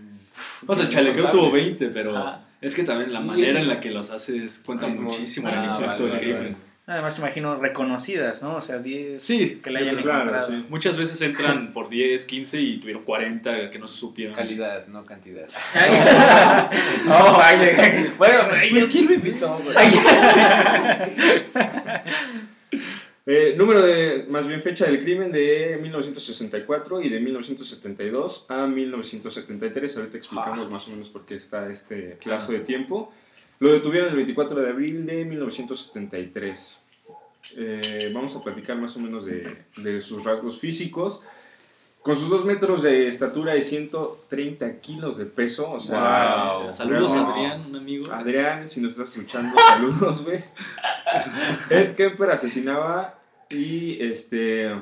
O 0.67 0.75
sea, 0.75 0.89
chalequeo 0.89 1.31
tuvo 1.31 1.51
20, 1.51 1.89
pero 1.89 2.17
Ajá. 2.17 2.41
es 2.61 2.75
que 2.75 2.85
también 2.85 3.13
la 3.13 3.21
manera 3.21 3.61
en 3.61 3.69
la 3.69 3.81
que 3.81 3.91
los 3.91 4.11
haces 4.11 4.63
cuenta 4.65 4.87
Ay, 4.87 4.95
muchísimo 4.95 5.49
ah, 5.49 5.79
vale, 5.81 5.87
vale, 5.87 6.19
crimen. 6.21 6.43
vale. 6.43 6.57
Además, 6.87 7.19
imagino 7.19 7.57
reconocidas, 7.57 8.43
¿no? 8.43 8.57
O 8.57 8.61
sea, 8.61 8.79
10 8.79 9.23
Sí, 9.23 9.59
que 9.65 9.71
la 9.71 9.79
hayan 9.81 9.97
Claro, 9.97 10.19
encontrado. 10.21 10.49
sí. 10.49 10.67
muchas 10.69 10.99
veces 10.99 11.19
entran 11.23 11.73
por 11.73 11.89
10, 11.89 12.25
15 12.27 12.61
y 12.61 12.77
tuvieron 12.77 13.05
40 13.05 13.71
que 13.71 13.79
no 13.79 13.87
se 13.87 13.97
supieron. 13.97 14.35
Calidad, 14.35 14.87
no 14.89 15.07
cantidad. 15.07 15.49
oh, 17.09 17.33
vaya. 17.39 18.13
Bueno, 18.19 18.41
pero 18.51 18.89
¿quién 18.89 19.07
lo 19.07 19.15
invitó? 19.15 19.63
Eh, 23.27 23.55
número 23.57 23.81
de, 23.81 24.27
más 24.29 24.47
bien 24.47 24.61
fecha 24.61 24.85
del 24.85 25.03
crimen 25.03 25.33
de 25.33 25.79
1964 25.81 27.01
y 27.01 27.09
de 27.09 27.21
1972 27.21 28.45
a 28.51 28.67
1973. 28.67 29.97
Ahorita 29.97 30.19
explicamos 30.19 30.71
más 30.71 30.87
o 30.89 30.91
menos 30.91 31.09
por 31.09 31.25
qué 31.25 31.37
está 31.37 31.71
este 31.71 32.19
plazo 32.23 32.53
de 32.53 32.61
tiempo. 32.61 33.15
Lo 33.65 33.73
detuvieron 33.73 34.11
el 34.11 34.17
24 34.17 34.61
de 34.61 34.69
abril 34.69 35.07
de 35.07 35.25
1973. 35.25 36.83
Eh, 37.57 38.11
vamos 38.13 38.37
a 38.37 38.43
platicar 38.43 38.77
más 38.77 38.95
o 38.99 39.01
menos 39.01 39.25
de, 39.25 39.65
de 39.79 40.03
sus 40.03 40.23
rasgos 40.23 40.61
físicos. 40.61 41.23
Con 42.03 42.15
sus 42.15 42.29
dos 42.29 42.45
metros 42.45 42.83
de 42.83 43.09
estatura 43.09 43.57
y 43.57 43.63
130 43.63 44.81
kilos 44.81 45.17
de 45.17 45.25
peso, 45.25 45.73
o 45.73 45.81
sea... 45.81 46.59
Wow. 46.59 46.73
Saludos 46.75 47.13
a 47.13 47.31
Adrián, 47.31 47.65
un 47.67 47.77
amigo. 47.77 48.13
Adrián, 48.13 48.69
si 48.69 48.83
nos 48.83 48.91
estás 48.93 49.17
escuchando, 49.17 49.57
saludos, 49.59 50.23
güey. 50.23 50.45
Ed 51.71 51.95
Kemper 51.95 52.33
asesinaba 52.33 53.19
y 53.49 53.99
este 54.05 54.75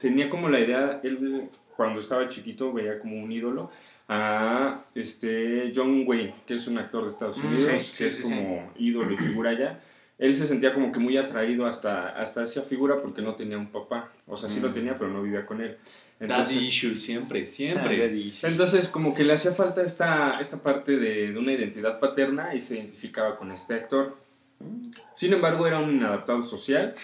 tenía 0.00 0.28
como 0.28 0.48
la 0.48 0.58
idea, 0.58 1.00
él 1.04 1.48
cuando 1.76 2.00
estaba 2.00 2.28
chiquito 2.28 2.72
veía 2.72 2.98
como 2.98 3.22
un 3.22 3.30
ídolo 3.30 3.70
a 4.08 4.84
este 4.94 5.72
John 5.74 6.04
Wayne, 6.06 6.34
que 6.46 6.54
es 6.54 6.66
un 6.68 6.78
actor 6.78 7.04
de 7.04 7.10
Estados 7.10 7.38
Mm, 7.38 7.46
Unidos, 7.46 7.82
sí, 7.86 7.96
que 7.98 8.10
sí, 8.10 8.16
es 8.18 8.20
como 8.22 8.72
ídolo 8.78 9.12
y 9.12 9.16
figura 9.16 9.52
ya. 9.58 9.80
Él 10.18 10.34
se 10.34 10.46
sentía 10.46 10.72
como 10.72 10.92
que 10.92 10.98
muy 10.98 11.18
atraído 11.18 11.66
hasta, 11.66 12.08
hasta 12.20 12.44
esa 12.44 12.62
figura 12.62 12.96
porque 13.02 13.20
no 13.20 13.34
tenía 13.34 13.58
un 13.58 13.66
papá. 13.66 14.10
O 14.26 14.36
sea, 14.36 14.48
sí 14.48 14.60
lo 14.60 14.70
Mm. 14.70 14.74
tenía, 14.74 14.98
pero 14.98 15.10
no 15.10 15.22
vivía 15.22 15.44
con 15.44 15.60
él. 15.60 15.76
Daddy 16.18 16.56
issue, 16.68 16.96
siempre, 16.96 17.44
siempre. 17.44 18.30
Entonces, 18.42 18.88
como 18.88 19.12
que 19.14 19.24
le 19.24 19.34
hacía 19.34 19.52
falta 19.52 19.82
esta, 19.82 20.30
esta 20.40 20.56
parte 20.62 20.96
de, 20.96 21.32
de 21.32 21.38
una 21.38 21.52
identidad 21.52 22.00
paterna 22.00 22.54
y 22.54 22.62
se 22.62 22.76
identificaba 22.76 23.36
con 23.36 23.52
este 23.52 23.74
actor. 23.74 24.16
Sin 25.16 25.34
embargo, 25.34 25.66
era 25.66 25.78
un 25.80 25.90
inadaptado 25.96 26.42
social 26.42 26.94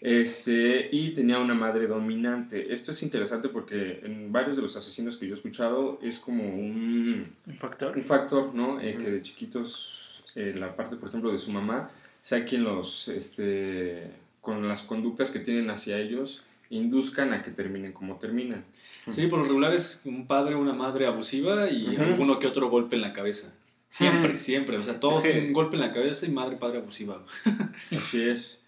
este, 0.00 0.88
y 0.92 1.10
tenía 1.12 1.38
una 1.38 1.54
madre 1.54 1.86
dominante. 1.86 2.72
Esto 2.72 2.92
es 2.92 3.02
interesante 3.02 3.48
porque 3.48 4.00
en 4.02 4.32
varios 4.32 4.56
de 4.56 4.62
los 4.62 4.76
asesinos 4.76 5.16
que 5.16 5.26
yo 5.26 5.34
he 5.34 5.36
escuchado 5.36 5.98
es 6.02 6.18
como 6.18 6.44
un, 6.44 7.28
Un 7.46 7.54
factor. 7.56 7.96
un 7.96 8.02
factor, 8.02 8.54
¿no? 8.54 8.80
Eh, 8.80 8.96
que 8.96 9.10
de 9.10 9.22
chiquitos, 9.22 10.22
eh, 10.34 10.54
la 10.56 10.74
parte, 10.74 10.96
por 10.96 11.08
ejemplo, 11.08 11.30
de 11.32 11.38
su 11.38 11.50
mamá, 11.50 11.90
sea 12.22 12.44
quien 12.44 12.64
los, 12.64 13.08
este, 13.08 14.10
con 14.40 14.66
las 14.68 14.82
conductas 14.82 15.30
que 15.30 15.38
tienen 15.40 15.70
hacia 15.70 15.98
ellos, 15.98 16.42
induzcan 16.70 17.32
a 17.34 17.42
que 17.42 17.50
terminen 17.50 17.92
como 17.92 18.16
terminan. 18.16 18.64
Sí, 19.08 19.26
por 19.26 19.40
lo 19.40 19.44
regular 19.46 19.74
es 19.74 20.02
un 20.04 20.26
padre 20.26 20.54
o 20.54 20.60
una 20.60 20.72
madre 20.72 21.06
abusiva 21.06 21.68
y 21.70 21.88
Ujú. 21.88 22.02
alguno 22.02 22.38
que 22.38 22.46
otro 22.46 22.70
golpe 22.70 22.94
en 22.96 23.02
la 23.02 23.12
cabeza. 23.12 23.52
Siempre, 23.88 24.38
siempre. 24.38 24.76
O 24.76 24.82
sea, 24.84 25.00
todos 25.00 25.16
Es 25.16 25.22
que- 25.24 25.30
tienen 25.30 25.48
un 25.48 25.52
golpe 25.52 25.74
en 25.76 25.82
la 25.82 25.92
cabeza 25.92 26.26
y 26.26 26.30
madre, 26.30 26.56
padre 26.56 26.78
abusiva. 26.78 27.24
Así 27.90 28.22
es. 28.22 28.59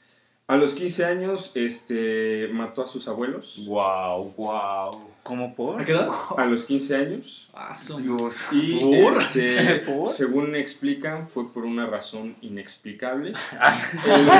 A 0.49 0.57
los 0.57 0.75
15 0.75 1.05
años, 1.05 1.53
este, 1.55 2.49
mató 2.53 2.83
a 2.83 2.87
sus 2.87 3.09
abuelos. 3.09 3.63
Wow, 3.67 4.35
wow. 4.37 5.09
¿Cómo 5.23 5.55
por? 5.55 5.81
¿A 5.81 5.85
qué 5.85 5.93
edad? 5.93 6.09
A 6.37 6.47
los 6.47 6.65
15 6.65 6.97
años. 6.97 7.49
Ah, 7.55 7.75
su- 7.75 7.97
Dios. 7.99 8.49
Y, 8.51 8.81
¿Por? 8.81 9.23
este, 9.23 9.77
¿Por? 9.87 10.09
según 10.09 10.55
explican, 10.57 11.29
fue 11.29 11.51
por 11.53 11.65
una 11.65 11.87
razón 11.87 12.35
inexplicable. 12.43 13.33
Ah. 13.59 13.81
En 14.05 14.27
lo, 14.27 14.33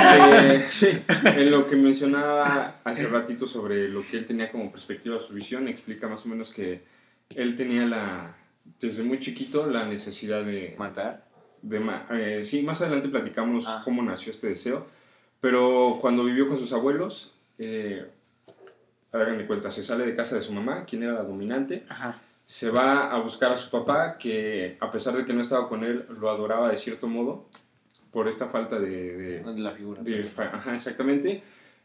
que, 0.59 0.65
sí, 0.69 0.87
en 1.23 1.51
lo 1.51 1.67
que 1.67 1.75
mencionaba 1.77 2.75
hace 2.83 3.07
ratito 3.07 3.47
sobre 3.47 3.87
lo 3.87 4.01
que 4.05 4.17
él 4.17 4.25
tenía 4.27 4.51
como 4.51 4.69
perspectiva, 4.71 5.19
su 5.21 5.33
visión, 5.33 5.67
explica 5.69 6.07
más 6.09 6.25
o 6.25 6.29
menos 6.29 6.51
que 6.51 6.83
él 7.29 7.55
tenía 7.55 7.85
la, 7.85 8.35
desde 8.79 9.03
muy 9.03 9.19
chiquito 9.21 9.67
la 9.67 9.85
necesidad 9.85 10.43
de, 10.43 10.75
¿Matar? 10.77 11.23
de 11.61 11.79
ma- 11.79 12.05
eh, 12.11 12.41
sí, 12.43 12.61
más 12.61 12.81
adelante 12.81 13.07
platicamos 13.07 13.63
Ah. 13.65 13.81
cómo 13.85 14.03
nació 14.03 14.31
este 14.33 14.49
deseo, 14.49 14.85
pero 15.43 15.97
cuando 15.99 16.23
vivió 16.23 16.47
con 16.47 16.57
sus 16.57 16.71
abuelos, 16.71 17.35
eh, 17.59 18.05
hagan 19.11 19.37
de 19.37 19.45
cuenta, 19.45 19.69
se 19.69 19.83
sale 19.83 20.05
de 20.05 20.15
casa 20.15 20.37
de 20.37 20.41
su 20.41 20.53
mamá, 20.53 20.85
quien 20.85 21.03
era 21.03 21.11
la 21.11 21.23
dominante, 21.23 21.83
Ajá. 21.89 22.21
se 22.45 22.69
va 22.69 23.11
a 23.11 23.19
buscar 23.19 23.51
a 23.51 23.57
su 23.57 23.69
papá, 23.69 24.17
que 24.17 24.77
a 24.79 24.89
pesar 24.89 25.17
de 25.17 25.25
que 25.25 25.33
no 25.33 25.41
estaba 25.41 25.67
con 25.67 25.83
él, 25.83 26.05
lo 26.17 26.29
adoraba 26.29 26.69
de 26.71 26.77
cierto 26.77 27.07
modo, 27.07 27.45
por 28.13 28.29
esta 28.29 28.47
falta 28.47 28.79
de... 28.79 29.17
de- 29.17 29.41
No 29.41 29.51
es 29.51 29.59
la 29.59 29.71
figura. 29.71 30.01
de 30.01 30.29
ajá, 30.37 30.75
exactamente. 30.75 31.43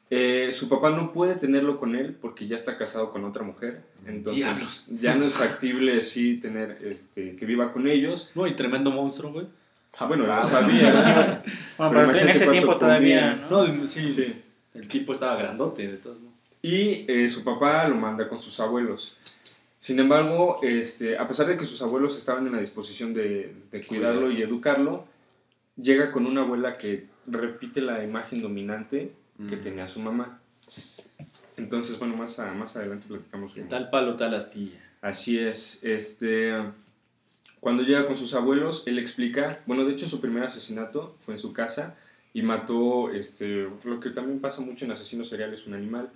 Eh, 0.09 0.51
su 0.53 0.69
papá 0.69 0.91
no 0.91 1.13
puede 1.13 1.35
tenerlo 1.35 1.79
con 1.79 1.97
él 1.97 2.17
porque 2.19 2.47
ya 2.47 2.55
está 2.55 2.77
casado 2.79 3.11
con 3.11 3.25
otra 3.25 3.43
mujer, 3.43 3.83
entonces 4.07 4.37
Diablos. 4.45 4.85
ya 5.01 5.17
no 5.17 5.25
es 5.27 5.33
factible 5.35 6.01
sí 6.05 6.37
tener 6.41 6.79
este, 6.83 7.35
que 7.35 7.45
viva 7.45 7.73
con 7.73 7.89
ellos. 7.89 8.31
No, 8.37 8.47
y 8.47 8.55
tremendo 8.55 8.93
monstruo, 8.93 9.33
güey. 9.33 9.47
Ah, 9.99 10.07
bueno, 10.07 10.43
sabía. 10.43 10.93
¿no? 10.93 11.53
Bueno, 11.79 11.93
Pero 11.93 12.07
pero, 12.13 12.19
en 12.21 12.29
ese 12.29 12.47
tiempo 12.49 12.77
todavía. 12.77 13.35
¿no? 13.51 13.67
No, 13.67 13.87
sí, 13.89 14.11
Sí. 14.13 14.43
El 14.75 14.87
tipo 14.89 15.13
estaba 15.13 15.37
grandote, 15.37 15.87
de 15.89 15.97
todos 15.97 16.21
modos. 16.21 16.37
Y 16.63 17.05
eh, 17.11 17.29
su 17.29 17.43
papá 17.45 17.87
lo 17.89 17.95
manda 17.97 18.29
con 18.29 18.39
sus 18.41 18.59
abuelos. 18.61 19.17
Sin 19.81 19.99
embargo, 20.01 20.61
este, 20.63 21.17
a 21.19 21.27
pesar 21.27 21.47
de 21.47 21.57
que 21.57 21.65
sus 21.65 21.81
abuelos 21.83 22.17
estaban 22.19 22.47
en 22.47 22.53
la 22.53 22.61
disposición 22.61 23.15
de, 23.15 23.55
de 23.71 23.87
cuidarlo 23.87 24.31
y 24.31 24.43
educarlo, 24.43 25.05
llega 25.77 26.11
con 26.13 26.27
una 26.27 26.43
abuela 26.43 26.79
que 26.79 27.07
repite 27.27 27.81
la 27.81 28.03
imagen 28.05 28.43
dominante 28.43 29.13
que 29.49 29.57
Mm. 29.57 29.63
tenía 29.63 29.87
su 29.87 30.01
mamá. 30.01 30.41
Entonces, 31.57 31.99
bueno, 31.99 32.17
más, 32.17 32.39
a- 32.39 32.53
más 32.53 32.77
adelante 32.77 33.07
platicamos. 33.09 33.55
De 33.55 33.63
tal 33.63 33.91
palo, 33.91 34.17
tal 34.17 34.35
astilla. 34.35 34.79
Así 35.01 35.39
es. 35.39 35.83
Este, 35.85 36.53
cuando 37.61 37.83
llega 37.83 38.07
con 38.07 38.17
sus 38.17 38.35
abuelos, 38.35 38.85
él 38.87 38.99
explica, 38.99 39.61
bueno, 39.67 39.85
de 39.85 39.93
hecho 39.93 40.09
su 40.09 40.21
primer 40.21 40.45
asesinato 40.45 41.17
fue 41.25 41.35
en 41.35 41.41
su 41.41 41.53
casa 41.53 41.97
y 42.33 42.43
mató, 42.43 43.11
este, 43.11 43.69
lo 43.85 44.01
que 44.01 44.11
también 44.11 44.41
pasa 44.41 44.61
mucho 44.61 44.85
en 44.85 44.93
asesinos 44.93 45.29
seriales, 45.29 45.67
un 45.67 45.75
animal. 45.75 46.11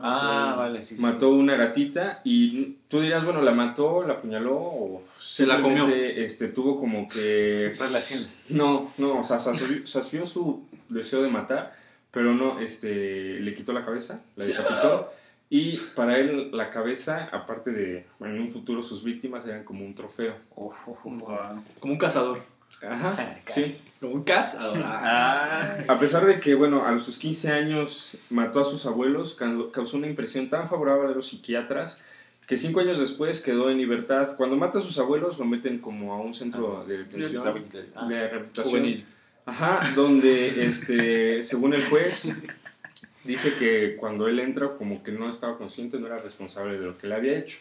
Ah, 0.00 0.54
vale, 0.56 0.80
sí, 0.80 0.96
sí. 0.96 1.02
mató 1.02 1.30
una 1.30 1.56
gatita 1.56 2.20
y 2.22 2.76
tú 2.88 3.00
dirás, 3.00 3.24
bueno, 3.24 3.42
la 3.42 3.50
mató, 3.50 4.04
la 4.06 4.14
apuñaló 4.14 4.54
o 4.54 5.04
Se 5.18 5.44
la 5.44 5.60
comió. 5.60 5.88
Este, 5.88 6.48
tuvo 6.48 6.78
como 6.78 7.08
que 7.08 7.72
Relación. 7.78 8.20
No, 8.48 8.92
no, 8.96 9.20
o 9.20 9.24
sea, 9.24 9.40
sació, 9.40 9.86
sació 9.86 10.24
su 10.24 10.62
deseo 10.88 11.22
de 11.22 11.28
matar, 11.28 11.74
pero 12.12 12.32
no, 12.32 12.60
este, 12.60 13.40
le 13.40 13.54
quitó 13.54 13.72
la 13.72 13.84
cabeza, 13.84 14.22
la 14.36 14.44
decapitó 14.44 15.12
y 15.50 15.76
para 15.94 16.18
él 16.18 16.50
la 16.52 16.70
cabeza, 16.70 17.28
aparte 17.32 17.70
de, 17.70 18.06
en 18.20 18.40
un 18.40 18.48
futuro 18.50 18.82
sus 18.82 19.02
víctimas 19.02 19.46
eran 19.46 19.64
como 19.64 19.84
un 19.84 19.94
trofeo. 19.94 20.34
Uf, 20.54 20.76
uf, 20.88 20.98
uf. 21.06 21.20
Wow. 21.22 21.38
Como 21.80 21.92
un 21.94 21.98
cazador. 21.98 22.42
Ajá, 22.82 23.40
sí. 23.54 23.64
Como 24.00 24.14
un 24.16 24.24
cazador. 24.24 24.78
Ah. 24.84 25.78
Ah, 25.88 25.92
A 25.94 25.98
pesar 25.98 26.26
de 26.26 26.38
que, 26.38 26.54
bueno, 26.54 26.84
a 26.86 26.98
sus 26.98 27.18
15 27.18 27.50
años 27.50 28.18
mató 28.30 28.60
a 28.60 28.64
sus 28.64 28.84
abuelos, 28.86 29.34
ca- 29.34 29.52
causó 29.72 29.96
una 29.96 30.06
impresión 30.06 30.48
tan 30.50 30.68
favorable 30.68 31.08
a 31.12 31.14
los 31.14 31.28
psiquiatras 31.28 32.02
que 32.46 32.56
cinco 32.56 32.80
años 32.80 32.98
después 32.98 33.40
quedó 33.42 33.68
en 33.70 33.76
libertad. 33.78 34.36
Cuando 34.36 34.56
mata 34.56 34.78
a 34.78 34.82
sus 34.82 34.98
abuelos, 34.98 35.38
lo 35.38 35.44
meten 35.44 35.78
como 35.78 36.14
a 36.14 36.20
un 36.20 36.34
centro 36.34 36.84
de 36.86 36.98
detención, 36.98 37.42
Ah. 37.94 38.06
de 38.06 38.28
rehabilitación. 38.28 38.64
Juvenil. 38.70 39.04
Ajá, 39.44 39.80
donde, 39.96 40.62
este, 40.64 41.42
según 41.42 41.72
el 41.74 41.82
juez, 41.86 42.34
dice 43.28 43.52
que 43.58 43.96
cuando 43.96 44.26
él 44.26 44.40
entra, 44.40 44.76
como 44.76 45.02
que 45.02 45.12
no 45.12 45.28
estaba 45.28 45.58
consciente, 45.58 46.00
no 46.00 46.06
era 46.06 46.18
responsable 46.18 46.78
de 46.78 46.86
lo 46.86 46.96
que 46.96 47.06
le 47.06 47.14
había 47.14 47.38
hecho. 47.38 47.58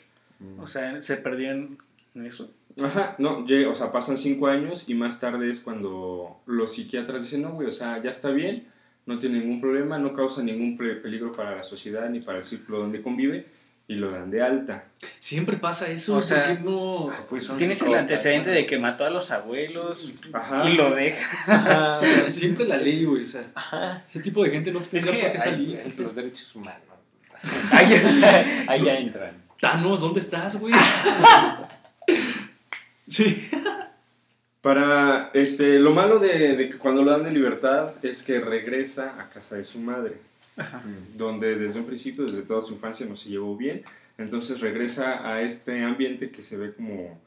O 0.60 0.68
sea, 0.68 1.02
se 1.02 1.18
perdió 1.18 1.52
en 1.52 1.78
eso. 2.26 2.50
Ajá, 2.84 3.16
no, 3.18 3.44
o 3.44 3.76
sea, 3.76 3.92
pasan 3.92 4.18
cinco 4.18 4.48
años 4.48 4.88
y 4.88 4.94
más 4.94 5.20
tarde 5.20 5.50
es 5.50 5.62
cuando 5.62 6.40
los 6.46 6.74
psiquiatras 6.74 7.24
dicen, 7.24 7.42
no, 7.42 7.52
güey, 7.52 7.68
o 7.68 7.72
sea, 7.72 8.02
ya 8.02 8.12
está 8.12 8.30
bien, 8.30 8.68
no 9.06 9.20
tiene 9.20 9.40
ningún 9.40 9.60
problema, 9.60 9.98
no 9.98 10.14
causa 10.14 10.44
ningún 10.44 10.78
peligro 10.78 11.32
para 11.32 11.56
la 11.56 11.64
sociedad 11.64 12.10
ni 12.10 12.22
para 12.22 12.40
el 12.40 12.46
círculo 12.46 12.80
donde 12.80 13.02
convive 13.02 13.46
y 13.90 13.96
lo 13.96 14.12
dan 14.12 14.30
de 14.30 14.42
alta. 14.42 14.84
Siempre 15.20 15.58
pasa 15.58 15.88
eso. 15.90 16.18
O 16.18 16.22
sea, 16.22 16.44
¿Por 16.44 16.58
qué 16.58 16.64
no? 16.64 17.10
Pues 17.30 17.46
son 17.46 17.58
Tienes 17.58 17.82
el 17.82 17.94
antecedente 17.94 18.50
de 18.50 18.66
que 18.66 18.78
mató 18.78 19.06
a 19.06 19.10
los 19.10 19.32
abuelos 19.32 20.30
Ajá. 20.34 20.70
y 20.70 20.74
lo 20.74 20.94
deja. 20.94 21.54
Ajá. 21.54 21.92
Sí, 22.00 22.08
sí, 22.20 22.32
siempre 22.32 22.68
la 22.68 22.78
ley, 22.78 23.06
güey. 23.06 23.22
O 23.22 23.26
sea, 23.26 23.44
Ajá. 23.56 24.04
ese 24.06 24.20
tipo 24.20 24.44
de 24.44 24.50
gente 24.50 24.72
no 24.72 24.82
Es 24.92 25.06
que 25.06 25.12
por 25.14 25.32
qué 25.32 25.38
salir. 25.40 25.82
hay, 25.84 26.04
los 26.04 26.16
derechos 26.16 26.54
humanos. 26.56 26.82
Ahí 28.68 28.84
ya 28.84 28.96
entran. 29.00 29.44
Thanos, 29.60 30.02
¿dónde 30.02 30.20
estás, 30.20 30.60
güey? 30.60 30.74
sí. 33.08 33.50
Para, 34.62 35.30
este, 35.34 35.80
lo 35.80 35.92
malo 35.94 36.20
de, 36.20 36.58
de 36.58 36.70
que 36.70 36.78
cuando 36.78 37.02
lo 37.04 37.12
dan 37.12 37.24
de 37.24 37.32
libertad 37.32 37.94
es 38.04 38.22
que 38.22 38.40
regresa 38.42 39.16
a 39.20 39.30
casa 39.30 39.56
de 39.56 39.64
su 39.64 39.80
madre, 39.80 40.18
donde 41.16 41.56
desde 41.58 41.80
un 41.80 41.86
principio, 41.86 42.26
desde 42.26 42.42
toda 42.44 42.62
su 42.62 42.74
infancia, 42.74 43.06
no 43.06 43.16
se 43.16 43.30
llevó 43.30 43.56
bien. 43.56 43.84
Entonces 44.18 44.60
regresa 44.62 45.32
a 45.32 45.42
este 45.42 45.84
ambiente 45.84 46.32
que 46.32 46.42
se 46.42 46.58
ve 46.58 46.74
como, 46.74 47.20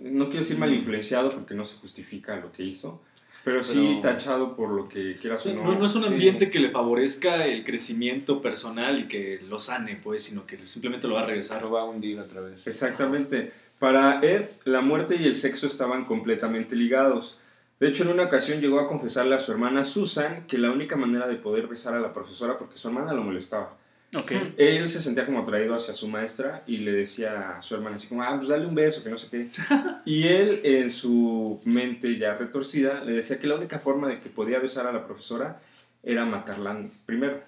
no 0.00 0.24
quiero 0.26 0.40
decir 0.40 0.58
mal 0.58 0.72
influenciado 0.74 1.28
porque 1.30 1.54
no 1.54 1.64
se 1.64 1.76
justifica 1.78 2.36
lo 2.36 2.50
que 2.52 2.64
hizo, 2.64 3.00
pero 3.44 3.62
sí 3.62 3.98
Pero- 4.00 4.00
tachado 4.00 4.56
por 4.56 4.70
lo 4.70 4.88
que 4.88 5.16
sea, 5.36 5.52
o 5.52 5.74
no. 5.74 5.84
es 5.84 5.94
un 5.94 6.02
Sí. 6.02 6.08
ambiente 6.08 6.50
que 6.50 6.58
le 6.58 6.70
favorezca 6.70 7.46
el 7.46 7.62
crecimiento 7.64 8.40
personal 8.40 8.98
y 8.98 9.04
que 9.06 9.40
lo 9.48 9.60
sane, 9.60 9.94
pues, 10.02 10.24
sino 10.24 10.44
que 10.44 10.58
simplemente 10.66 11.06
lo 11.06 11.14
va 11.14 11.20
a 11.22 11.26
regresar. 11.26 11.62
Lo 11.62 11.70
va 11.70 11.82
a 11.82 11.84
hundir 11.84 12.18
otra 12.18 12.40
vez. 12.40 12.66
Exactamente. 12.66 13.52
Para 13.78 14.20
Ed, 14.22 14.46
la 14.64 14.80
muerte 14.80 15.16
y 15.16 15.24
el 15.26 15.36
sexo 15.36 15.66
estaban 15.68 16.06
completamente 16.06 16.74
ligados. 16.74 17.38
De 17.78 17.88
hecho, 17.88 18.04
en 18.04 18.10
una 18.10 18.24
ocasión 18.24 18.60
llegó 18.60 18.80
a 18.80 18.88
confesarle 18.88 19.34
a 19.34 19.38
su 19.38 19.52
hermana 19.52 19.84
Susan 19.84 20.46
que 20.46 20.56
la 20.56 20.70
única 20.70 20.96
manera 20.96 21.28
de 21.28 21.36
poder 21.36 21.66
besar 21.66 21.94
a 21.94 22.00
la 22.00 22.12
profesora, 22.12 22.56
porque 22.56 22.78
su 22.78 22.88
hermana 22.88 23.12
lo 23.12 23.22
molestaba, 23.22 23.76
ok. 24.14 24.32
él 24.56 24.88
se 24.88 25.02
sentía 25.02 25.26
como 25.26 25.40
atraído 25.40 25.74
hacia 25.74 25.92
su 25.92 26.08
maestra 26.08 26.62
y 26.66 26.78
le 26.78 26.92
decía 26.92 27.56
a 27.58 27.62
su 27.62 27.74
hermana 27.74 27.96
así 27.96 28.08
como, 28.08 28.22
ah, 28.22 28.34
pues 28.36 28.48
dale 28.48 28.66
un 28.66 28.74
beso, 28.74 29.04
que 29.04 29.10
no 29.10 29.18
sé 29.18 29.28
qué. 29.30 29.48
Y 30.06 30.26
él, 30.26 30.60
en 30.64 30.88
su 30.88 31.60
mente 31.64 32.16
ya 32.16 32.34
retorcida, 32.34 33.04
le 33.04 33.12
decía 33.12 33.38
que 33.38 33.46
la 33.46 33.56
única 33.56 33.78
forma 33.78 34.08
de 34.08 34.20
que 34.20 34.30
podía 34.30 34.58
besar 34.58 34.86
a 34.86 34.92
la 34.92 35.04
profesora 35.04 35.60
era 36.02 36.24
matarla 36.24 36.86
primero. 37.04 37.42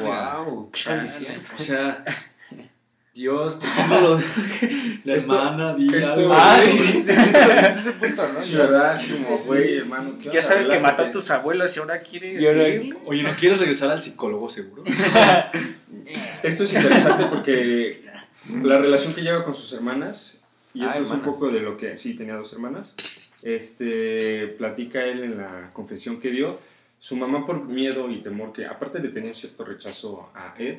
Wow, 0.00 0.70
qué. 0.72 1.40
O 1.54 1.58
sea, 1.58 2.04
Dios, 3.18 3.54
¿por 3.54 3.62
qué 3.68 3.82
no 3.88 4.00
lo 4.16 4.20
La 5.04 5.14
hermana, 5.14 5.74
di 5.74 5.92
esto- 5.94 6.12
algo. 6.12 6.32
Ah, 6.34 6.60
sí, 6.62 7.02
desde 7.04 7.70
ese, 7.72 7.92
punto, 7.92 8.22
¿no? 8.32 8.42
Sí, 8.42 8.54
¿verdad? 8.54 9.00
Como, 9.24 9.38
güey, 9.38 9.76
hermano. 9.78 10.18
¿qué 10.18 10.24
Ya 10.24 10.30
onda? 10.30 10.42
sabes 10.42 10.68
que 10.68 10.78
mató 10.78 11.02
a 11.02 11.10
tus 11.12 11.30
abuelos 11.30 11.76
y 11.76 11.80
ahora 11.80 12.00
quieres 12.02 12.40
Y 12.40 12.46
ahora- 12.46 12.64
seguirle. 12.64 12.96
Oye, 13.06 13.22
¿no 13.24 13.34
quieres 13.34 13.58
regresar 13.58 13.90
al 13.90 14.00
psicólogo 14.00 14.48
seguro? 14.48 14.84
Esto 16.42 16.64
es 16.64 16.72
interesante 16.72 17.24
porque 17.26 18.04
la 18.62 18.78
relación 18.78 19.12
que 19.14 19.22
lleva 19.22 19.44
con 19.44 19.54
sus 19.54 19.72
hermanas, 19.72 20.40
y 20.74 20.82
Ah, 20.82 20.88
eso 20.90 21.02
es 21.02 21.10
un 21.10 21.16
hermanas. 21.18 21.26
poco 21.38 21.50
de 21.50 21.60
lo 21.60 21.76
que 21.76 21.96
sí 21.96 22.14
tenía 22.16 22.34
dos 22.34 22.52
hermanas, 22.52 22.94
este, 23.42 24.46
platica 24.58 25.04
él 25.04 25.24
en 25.24 25.38
la 25.38 25.70
confesión 25.72 26.20
que 26.20 26.30
dio. 26.30 26.58
Su 27.00 27.16
mamá, 27.16 27.46
por 27.46 27.64
miedo 27.64 28.10
y 28.10 28.20
temor, 28.22 28.52
que 28.52 28.66
aparte 28.66 28.98
de 28.98 29.08
tener 29.08 29.36
cierto 29.36 29.64
rechazo 29.64 30.30
a 30.34 30.54
Ed, 30.58 30.78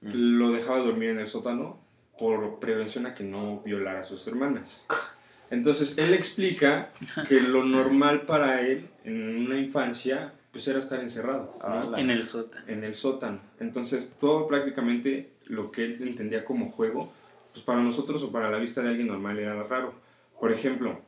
Mm. 0.00 0.38
lo 0.38 0.52
dejaba 0.52 0.78
dormir 0.78 1.10
en 1.10 1.18
el 1.20 1.26
sótano 1.26 1.80
por 2.18 2.58
prevención 2.60 3.06
a 3.06 3.14
que 3.14 3.24
no 3.24 3.60
violara 3.64 4.00
a 4.00 4.04
sus 4.04 4.26
hermanas. 4.26 4.86
Entonces 5.50 5.96
él 5.98 6.12
explica 6.14 6.90
que 7.28 7.40
lo 7.40 7.64
normal 7.64 8.22
para 8.22 8.60
él 8.60 8.88
en 9.04 9.46
una 9.46 9.58
infancia 9.58 10.32
pues 10.52 10.66
era 10.68 10.78
estar 10.78 11.00
encerrado. 11.00 11.54
¿no? 11.60 11.64
Ah, 11.64 11.92
En 11.96 12.10
el 12.10 12.24
sótano. 12.24 12.64
en 12.66 12.84
el 12.84 12.94
sótano. 12.94 13.40
Entonces, 13.60 14.16
todo 14.18 14.46
prácticamente 14.46 15.30
lo 15.46 15.70
que 15.70 15.84
él 15.84 15.98
entendía 16.00 16.44
como 16.44 16.70
juego, 16.70 17.12
pues 17.52 17.64
para 17.64 17.80
nosotros 17.82 18.22
o 18.24 18.32
para 18.32 18.50
la 18.50 18.58
vista 18.58 18.82
de 18.82 18.88
alguien 18.88 19.08
normal 19.08 19.38
era 19.38 19.62
raro. 19.64 19.94
Por 20.40 20.50
ejemplo, 20.52 21.00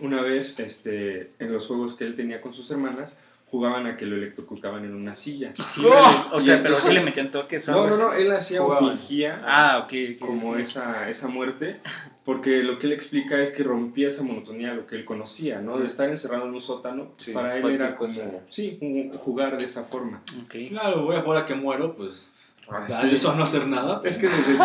una 0.00 0.22
vez 0.22 0.58
este, 0.60 1.32
en 1.38 1.52
los 1.52 1.66
juegos 1.66 1.94
que 1.94 2.04
él 2.04 2.14
tenía 2.14 2.40
con 2.40 2.52
sus 2.54 2.70
hermanas, 2.70 3.18
jugaban 3.52 3.86
a 3.86 3.96
que 3.98 4.06
lo 4.06 4.16
electrocutaban 4.16 4.82
en 4.86 4.94
una 4.94 5.12
silla. 5.14 5.52
Sí, 5.54 5.84
¡Oh! 5.86 6.30
o 6.36 6.40
sea, 6.40 6.60
pero 6.62 6.76
sí 6.80 6.90
le 6.92 7.02
metían 7.02 7.30
toques. 7.30 7.68
No, 7.68 7.86
no, 7.86 7.96
no, 7.98 8.12
él 8.14 8.32
hacía 8.32 8.62
o 8.64 8.78
fingía 8.78 9.42
Ah, 9.46 9.80
ok. 9.84 9.92
ok, 10.16 10.26
como 10.26 10.56
esa, 10.56 11.08
esa 11.10 11.28
muerte, 11.28 11.80
porque 12.24 12.62
lo 12.62 12.78
que 12.78 12.86
él 12.86 12.94
explica 12.94 13.38
es 13.42 13.50
que 13.52 13.62
rompía 13.62 14.08
esa 14.08 14.22
monotonía, 14.22 14.72
lo 14.72 14.86
que 14.86 14.96
él 14.96 15.04
conocía, 15.04 15.60
¿no? 15.60 15.78
De 15.78 15.86
estar 15.86 16.08
encerrado 16.08 16.46
en 16.46 16.54
un 16.54 16.60
sótano, 16.62 17.12
Sí, 17.18 17.32
para 17.32 17.58
él 17.58 17.66
era 17.74 17.94
cosa. 17.94 18.22
como, 18.24 18.40
sí, 18.48 18.78
un- 18.80 19.12
jugar 19.18 19.58
de 19.58 19.66
esa 19.66 19.84
forma. 19.84 20.22
Ok. 20.44 20.54
Claro, 20.70 21.02
voy 21.04 21.16
a 21.16 21.20
jugar 21.20 21.42
a 21.42 21.46
que 21.46 21.54
muero, 21.54 21.94
pues. 21.94 22.26
Ah, 22.70 22.86
sí. 23.02 23.08
de 23.08 23.14
eso 23.16 23.30
a 23.32 23.34
no 23.34 23.42
hacer 23.44 23.66
nada. 23.66 24.00
Es 24.02 24.16
que 24.16 24.28
desde 24.28 24.44
chiquito, 24.44 24.64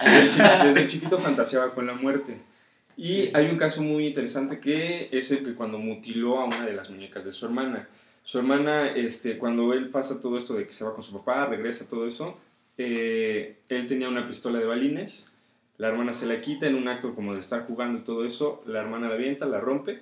desde 0.00 0.28
chi- 0.30 0.66
desde 0.66 0.86
chiquito 0.86 1.18
fantaseaba 1.18 1.74
con 1.74 1.86
la 1.86 1.92
muerte. 1.92 2.38
Y 2.96 3.30
hay 3.36 3.46
un 3.46 3.58
caso 3.58 3.82
muy 3.82 4.06
interesante 4.06 4.58
que 4.58 5.10
es 5.12 5.30
el 5.30 5.44
que 5.44 5.54
cuando 5.54 5.78
mutiló 5.78 6.38
a 6.38 6.46
una 6.46 6.64
de 6.64 6.72
las 6.72 6.88
muñecas 6.88 7.24
de 7.24 7.32
su 7.32 7.44
hermana. 7.44 7.88
Su 8.22 8.38
hermana, 8.38 8.88
este, 8.88 9.36
cuando 9.36 9.72
él 9.74 9.90
pasa 9.90 10.20
todo 10.20 10.38
esto 10.38 10.54
de 10.54 10.66
que 10.66 10.72
se 10.72 10.84
va 10.84 10.94
con 10.94 11.04
su 11.04 11.12
papá, 11.12 11.46
regresa, 11.46 11.88
todo 11.88 12.08
eso, 12.08 12.38
eh, 12.78 13.58
él 13.68 13.86
tenía 13.86 14.08
una 14.08 14.26
pistola 14.26 14.58
de 14.58 14.64
balines, 14.64 15.26
la 15.78 15.88
hermana 15.88 16.12
se 16.12 16.26
la 16.26 16.40
quita 16.40 16.66
en 16.66 16.74
un 16.74 16.88
acto 16.88 17.14
como 17.14 17.34
de 17.34 17.40
estar 17.40 17.66
jugando 17.66 17.98
y 17.98 18.02
todo 18.02 18.24
eso, 18.24 18.62
la 18.66 18.80
hermana 18.80 19.08
la 19.08 19.14
avienta, 19.14 19.46
la 19.46 19.60
rompe, 19.60 20.00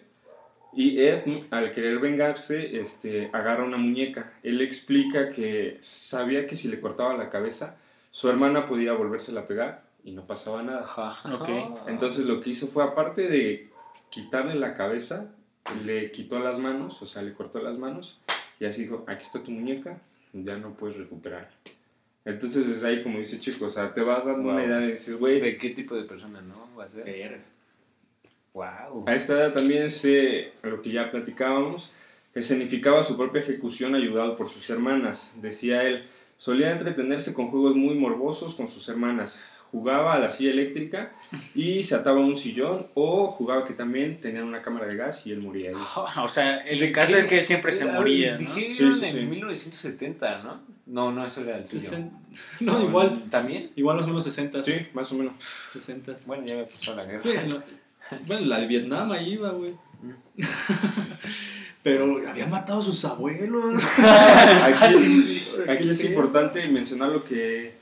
y 0.73 1.01
Ed, 1.01 1.23
al 1.51 1.73
querer 1.73 1.99
vengarse, 1.99 2.81
este, 2.81 3.29
agarra 3.33 3.65
una 3.65 3.77
muñeca. 3.77 4.33
Él 4.43 4.61
explica 4.61 5.31
que 5.31 5.77
sabía 5.81 6.47
que 6.47 6.57
si 6.57 6.69
le 6.69 6.81
cortaba 6.81 7.17
la 7.17 7.31
cabeza, 7.31 7.77
su 8.11 8.29
hermana 8.29 8.67
podía 8.67 8.93
volvérsela 8.93 9.43
a 9.43 9.47
pegar 9.47 9.83
y 10.05 10.13
no 10.13 10.27
pasaba 10.27 10.63
nada. 10.63 10.81
Ajá. 10.83 11.35
Ok. 11.35 11.49
Entonces 11.89 12.27
lo 12.27 12.41
que 12.41 12.51
hizo 12.51 12.67
fue, 12.67 12.85
aparte 12.85 13.29
de 13.29 13.71
quitarle 14.11 14.55
la 14.55 14.75
cabeza, 14.75 15.31
le 15.85 16.11
quitó 16.13 16.39
las 16.39 16.59
manos, 16.59 17.01
o 17.03 17.07
sea, 17.07 17.23
le 17.23 17.33
cortó 17.33 17.61
las 17.61 17.79
manos 17.79 18.21
y 18.61 18.67
así 18.67 18.83
dijo, 18.83 19.05
aquí 19.09 19.23
está 19.25 19.43
tu 19.43 19.51
muñeca, 19.51 19.99
ya 20.33 20.57
no 20.57 20.75
puedes 20.75 20.97
recuperar. 20.97 21.51
Entonces 22.25 22.69
desde 22.69 22.89
ahí, 22.89 23.03
como 23.03 23.19
dice 23.19 23.41
chico, 23.41 23.67
o 23.67 23.71
sea, 23.71 23.93
te 23.93 24.01
vas 24.03 24.25
dando 24.25 24.51
una 24.51 24.61
Wow. 24.61 24.67
idea 24.67 24.81
y 24.83 24.91
dices, 24.93 25.19
güey, 25.19 25.41
¿De 25.41 25.57
qué 25.57 25.71
tipo 25.71 25.95
de 25.95 26.05
persona, 26.05 26.41
no? 26.41 26.69
Va 26.79 26.85
a 26.85 26.89
ser. 26.89 27.05
Verga. 27.05 27.43
Wow. 28.53 29.05
A 29.07 29.15
esta 29.15 29.33
edad 29.35 29.55
también 29.55 29.91
se, 29.91 30.53
lo 30.63 30.81
que 30.81 30.93
ya 30.93 31.11
platicábamos, 31.11 31.91
escenificaba 32.35 33.03
su 33.03 33.17
propia 33.17 33.41
ejecución 33.41 33.95
ayudado 33.95 34.37
por 34.37 34.49
sus 34.49 34.69
hermanas. 34.71 35.35
Decía 35.43 35.83
él, 35.83 36.05
solía 36.37 36.71
entretenerse 36.71 37.35
con 37.35 37.49
juegos 37.49 37.75
muy 37.75 37.95
morbosos 37.95 38.55
con 38.55 38.69
sus 38.69 38.89
hermanas. 38.89 39.43
Jugaba 39.75 40.15
a 40.15 40.21
la 40.21 40.31
silla 40.31 40.53
eléctrica 40.53 41.13
y 41.53 41.83
se 41.83 41.97
ataba 41.97 42.21
a 42.21 42.25
un 42.25 42.37
sillón 42.37 42.87
o 42.95 43.27
jugaba 43.33 43.65
que 43.65 43.73
también 43.75 44.21
tenían 44.21 44.45
una 44.45 44.63
cámara 44.63 44.87
de 44.87 44.95
gas 44.95 45.27
y 45.27 45.33
él 45.33 45.41
moría 45.41 45.71
ahí. 45.71 45.77
O 46.23 46.29
sea, 46.29 46.59
el 46.59 46.79
¿De 46.79 46.93
caso 46.93 47.13
qué? 47.15 47.19
es 47.19 47.27
que 47.27 47.39
él 47.41 47.45
siempre 47.45 47.73
se 47.73 47.85
moría, 47.87 48.33
¿no? 48.35 48.39
Dijeron 48.39 48.73
Sí, 48.73 48.95
sí, 48.95 49.07
en 49.07 49.13
sí. 49.13 49.21
1970, 49.27 50.43
¿no? 50.45 50.61
No, 50.87 51.11
no, 51.11 51.27
eso 51.27 51.41
era 51.41 51.59
el. 51.59 51.65
Sesen- 51.65 52.11
No, 52.61 52.81
igual. 52.85 53.25
¿También? 53.31 53.73
Igual 53.75 53.99
o 53.99 54.07
menos 54.07 54.23
60. 54.23 54.63
Sí, 54.63 54.87
más 54.95 55.11
o 55.11 55.17
menos. 55.17 55.35
60. 55.43 56.13
Bueno, 56.29 56.47
ya 56.47 56.55
me 56.55 56.65
pasó 56.67 56.95
la 56.95 57.05
guerra. 57.05 57.23
Bueno, 57.25 57.63
bueno, 58.29 58.47
la 58.47 58.61
de 58.61 58.67
Vietnam 58.69 59.11
ahí 59.11 59.33
iba, 59.33 59.51
güey. 59.51 59.75
Pero 61.83 62.23
había 62.29 62.47
matado 62.47 62.79
a 62.81 62.83
sus 62.83 63.05
abuelos. 63.05 63.75
Aquí, 64.63 65.43
aquí 65.69 65.91
es 65.91 66.05
importante 66.05 66.67
mencionar 66.69 67.11
lo 67.11 67.25
que 67.25 67.75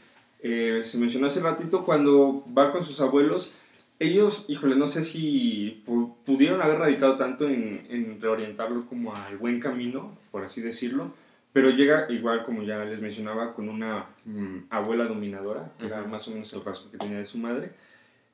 eh, 0.43 0.81
se 0.83 0.99
mencionó 0.99 1.27
hace 1.29 1.41
ratito 1.41 1.85
cuando 1.85 2.45
va 2.57 2.73
con 2.73 2.85
sus 2.85 3.01
abuelos. 3.01 3.55
Ellos, 3.99 4.47
híjole, 4.49 4.75
no 4.75 4.87
sé 4.87 5.03
si 5.05 5.83
pu- 5.87 6.15
pudieron 6.25 6.61
haber 6.61 6.79
radicado 6.79 7.17
tanto 7.17 7.49
en, 7.49 7.87
en 7.89 8.21
reorientarlo 8.21 8.87
como 8.87 9.15
al 9.15 9.39
buen 9.39 9.61
camino, 9.61 10.19
por 10.33 10.45
así 10.45 10.61
decirlo, 10.61 11.15
pero 11.53 11.71
llega 11.71 12.11
igual, 12.11 12.43
como 12.45 12.63
ya 12.65 12.85
les 12.85 13.01
mencionaba, 13.01 13.55
con 13.55 13.69
una 13.69 14.07
mm, 14.25 14.57
abuela 14.71 15.05
dominadora, 15.05 15.71
que 15.79 15.87
era 15.87 16.03
más 16.05 16.27
o 16.27 16.33
menos 16.33 16.53
el 16.53 16.65
rasgo 16.65 16.91
que 16.91 16.99
tenía 16.99 17.19
de 17.19 17.27
su 17.27 17.39
madre. 17.39 17.71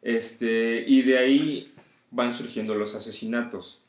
Este, 0.00 0.84
y 0.86 1.02
de 1.02 1.18
ahí 1.18 1.74
van 2.10 2.32
surgiendo 2.32 2.74
los 2.74 2.94
asesinatos. 2.94 3.82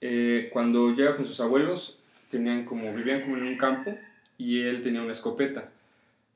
Eh, 0.00 0.50
cuando 0.52 0.94
llega 0.94 1.16
con 1.16 1.24
sus 1.24 1.40
abuelos, 1.40 2.02
tenían 2.30 2.64
como, 2.64 2.94
vivían 2.94 3.22
como 3.22 3.36
en 3.38 3.44
un 3.44 3.56
campo 3.56 3.98
y 4.38 4.60
él 4.60 4.82
tenía 4.82 5.02
una 5.02 5.12
escopeta. 5.12 5.70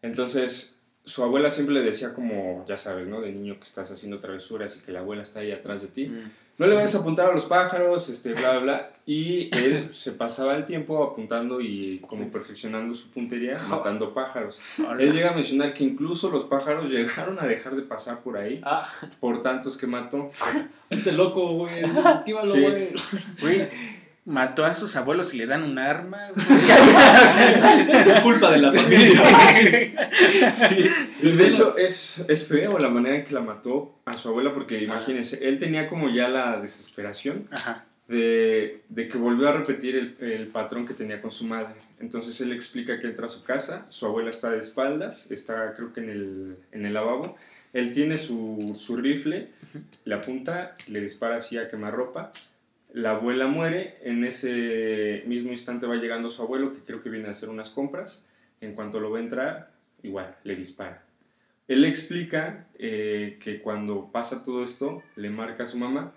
Entonces, 0.03 0.80
su 1.05 1.23
abuela 1.23 1.51
siempre 1.51 1.75
le 1.75 1.83
decía 1.83 2.15
como, 2.15 2.65
ya 2.69 2.77
sabes, 2.77 3.07
¿no? 3.07 3.21
De 3.21 3.33
niño 3.33 3.57
que 3.59 3.65
estás 3.65 3.91
haciendo 3.91 4.21
travesuras 4.21 4.77
y 4.77 4.81
que 4.81 4.93
la 4.93 5.01
abuela 5.01 5.23
está 5.23 5.41
ahí 5.41 5.53
atrás 5.53 5.83
de 5.83 5.89
ti. 5.89 6.09
Mm. 6.09 6.31
No 6.59 6.67
le 6.67 6.75
vayas 6.75 6.95
a 6.95 6.99
apuntar 6.99 7.31
a 7.31 7.33
los 7.33 7.47
pájaros, 7.47 8.11
este, 8.11 8.35
bla, 8.35 8.51
bla, 8.51 8.61
bla. 8.61 8.93
Y 9.07 9.49
él 9.57 9.89
se 9.95 10.13
pasaba 10.13 10.55
el 10.57 10.67
tiempo 10.67 11.03
apuntando 11.03 11.59
y 11.63 12.01
como 12.07 12.31
perfeccionando 12.31 12.95
su 12.95 13.11
puntería, 13.11 13.59
matando 13.67 14.13
pájaros. 14.13 14.61
Él 14.99 15.15
llega 15.15 15.31
a 15.31 15.35
mencionar 15.35 15.73
que 15.73 15.85
incluso 15.85 16.29
los 16.31 16.45
pájaros 16.45 16.91
llegaron 16.91 17.41
a 17.41 17.47
dejar 17.47 17.77
de 17.77 17.83
pasar 17.83 18.21
por 18.21 18.37
ahí 18.37 18.61
Ah, 18.63 18.87
por 19.21 19.43
tantos 19.43 19.79
que 19.79 19.87
mató. 19.87 20.29
Este 20.91 21.13
loco, 21.13 21.55
güey. 21.55 21.83
Güey. 22.27 22.93
Güey, 23.41 23.69
mató 24.25 24.65
a 24.65 24.75
sus 24.75 24.97
abuelos 24.97 25.35
y 25.35 25.39
le 25.39 25.47
dan 25.47 25.63
un 25.63 25.79
arma. 25.79 26.29
Eso 26.37 28.11
es 28.11 28.21
culpa 28.21 28.51
de 28.51 28.59
la 28.59 28.73
familia. 28.73 30.51
Sí, 30.51 30.89
de 31.23 31.49
hecho 31.49 31.77
es, 31.77 32.25
es 32.29 32.47
feo 32.47 32.79
la 32.79 32.89
manera 32.89 33.17
en 33.17 33.25
que 33.25 33.35
la 33.35 33.41
mató 33.41 34.01
a 34.05 34.17
su 34.17 34.29
abuela 34.29 34.53
porque 34.55 34.83
imagínense, 34.83 35.47
él 35.49 35.59
tenía 35.59 35.89
como 35.89 36.11
ya 36.11 36.29
la 36.29 36.61
desesperación 36.61 37.49
Ajá. 37.51 37.85
de, 38.09 38.83
de 38.89 39.09
que 39.09 39.19
volvió 39.19 39.49
a 39.49 39.53
repetir 39.53 39.97
el, 39.97 40.17
el 40.21 40.49
patrón 40.49 40.87
que 40.87 40.95
tenía 40.95 41.21
con 41.21 41.31
su 41.31 41.45
madre. 41.45 41.75
Entonces 41.99 42.41
él 42.41 42.53
explica 42.53 42.99
que 42.99 43.07
entra 43.07 43.27
a 43.27 43.31
su 43.31 43.43
casa, 43.43 43.87
su 43.89 44.07
abuela 44.07 44.31
está 44.31 44.51
de 44.51 44.59
espaldas, 44.59 45.31
está 45.31 45.75
creo 45.75 45.93
que 45.93 46.01
en 46.01 46.11
el, 46.11 46.57
en 46.73 46.87
el 46.87 46.95
lavabo, 46.95 47.37
él 47.73 47.93
tiene 47.93 48.19
su, 48.19 48.77
su 48.79 48.97
rifle, 48.97 49.51
le 50.05 50.15
apunta, 50.15 50.77
le 50.89 51.01
dispara 51.01 51.37
así 51.37 51.57
a 51.57 51.69
quemarropa, 51.69 52.33
la 52.93 53.13
abuela 53.13 53.47
muere, 53.47 53.99
en 54.03 54.25
ese 54.25 55.23
mismo 55.27 55.51
instante 55.53 55.87
va 55.87 55.97
llegando 55.97 56.31
su 56.31 56.43
abuelo, 56.43 56.73
que 56.73 56.81
creo 56.81 57.03
que 57.03 57.11
viene 57.11 57.29
a 57.29 57.33
hacer 57.33 57.49
unas 57.49 57.71
compras, 57.71 58.25
en 58.61 58.75
cuanto 58.75 59.01
lo 59.01 59.11
ve 59.11 59.21
entrar, 59.21 59.71
igual, 60.03 60.37
le 60.45 60.57
dispara. 60.57 61.05
Él 61.69 61.85
explica 61.85 62.67
eh, 62.79 63.39
que 63.41 63.61
cuando 63.61 64.11
pasa 64.11 64.45
todo 64.45 64.65
esto, 64.65 65.03
le 65.17 65.31
marca 65.31 65.63
a 65.63 65.67
su 65.67 65.79
mamá, 65.79 66.13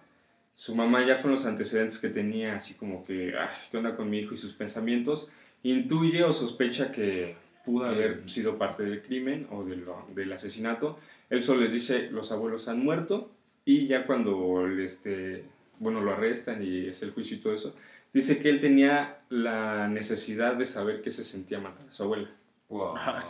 su 0.55 0.75
mamá 0.75 1.05
ya 1.05 1.21
con 1.21 1.31
los 1.31 1.45
antecedentes 1.45 1.99
que 1.99 2.09
tenía, 2.09 2.55
así 2.55 2.73
como 2.75 3.03
que, 3.03 3.33
"Ay, 3.37 3.49
¿qué 3.69 3.77
onda 3.77 3.95
con 3.95 4.09
mi 4.09 4.19
hijo 4.19 4.33
y 4.33 4.37
sus 4.37 4.53
pensamientos? 4.53 5.31
Intuye 5.63 6.23
o 6.23 6.33
sospecha 6.33 6.91
que 6.91 7.35
pudo 7.65 7.85
haber 7.85 8.29
sido 8.29 8.57
parte 8.57 8.83
del 8.83 9.01
crimen 9.01 9.47
o 9.51 9.63
del 9.63 10.33
asesinato. 10.33 10.99
Él 11.29 11.41
solo 11.41 11.61
les 11.61 11.71
dice, 11.71 12.09
los 12.11 12.31
abuelos 12.31 12.67
han 12.67 12.83
muerto 12.83 13.31
y 13.65 13.87
ya 13.87 14.05
cuando 14.05 14.67
este, 14.67 15.45
bueno, 15.83 16.01
lo 16.01 16.11
arrestan 16.13 16.63
y 16.63 16.87
es 16.87 17.03
el 17.03 17.11
juicio 17.11 17.37
y 17.37 17.39
todo 17.39 17.53
eso, 17.53 17.75
dice 18.13 18.39
que 18.39 18.49
él 18.49 18.59
tenía 18.59 19.19
la 19.29 19.87
necesidad 19.87 20.55
de 20.55 20.65
saber 20.65 21.01
qué 21.01 21.11
se 21.11 21.23
sentía 21.23 21.59
matar 21.59 21.87
a 21.87 21.91
su 21.91 22.03
abuela. 22.03 22.29
wow. 22.69 22.95
Ah. 22.97 23.23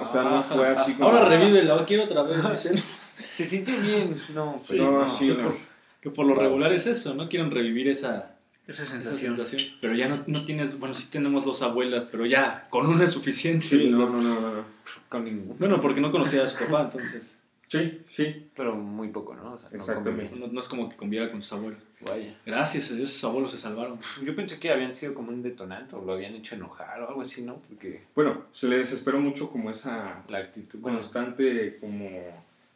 O 0.00 0.06
sea, 0.06 0.22
no 0.24 0.42
fue 0.42 0.68
así 0.68 0.94
como... 0.94 1.08
Ahora 1.08 1.24
revive, 1.26 1.62
la 1.62 1.84
quiero 1.86 2.04
otra 2.04 2.22
vez. 2.22 2.42
Dicen 2.50 2.76
Se 3.14 3.44
sintió 3.44 3.78
bien. 3.80 4.20
No, 4.34 4.56
Sí, 4.58 4.74
pero 4.78 4.90
No, 4.92 4.98
no. 5.00 5.06
sí, 5.06 5.28
no. 5.28 5.54
que 6.00 6.10
por 6.10 6.26
lo 6.26 6.34
regular 6.34 6.72
es 6.72 6.86
eso, 6.86 7.14
¿no? 7.14 7.28
Quieren 7.28 7.50
revivir 7.50 7.88
esa, 7.88 8.34
Esa 8.66 8.82
esa 8.84 8.92
sensación. 8.92 9.36
sensación. 9.36 9.78
Pero 9.82 9.94
ya 9.94 10.08
no, 10.08 10.16
no 10.26 10.44
tienes, 10.44 10.78
bueno, 10.78 10.94
sí 10.94 11.08
tenemos 11.10 11.44
dos 11.44 11.60
abuelas, 11.62 12.06
pero 12.06 12.24
ya 12.24 12.66
con 12.70 12.86
una 12.86 13.04
es 13.04 13.10
suficiente. 13.12 13.66
Sí, 13.66 13.88
no, 13.90 14.08
no, 14.08 14.22
no, 14.22 14.40
no. 14.40 14.52
no. 14.54 14.64
Con 15.10 15.24
ninguno. 15.24 15.56
Bueno, 15.58 15.80
porque 15.82 16.00
no 16.00 16.10
conocía 16.10 16.44
a 16.44 16.48
su 16.48 16.64
papá, 16.64 16.82
entonces 16.84 17.39
Sí, 17.70 18.02
sí. 18.08 18.50
Pero 18.56 18.74
muy 18.74 19.08
poco, 19.08 19.32
¿no? 19.34 19.52
O 19.54 19.58
sea, 19.58 19.68
no 19.70 19.76
Exactamente. 19.76 20.36
no, 20.40 20.48
no 20.48 20.58
es 20.58 20.66
como 20.66 20.88
que 20.88 20.96
conviviera 20.96 21.30
con 21.30 21.40
sus 21.40 21.52
abuelos. 21.52 21.82
Vaya. 22.00 22.36
Gracias 22.44 22.90
a 22.90 22.94
Dios 22.96 23.12
sus 23.12 23.22
abuelos 23.22 23.52
se 23.52 23.58
salvaron. 23.58 23.96
Yo 24.24 24.34
pensé 24.34 24.58
que 24.58 24.70
habían 24.72 24.92
sido 24.94 25.14
como 25.14 25.28
un 25.30 25.40
detonante 25.40 25.94
o 25.94 26.04
lo 26.04 26.12
habían 26.14 26.34
hecho 26.34 26.56
enojar 26.56 27.00
o 27.00 27.08
algo 27.08 27.22
así, 27.22 27.42
¿no? 27.42 27.62
Porque 27.68 28.02
Bueno, 28.16 28.42
se 28.50 28.66
le 28.66 28.76
desesperó 28.78 29.20
mucho 29.20 29.48
como 29.50 29.70
esa 29.70 30.24
la 30.28 30.38
actitud. 30.38 30.80
Bueno, 30.80 30.98
constante, 30.98 31.78
como 31.78 32.08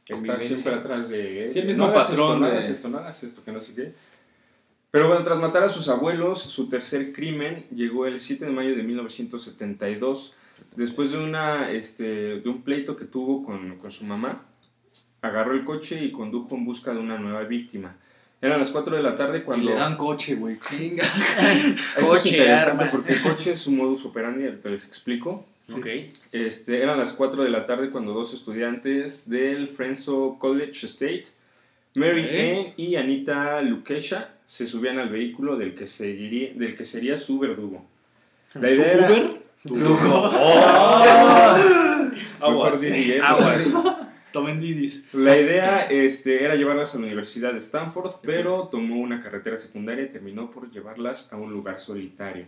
estar 0.07 0.39
siempre 0.39 0.75
atrás 0.75 1.09
de 1.09 1.43
él. 1.43 1.49
Sí, 1.49 1.59
el 1.59 1.67
mismo 1.67 1.87
no 1.87 1.91
hagas 1.93 2.07
patrón 2.11 2.27
Esto, 2.29 2.39
no 2.39 2.47
de- 2.47 2.53
hagas 2.53 2.69
esto, 2.71 2.89
no 2.89 2.99
hagas 2.99 3.25
esto, 3.25 3.43
que 3.45 3.51
no 3.53 3.61
sé 3.61 3.75
qué. 3.75 3.95
Pero 4.93 5.09
bueno, 5.09 5.25
tras 5.25 5.41
matar 5.41 5.65
a 5.65 5.69
sus 5.69 5.89
abuelos, 5.89 6.41
su 6.41 6.69
tercer 6.69 7.13
crimen 7.13 7.67
llegó 7.75 8.07
el 8.07 8.21
7 8.21 8.45
de 8.45 8.53
mayo 8.53 8.77
de 8.77 8.85
1972. 8.85 10.37
Después 10.77 11.11
de, 11.11 11.19
una, 11.19 11.73
este, 11.73 12.05
de 12.41 12.49
un 12.49 12.63
pleito 12.63 12.95
que 12.97 13.05
tuvo 13.07 13.43
con, 13.45 13.77
con 13.79 13.91
su 13.91 14.05
mamá, 14.05 14.45
agarró 15.25 15.55
el 15.55 15.65
coche 15.65 16.03
y 16.05 16.13
condujo 16.13 16.55
en 16.55 16.65
busca 16.65 16.93
de 16.93 16.99
una 17.01 17.19
nueva 17.19 17.43
víctima. 17.45 17.97
Eran 18.43 18.59
las 18.61 18.71
4 18.71 18.97
de 18.97 19.03
la 19.03 19.17
tarde 19.17 19.43
cuando... 19.43 19.65
Y 19.65 19.69
le 19.69 19.75
dan 19.75 19.97
coche, 19.97 20.35
güey. 20.35 20.59
Chinga. 20.59 21.03
Esto 21.97 22.01
es 22.01 22.07
Coche, 22.07 22.29
interesante 22.31 22.85
arma. 22.85 22.91
porque 22.93 23.13
el 23.15 23.23
coche 23.23 23.53
es 23.53 23.59
su 23.61 23.73
modus 23.73 24.05
operandi, 24.05 24.45
ahorita 24.45 24.69
les 24.69 24.87
explico. 24.87 25.47
Ok. 25.75 25.87
Este, 26.31 26.83
eran 26.83 26.99
las 26.99 27.15
4 27.15 27.43
de 27.43 27.49
la 27.49 27.65
tarde 27.65 27.89
cuando 27.89 28.13
dos 28.13 28.35
estudiantes 28.35 29.31
del 29.31 29.69
Frenzo 29.69 30.37
College 30.39 30.85
State, 30.87 31.25
Mary 31.95 32.25
Ok. 32.25 32.31
Ann 32.67 32.75
y 32.77 32.97
Anita 32.97 33.63
Lukesha, 33.63 34.29
se 34.45 34.67
subían 34.67 34.99
al 34.99 35.09
vehículo 35.09 35.57
del 35.57 35.73
que, 35.75 35.87
seguiría, 35.87 36.53
del 36.55 36.77
que 36.77 36.85
sería 36.85 37.17
su 37.17 37.39
verdugo. 37.39 37.83
La 38.61 38.69
¿Su 38.69 38.75
idea 38.75 38.93
era- 38.93 39.09
Uber? 39.09 39.41
Mejor 39.65 40.35
Aguas. 42.41 42.81
Didi, 42.81 43.13
¿eh? 43.13 43.21
Aguas. 43.23 43.63
Tomen 44.35 44.61
Didis. 44.61 45.09
La 45.15 45.39
idea 45.39 45.87
este, 45.89 46.45
era 46.45 46.57
llevarlas 46.57 46.95
a 46.95 46.99
la 46.99 47.07
Universidad 47.07 47.53
de 47.53 47.59
Stanford, 47.59 48.17
pero 48.21 48.69
tomó 48.71 48.97
una 49.01 49.21
carretera 49.21 49.57
secundaria 49.57 50.05
y 50.05 50.09
terminó 50.11 50.51
por 50.51 50.71
llevarlas 50.71 51.33
a 51.33 51.37
un 51.37 51.51
lugar 51.53 51.79
solitario. 51.79 52.45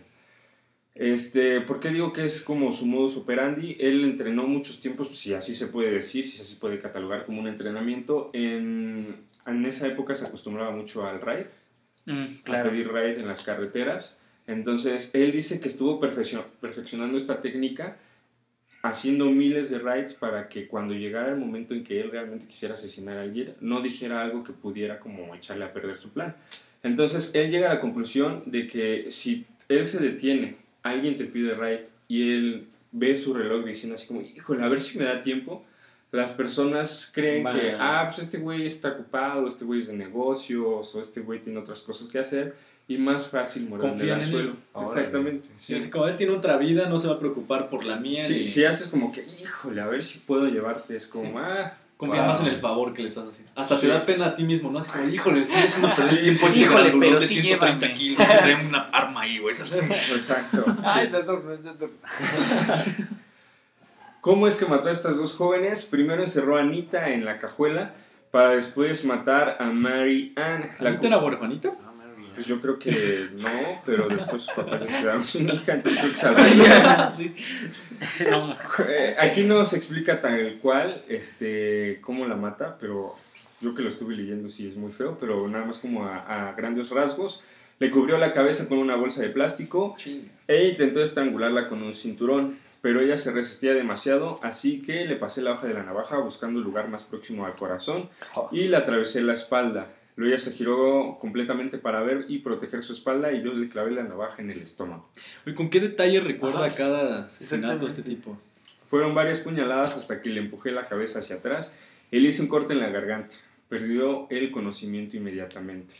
Este, 0.93 1.61
¿Por 1.61 1.79
qué 1.79 1.89
digo 1.89 2.11
que 2.11 2.25
es 2.25 2.41
como 2.41 2.73
su 2.73 2.85
modus 2.87 3.17
operandi? 3.17 3.77
Él 3.79 4.03
entrenó 4.03 4.47
muchos 4.47 4.79
tiempos, 4.81 5.09
si 5.17 5.33
así 5.33 5.55
se 5.55 5.67
puede 5.67 5.91
decir, 5.91 6.27
si 6.27 6.41
así 6.41 6.55
puede 6.55 6.79
catalogar 6.79 7.25
como 7.25 7.39
un 7.39 7.47
entrenamiento. 7.47 8.31
En, 8.33 9.15
en 9.45 9.65
esa 9.65 9.87
época 9.87 10.15
se 10.15 10.25
acostumbraba 10.25 10.71
mucho 10.71 11.05
al 11.07 11.21
ride, 11.21 11.47
Mm, 12.05 12.21
a 12.39 12.43
claro. 12.43 12.69
pedir 12.69 12.87
ride 12.87 13.19
en 13.19 13.27
las 13.27 13.43
carreteras. 13.43 14.19
Entonces, 14.47 15.11
él 15.13 15.33
dice 15.33 15.59
que 15.59 15.67
estuvo 15.67 15.99
perfeccio- 15.99 16.45
perfeccionando 16.61 17.17
esta 17.17 17.41
técnica, 17.41 17.97
haciendo 18.87 19.25
miles 19.25 19.69
de 19.69 19.79
rides 19.79 20.13
para 20.13 20.47
que 20.49 20.67
cuando 20.67 20.93
llegara 20.93 21.29
el 21.29 21.37
momento 21.37 21.73
en 21.73 21.83
que 21.83 22.01
él 22.01 22.11
realmente 22.11 22.45
quisiera 22.45 22.73
asesinar 22.73 23.17
a 23.17 23.21
alguien, 23.21 23.55
no 23.61 23.81
dijera 23.81 24.21
algo 24.21 24.43
que 24.43 24.53
pudiera 24.53 24.99
como 24.99 25.33
echarle 25.35 25.65
a 25.65 25.73
perder 25.73 25.97
su 25.97 26.09
plan. 26.09 26.35
Entonces, 26.83 27.33
él 27.35 27.51
llega 27.51 27.71
a 27.71 27.75
la 27.75 27.81
conclusión 27.81 28.43
de 28.45 28.67
que 28.67 29.05
si 29.09 29.45
él 29.67 29.85
se 29.85 29.99
detiene, 29.99 30.57
alguien 30.83 31.17
te 31.17 31.25
pide 31.25 31.53
ride 31.53 31.87
y 32.07 32.31
él 32.31 32.67
ve 32.91 33.17
su 33.17 33.33
reloj 33.33 33.65
diciendo 33.65 33.95
así 33.95 34.07
como, 34.07 34.21
híjole, 34.21 34.63
a 34.63 34.69
ver 34.69 34.79
si 34.79 34.97
me 34.97 35.05
da 35.05 35.21
tiempo, 35.21 35.65
las 36.11 36.31
personas 36.31 37.11
creen 37.13 37.43
que, 37.43 37.75
ah, 37.77 38.05
pues 38.07 38.25
este 38.25 38.37
güey 38.37 38.65
está 38.65 38.89
ocupado, 38.89 39.47
este 39.47 39.65
güey 39.65 39.81
es 39.81 39.87
de 39.87 39.93
negocios, 39.93 40.95
o 40.95 41.01
este 41.01 41.21
güey 41.21 41.41
tiene 41.41 41.59
otras 41.59 41.81
cosas 41.81 42.07
que 42.07 42.19
hacer, 42.19 42.55
y 42.87 42.97
más 42.97 43.27
fácil 43.27 43.67
morir 43.69 43.89
Confían 43.89 44.21
en 44.21 44.27
suelo. 44.29 44.49
él. 44.51 44.57
Órale. 44.73 44.91
Exactamente. 44.93 45.49
Sí, 45.57 45.89
como 45.89 46.07
él 46.07 46.15
tiene 46.15 46.33
otra 46.33 46.57
vida, 46.57 46.87
no 46.87 46.97
se 46.97 47.07
va 47.07 47.15
a 47.15 47.19
preocupar 47.19 47.69
por 47.69 47.83
la 47.83 47.97
mía. 47.97 48.23
Sí, 48.25 48.35
ni- 48.37 48.43
si 48.43 48.63
haces 48.65 48.87
como 48.87 49.11
que, 49.11 49.25
híjole, 49.25 49.81
a 49.81 49.87
ver 49.87 50.01
si 50.03 50.19
puedo 50.19 50.47
llevarte, 50.47 50.95
es 50.95 51.07
como, 51.07 51.25
Sí. 51.25 51.31
ah, 51.37 51.73
Confía 51.97 52.19
Wow. 52.19 52.27
más 52.27 52.41
en 52.41 52.47
el 52.49 52.59
favor 52.59 52.93
que 52.93 53.01
le 53.01 53.07
estás 53.07 53.27
haciendo. 53.27 53.51
Hasta 53.55 53.73
Sí. 53.75 53.81
te 53.81 53.87
da 53.87 54.03
pena 54.03 54.27
a 54.27 54.35
ti 54.35 54.43
mismo, 54.43 54.69
¿no? 54.69 54.77
Así 54.77 54.91
como, 54.91 55.09
híjole, 55.09 55.41
estoy 55.41 55.63
haciendo 55.63 55.95
perder 55.95 56.13
Sí, 56.13 56.19
tiempo 56.21 56.45
este 56.45 56.59
Híjole, 56.59 56.93
pero 56.99 57.19
de 57.19 57.25
sí 57.25 57.41
130 57.41 57.85
llévame. 57.87 57.99
kilos 57.99 58.27
que 58.27 58.37
trae 58.37 58.65
una 58.67 58.81
arma 58.91 59.21
ahí, 59.21 59.39
güey. 59.39 59.55
exacto. 60.15 60.63
Ay, 60.83 61.07
adorno. 61.07 61.53
¿Cómo 64.21 64.47
es 64.47 64.55
que 64.57 64.65
mató 64.65 64.89
a 64.89 64.91
estas 64.91 65.17
dos 65.17 65.33
jóvenes? 65.35 65.85
Primero 65.85 66.21
encerró 66.21 66.57
a 66.57 66.61
Anita 66.61 67.09
en 67.09 67.25
la 67.25 67.39
cajuela 67.39 67.93
para 68.29 68.51
después 68.51 69.05
matar 69.05 69.57
a 69.59 69.65
Mary 69.71 70.33
Ann. 70.35 70.69
La 70.79 70.91
¿La 70.91 70.99
era 71.01 71.17
huerfanita? 71.17 71.73
Pues 72.37 72.45
yo 72.45 72.61
creo 72.61 72.77
que 72.77 73.29
no, 73.41 73.81
pero 73.83 74.07
después 74.07 74.43
sus 74.43 74.53
papás 74.53 74.81
les 74.81 74.91
quedaron 74.91 75.23
sin 75.23 75.49
hija, 75.49 75.73
entonces 75.73 75.99
creo 75.99 76.11
que 76.13 76.19
salvaría. 76.19 77.11
sí. 77.17 77.33
No, 78.29 78.55
Eh, 78.87 79.15
Aquí 79.17 79.41
no 79.41 79.65
se 79.65 79.77
explica 79.77 80.21
tal 80.21 80.59
cual 80.61 81.03
este, 81.09 81.97
cómo 82.01 82.27
la 82.27 82.35
mata, 82.35 82.77
pero 82.79 83.15
yo 83.59 83.73
que 83.73 83.81
lo 83.81 83.89
estuve 83.89 84.15
leyendo 84.15 84.49
sí 84.49 84.67
es 84.67 84.75
muy 84.75 84.91
feo, 84.91 85.17
pero 85.19 85.47
nada 85.47 85.65
más 85.65 85.79
como 85.79 86.05
a, 86.05 86.49
a 86.49 86.53
grandes 86.53 86.91
rasgos. 86.91 87.41
Le 87.79 87.89
cubrió 87.89 88.19
la 88.19 88.33
cabeza 88.33 88.67
con 88.67 88.77
una 88.77 88.95
bolsa 88.95 89.23
de 89.23 89.29
plástico 89.29 89.95
e 90.47 90.65
intentó 90.67 91.01
estrangularla 91.01 91.67
con 91.67 91.81
un 91.81 91.95
cinturón, 91.95 92.59
pero 92.81 93.01
ella 93.01 93.17
se 93.17 93.31
resistía 93.31 93.73
demasiado, 93.73 94.39
así 94.43 94.83
que 94.83 95.05
le 95.05 95.15
pasé 95.15 95.41
la 95.41 95.53
hoja 95.53 95.65
de 95.65 95.73
la 95.73 95.81
navaja 95.83 96.17
buscando 96.19 96.59
el 96.59 96.65
lugar 96.65 96.87
más 96.87 97.03
próximo 97.03 97.47
al 97.47 97.53
corazón 97.55 98.09
y 98.51 98.67
le 98.67 98.77
atravesé 98.77 99.21
la 99.21 99.33
espalda. 99.33 99.87
Luego 100.17 100.33
ella 100.33 100.43
se 100.43 100.51
giró 100.51 101.17
completamente 101.21 101.77
para 101.77 102.01
ver 102.01 102.25
y 102.27 102.39
proteger 102.39 102.83
su 102.83 102.93
espalda 102.93 103.31
y 103.31 103.43
yo 103.43 103.53
le 103.53 103.69
clavé 103.69 103.91
la 103.91 104.03
navaja 104.03 104.41
en 104.41 104.49
el 104.49 104.61
estómago. 104.61 105.07
Oye, 105.45 105.55
¿Con 105.55 105.69
qué 105.69 105.79
detalle 105.79 106.19
recuerda 106.19 106.65
Ajá. 106.65 106.75
cada 106.75 107.25
asesinato 107.25 107.85
este 107.87 108.01
Exactamente. 108.01 108.15
tipo? 108.15 108.37
Fueron 108.87 109.13
varias 109.13 109.41
puñaladas 109.41 109.95
hasta 109.95 110.21
que 110.21 110.29
le 110.29 110.39
empujé 110.41 110.71
la 110.71 110.87
cabeza 110.87 111.19
hacia 111.19 111.35
atrás 111.37 111.75
y 112.09 112.19
le 112.19 112.29
hice 112.29 112.41
un 112.41 112.47
corte 112.47 112.73
en 112.73 112.79
la 112.79 112.89
garganta. 112.89 113.35
Perdió 113.69 114.27
el 114.31 114.49
conocimiento 114.49 115.17
inmediatamente. 115.17 115.95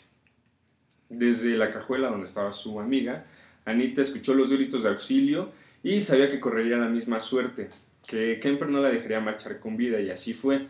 Desde 1.09 1.55
la 1.57 1.69
cajuela 1.71 2.09
donde 2.09 2.25
estaba 2.25 2.53
su 2.53 2.79
amiga, 2.79 3.25
Anita 3.65 4.01
escuchó 4.01 4.33
los 4.33 4.51
gritos 4.51 4.83
de 4.83 4.89
auxilio 4.89 5.51
y 5.83 6.01
sabía 6.01 6.29
que 6.29 6.39
correría 6.39 6.77
la 6.77 6.89
misma 6.89 7.19
suerte, 7.19 7.69
que 8.07 8.39
Kemper 8.41 8.67
no 8.69 8.81
la 8.81 8.89
dejaría 8.89 9.19
marchar 9.19 9.59
con 9.59 9.77
vida 9.77 9.99
y 10.01 10.09
así 10.09 10.33
fue. 10.33 10.67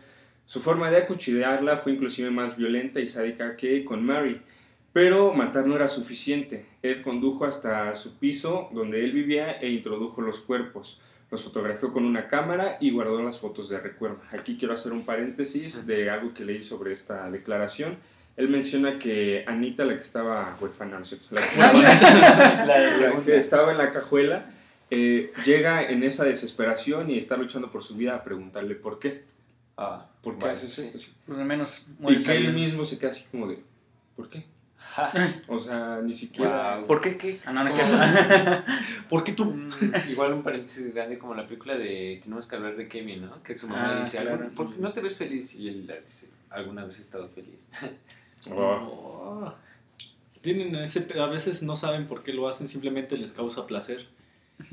Su 0.48 0.62
forma 0.62 0.90
de 0.90 0.96
acuchillarla 0.96 1.76
fue 1.76 1.92
inclusive 1.92 2.30
más 2.30 2.56
violenta 2.56 3.00
y 3.00 3.06
sádica 3.06 3.54
que 3.54 3.84
con 3.84 4.02
Mary, 4.02 4.40
pero 4.94 5.34
matar 5.34 5.66
no 5.66 5.76
era 5.76 5.88
suficiente. 5.88 6.64
Ed 6.82 7.02
condujo 7.02 7.44
hasta 7.44 7.94
su 7.96 8.18
piso 8.18 8.70
donde 8.72 9.04
él 9.04 9.12
vivía 9.12 9.60
e 9.60 9.68
introdujo 9.68 10.22
los 10.22 10.38
cuerpos. 10.40 11.02
Los 11.30 11.44
fotografió 11.44 11.92
con 11.92 12.06
una 12.06 12.28
cámara 12.28 12.78
y 12.80 12.92
guardó 12.92 13.22
las 13.22 13.38
fotos 13.38 13.68
de 13.68 13.78
recuerdo. 13.78 14.22
Aquí 14.30 14.56
quiero 14.58 14.72
hacer 14.72 14.92
un 14.92 15.04
paréntesis 15.04 15.86
de 15.86 16.08
algo 16.08 16.32
que 16.32 16.46
leí 16.46 16.64
sobre 16.64 16.94
esta 16.94 17.30
declaración. 17.30 17.98
Él 18.38 18.48
menciona 18.48 18.98
que 18.98 19.44
Anita, 19.46 19.84
la 19.84 19.96
que 19.96 20.02
estaba 20.02 20.56
huérfana, 20.58 20.98
la 21.30 23.20
que 23.26 23.36
estaba 23.36 23.72
en 23.72 23.76
la 23.76 23.90
cajuela, 23.90 24.46
eh, 24.90 25.30
llega 25.44 25.90
en 25.90 26.02
esa 26.04 26.24
desesperación 26.24 27.10
y 27.10 27.18
está 27.18 27.36
luchando 27.36 27.70
por 27.70 27.84
su 27.84 27.96
vida 27.96 28.14
a 28.14 28.24
preguntarle 28.24 28.76
por 28.76 28.98
qué. 28.98 29.28
Ah, 29.80 30.06
¿Por 30.22 30.38
qué 30.38 30.46
haces 30.48 30.72
sí. 30.72 30.82
esto? 30.92 30.98
pues 31.24 31.38
al 31.38 31.44
menos 31.46 31.86
Y 32.08 32.16
que 32.22 32.36
él 32.36 32.52
mismo 32.52 32.84
se 32.84 32.98
queda 32.98 33.10
así 33.10 33.26
como 33.30 33.46
de, 33.46 33.62
¿por 34.16 34.28
qué? 34.28 34.44
O 35.48 35.58
sea, 35.60 36.00
ni 36.02 36.12
siquiera... 36.14 36.78
Wow. 36.78 36.86
¿Por 36.88 37.00
qué 37.00 37.16
qué? 37.16 37.38
Ah, 37.44 37.52
no, 37.52 37.62
no 37.62 37.70
es 37.70 37.76
cierto. 37.76 37.96
¿Por 39.08 39.22
qué 39.22 39.32
tú? 39.32 39.44
Mm, 39.44 39.70
Igual 40.10 40.32
un 40.32 40.42
paréntesis 40.42 40.92
grande 40.92 41.16
como 41.18 41.34
la 41.34 41.44
película 41.46 41.76
de 41.76 42.18
Tenemos 42.22 42.46
que 42.46 42.56
hablar 42.56 42.76
de 42.76 42.88
Kevin, 42.88 43.22
¿no? 43.26 43.42
Que 43.42 43.54
su 43.56 43.68
mamá 43.68 43.96
Ah, 43.96 44.00
dice, 44.00 44.18
claro. 44.18 44.32
"¿Algún- 44.38 44.54
¿por 44.54 44.74
qué 44.74 44.80
no 44.80 44.92
te 44.92 45.00
ves 45.00 45.14
feliz? 45.14 45.54
Y 45.54 45.68
él 45.68 45.94
dice, 46.04 46.28
¿alguna 46.50 46.84
vez 46.84 46.98
he 46.98 47.02
estado 47.02 47.28
feliz? 47.28 47.66
Oh. 48.50 49.52
Tienen 50.40 50.74
ese, 50.76 51.06
a 51.20 51.26
veces 51.26 51.62
no 51.62 51.76
saben 51.76 52.06
por 52.06 52.22
qué 52.22 52.32
lo 52.32 52.48
hacen, 52.48 52.66
simplemente 52.68 53.16
les 53.18 53.32
causa 53.32 53.66
placer. 53.66 54.08
O 54.60 54.64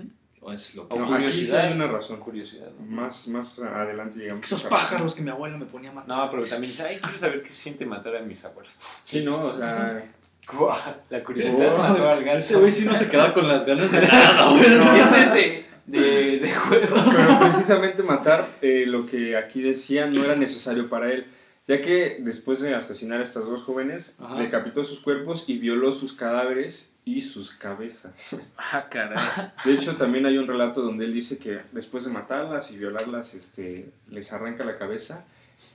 es 0.51 0.75
lo 0.75 0.87
que... 0.87 0.93
O 0.95 0.99
No, 0.99 1.05
aquí 1.05 1.13
sí 1.15 1.21
curiosidad. 1.21 1.59
hay 1.65 1.73
una 1.73 1.87
razón. 1.87 2.19
Curiosidad. 2.19 2.69
¿no? 2.79 2.85
Más, 3.01 3.27
más 3.27 3.59
adelante 3.59 4.17
llegamos. 4.19 4.39
Es 4.41 4.47
que 4.49 4.55
esos 4.55 4.65
a- 4.65 4.69
pájaros 4.69 5.15
que 5.15 5.21
mi 5.21 5.29
abuela 5.31 5.57
me 5.57 5.65
ponía 5.65 5.89
a 5.89 5.93
matar. 5.93 6.07
No, 6.17 6.29
pero 6.31 6.43
también 6.43 6.71
dice, 6.71 6.83
ay, 6.83 6.99
quiero 6.99 7.17
saber 7.17 7.41
qué 7.41 7.49
se 7.49 7.55
siente 7.55 7.85
matar 7.85 8.15
a 8.15 8.21
mis 8.21 8.43
abuelos. 8.45 8.73
Sí, 9.03 9.23
no, 9.23 9.45
o 9.47 9.55
sea... 9.57 10.03
La 11.09 11.23
curiosidad 11.23 11.73
Oh, 11.73 11.77
mató 11.79 12.07
al 12.07 12.23
gato. 12.23 12.37
Ese 12.37 12.55
güey 12.55 12.69
sí 12.69 12.85
no 12.85 12.93
se 12.93 13.09
quedaba 13.09 13.33
con 13.33 13.47
las 13.47 13.65
ganas 13.65 13.91
de 13.91 14.01
nada, 14.01 14.49
güey. 14.51 14.61
Ese 14.61 15.19
es 15.23 15.33
de, 15.33 15.65
de, 15.87 16.39
de 16.39 16.53
juego. 16.53 16.95
Pero 17.15 17.39
precisamente 17.39 18.03
matar, 18.03 18.47
eh, 18.61 18.83
lo 18.85 19.07
que 19.07 19.35
aquí 19.37 19.61
decía, 19.63 20.05
no 20.05 20.23
era 20.23 20.35
necesario 20.35 20.87
para 20.87 21.11
él, 21.11 21.25
ya 21.67 21.81
que 21.81 22.17
después 22.19 22.61
de 22.61 22.75
asesinar 22.75 23.21
a 23.21 23.23
estas 23.23 23.43
dos 23.45 23.63
jóvenes, 23.63 24.13
Ajá. 24.19 24.35
decapitó 24.35 24.83
sus 24.83 25.01
cuerpos 25.01 25.49
y 25.49 25.57
violó 25.57 25.91
sus 25.91 26.13
cadáveres 26.13 26.94
y 27.05 27.21
sus 27.21 27.51
cabezas. 27.53 28.35
Ah, 28.57 28.87
caray. 28.89 29.17
De 29.63 29.73
hecho, 29.73 29.95
también 29.95 30.25
hay 30.25 30.37
un 30.37 30.47
relato 30.47 30.81
donde 30.81 31.05
él 31.05 31.13
dice 31.13 31.37
que 31.37 31.61
después 31.71 32.03
de 32.05 32.11
matarlas 32.11 32.71
y 32.71 32.77
violarlas, 32.77 33.35
este, 33.35 33.89
les 34.09 34.33
arranca 34.33 34.65
la 34.65 34.75
cabeza 34.75 35.23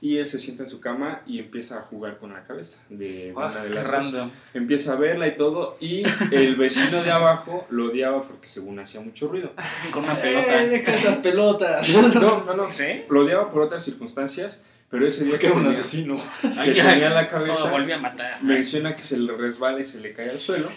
y 0.02 0.16
él 0.16 0.26
se 0.26 0.38
sienta 0.38 0.64
en 0.64 0.68
su 0.70 0.80
cama 0.80 1.22
y 1.26 1.38
empieza 1.38 1.78
a 1.78 1.82
jugar 1.82 2.18
con 2.18 2.32
la 2.32 2.42
cabeza 2.44 2.82
de 2.90 3.32
Ah, 3.36 3.46
una 3.52 3.62
de 3.64 3.70
Qué 3.70 3.74
las 3.76 3.84
dos. 3.84 3.92
random. 3.92 4.30
Empieza 4.54 4.92
a 4.92 4.96
verla 4.96 5.28
y 5.28 5.36
todo 5.36 5.76
y 5.80 6.02
el 6.32 6.56
vecino 6.56 7.02
de 7.02 7.10
abajo 7.10 7.66
lo 7.70 7.86
odiaba 7.86 8.26
porque 8.26 8.48
según 8.48 8.78
hacía 8.80 9.00
mucho 9.00 9.28
ruido. 9.28 9.52
Con 9.92 10.04
una 10.04 10.14
¡Eh, 10.18 10.22
pelota. 10.22 10.66
deja 10.66 10.94
esas 10.94 11.16
pelotas! 11.28 11.88
No, 11.94 12.08
no, 12.44 12.54
no. 12.54 12.70
¿Sí? 12.70 13.02
Lo 13.08 13.24
odiaba 13.24 13.50
por 13.50 13.62
otras 13.62 13.82
circunstancias, 13.84 14.62
pero 14.90 15.06
ese 15.06 15.24
día 15.24 15.38
Que 15.38 15.46
era 15.46 15.56
un 15.56 15.66
asesino. 15.66 16.16
que 16.42 16.48
tenía 16.72 17.06
en 17.06 17.14
la 17.14 17.28
cabeza 17.28 17.66
Lo 17.66 17.70
volví 17.70 17.92
a 17.92 17.98
matar. 17.98 18.42
menciona 18.42 18.96
que 18.96 19.02
se 19.02 19.16
le 19.18 19.32
resbala 19.36 19.80
y 19.80 19.86
se 19.86 20.00
le 20.00 20.12
cae 20.12 20.28
al 20.30 20.36
suelo. 20.38 20.68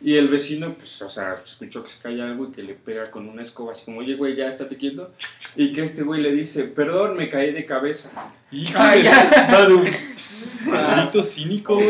Y 0.00 0.14
el 0.14 0.28
vecino, 0.28 0.74
pues, 0.74 1.02
o 1.02 1.10
sea, 1.10 1.34
escuchó 1.44 1.82
que 1.82 1.88
se 1.88 2.00
cae 2.00 2.22
algo 2.22 2.46
y 2.48 2.52
que 2.52 2.62
le 2.62 2.74
pega 2.74 3.10
con 3.10 3.28
una 3.28 3.42
escoba, 3.42 3.72
así 3.72 3.84
como, 3.84 3.98
oye, 3.98 4.14
güey, 4.14 4.36
ya 4.36 4.44
estate 4.48 4.76
quieto. 4.76 5.12
Y 5.56 5.72
que 5.72 5.82
este 5.82 6.04
güey 6.04 6.22
le 6.22 6.30
dice, 6.30 6.64
perdón, 6.64 7.16
me 7.16 7.28
caí 7.28 7.52
de 7.52 7.66
cabeza. 7.66 8.10
¡Hijo 8.52 8.78
Ay, 8.78 9.02
de 9.82 10.16
su- 10.16 10.70
Maldito 10.70 11.22
cínico, 11.22 11.74
güey. 11.76 11.88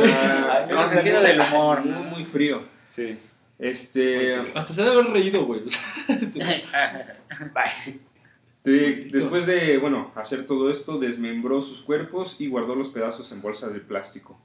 Con 0.73 0.89
sentido 0.89 1.21
del 1.23 1.41
humor, 1.41 1.81
muy, 1.85 1.91
¿no? 1.93 2.01
muy 2.05 2.25
frío. 2.25 2.63
Sí. 2.87 3.19
Este, 3.59 4.37
Hasta 4.55 4.73
se 4.73 4.83
debe 4.83 4.95
haber 5.01 5.13
reído, 5.13 5.45
güey. 5.45 5.63
O 5.65 5.69
sea, 5.69 7.19
Bye. 7.55 8.01
de- 8.65 9.09
después 9.13 9.47
de, 9.47 9.79
bueno, 9.79 10.13
hacer 10.15 10.47
todo 10.47 10.71
esto, 10.71 10.99
desmembró 10.99 11.61
sus 11.61 11.83
cuerpos 11.83 12.41
y 12.41 12.47
guardó 12.49 12.75
los 12.75 12.89
pedazos 12.89 13.31
en 13.33 13.43
bolsas 13.43 13.73
de 13.73 13.81
plástico. 13.81 14.41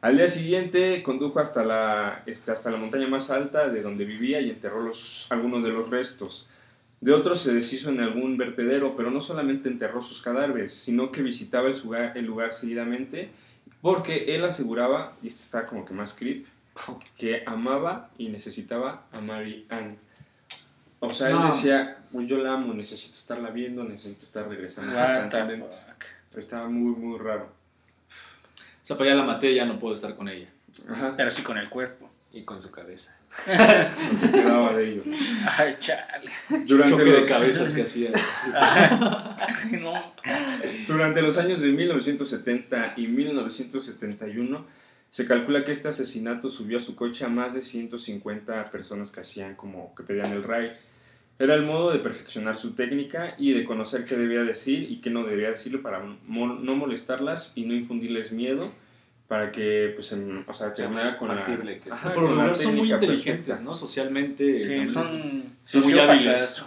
Al 0.00 0.16
día 0.16 0.28
siguiente 0.28 1.02
condujo 1.02 1.40
hasta 1.40 1.64
la, 1.64 2.22
este, 2.26 2.52
hasta 2.52 2.70
la 2.70 2.76
montaña 2.76 3.08
más 3.08 3.30
alta 3.30 3.68
de 3.68 3.82
donde 3.82 4.04
vivía 4.04 4.40
y 4.40 4.50
enterró 4.50 4.80
los, 4.82 5.26
algunos 5.30 5.62
de 5.64 5.70
los 5.70 5.90
restos. 5.90 6.46
De 7.00 7.12
otros 7.12 7.40
se 7.40 7.52
deshizo 7.54 7.90
en 7.90 8.00
algún 8.00 8.36
vertedero, 8.36 8.96
pero 8.96 9.10
no 9.10 9.20
solamente 9.20 9.68
enterró 9.68 10.02
sus 10.02 10.22
cadáveres, 10.22 10.72
sino 10.72 11.10
que 11.10 11.22
visitaba 11.22 11.68
el 11.68 11.80
lugar, 11.80 12.16
el 12.16 12.26
lugar 12.26 12.52
seguidamente, 12.52 13.30
porque 13.80 14.34
él 14.34 14.44
aseguraba, 14.44 15.16
y 15.22 15.28
esto 15.28 15.42
está 15.42 15.66
como 15.66 15.84
que 15.84 15.94
más 15.94 16.14
creep, 16.14 16.46
que 17.16 17.42
amaba 17.46 18.10
y 18.18 18.28
necesitaba 18.28 19.04
a 19.12 19.20
Mary 19.20 19.66
Ann. 19.68 19.96
O 21.00 21.10
sea, 21.10 21.30
él 21.30 21.38
decía, 21.50 21.98
"Uy, 22.12 22.26
yo 22.26 22.38
la 22.38 22.54
amo, 22.54 22.72
necesito 22.74 23.14
estarla 23.14 23.50
viendo, 23.50 23.84
necesito 23.84 24.24
estar 24.24 24.48
regresando 24.48 24.94
What 24.96 25.06
the 25.06 25.20
constantemente". 25.20 25.76
fuck. 25.76 26.36
Estaba 26.38 26.68
muy, 26.68 26.94
muy 26.94 27.18
raro. 27.18 27.48
O 28.88 28.90
sea, 28.90 28.96
pues 28.96 29.06
ya 29.10 29.14
la 29.14 29.22
maté, 29.22 29.54
ya 29.54 29.66
no 29.66 29.78
puedo 29.78 29.92
estar 29.94 30.14
con 30.16 30.30
ella. 30.30 30.48
Ajá, 30.88 31.12
Pero 31.14 31.30
sí 31.30 31.42
con 31.42 31.58
el 31.58 31.68
cuerpo. 31.68 32.08
Y 32.32 32.44
con 32.44 32.62
su 32.62 32.70
cabeza. 32.70 33.14
quedaba 33.44 34.74
de 34.76 34.92
ello. 34.92 35.02
Ay, 35.58 35.76
chale. 35.78 36.30
Durante 36.66 36.92
Choque 36.92 37.04
de 37.04 37.18
los- 37.18 37.28
cabezas 37.28 37.72
que 37.74 37.82
hacía. 37.82 38.10
Ay, 38.54 39.72
no. 39.80 40.14
Durante 40.86 41.20
los 41.20 41.36
años 41.36 41.60
de 41.60 41.68
1970 41.72 42.94
y 42.96 43.08
1971, 43.08 44.64
se 45.10 45.26
calcula 45.26 45.64
que 45.64 45.72
este 45.72 45.88
asesinato 45.88 46.48
subió 46.48 46.78
a 46.78 46.80
su 46.80 46.96
coche 46.96 47.24
a 47.24 47.28
más 47.28 47.52
de 47.54 47.62
150 47.62 48.70
personas 48.70 49.10
que 49.12 49.20
hacían 49.20 49.54
como 49.54 49.94
que 49.94 50.02
pedían 50.02 50.32
el 50.32 50.42
ride. 50.44 50.72
Era 51.38 51.54
el 51.54 51.62
modo 51.64 51.92
de 51.92 52.00
perfeccionar 52.00 52.56
su 52.58 52.72
técnica 52.72 53.34
y 53.38 53.52
de 53.52 53.64
conocer 53.64 54.04
qué 54.04 54.16
debía 54.16 54.42
decir 54.42 54.90
y 54.90 55.00
qué 55.00 55.10
no 55.10 55.24
debía 55.24 55.50
decirlo 55.52 55.82
para 55.82 56.00
mo- 56.26 56.54
no 56.54 56.74
molestarlas 56.74 57.52
y 57.54 57.62
no 57.64 57.74
infundirles 57.74 58.32
miedo 58.32 58.72
para 59.28 59.52
que 59.52 59.92
pues 59.94 60.10
en- 60.12 60.44
o 60.48 60.54
sea, 60.54 60.72
terminara 60.72 61.16
con 61.16 61.28
la 61.28 61.44
que 61.44 61.52
Ajá, 61.90 62.12
Por 62.14 62.26
con 62.28 62.38
la 62.38 62.54
son 62.56 62.76
muy 62.76 62.92
inteligentes, 62.92 63.46
perfecta. 63.46 63.60
¿no? 63.62 63.74
Socialmente. 63.76 64.60
Sí, 64.60 64.88
son, 64.92 65.44
son 65.64 65.82
muy 65.84 65.98
hábiles. 65.98 66.62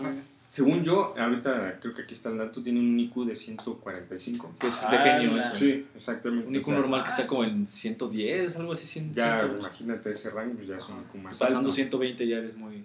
Según 0.52 0.84
yo, 0.84 1.16
ahorita 1.18 1.80
creo 1.82 1.94
que 1.94 2.02
aquí 2.04 2.14
está 2.14 2.30
el 2.30 2.38
dato, 2.38 2.62
tiene 2.62 2.80
un 2.80 3.00
IQ 3.00 3.26
de 3.26 3.36
145. 3.38 4.54
Que 4.60 4.68
es 4.68 4.82
de 4.92 4.98
Ah, 4.98 5.02
genio 5.20 5.38
eso. 5.38 5.56
Sí, 5.56 5.86
exactamente. 5.96 6.48
Un 6.48 6.56
IQ 6.56 6.62
o 6.62 6.66
sea, 6.72 6.76
normal 6.76 7.04
que 7.04 7.10
está 7.10 7.26
como 7.28 7.44
en 7.46 7.66
110, 7.68 8.56
algo 8.58 8.74
así, 8.74 8.86
100, 8.86 9.14
Ya, 9.14 9.40
100. 9.40 9.60
imagínate 9.60 10.12
ese 10.12 10.30
rango, 10.30 10.56
pues 10.56 10.68
ya 10.68 10.78
es 10.78 10.88
un 10.90 10.98
IQ 11.02 11.16
más 11.24 11.38
Pasando 11.38 11.60
alto. 11.62 11.72
120 11.72 12.28
ya 12.28 12.38
eres 12.38 12.56
muy, 12.58 12.76
muy 12.76 12.84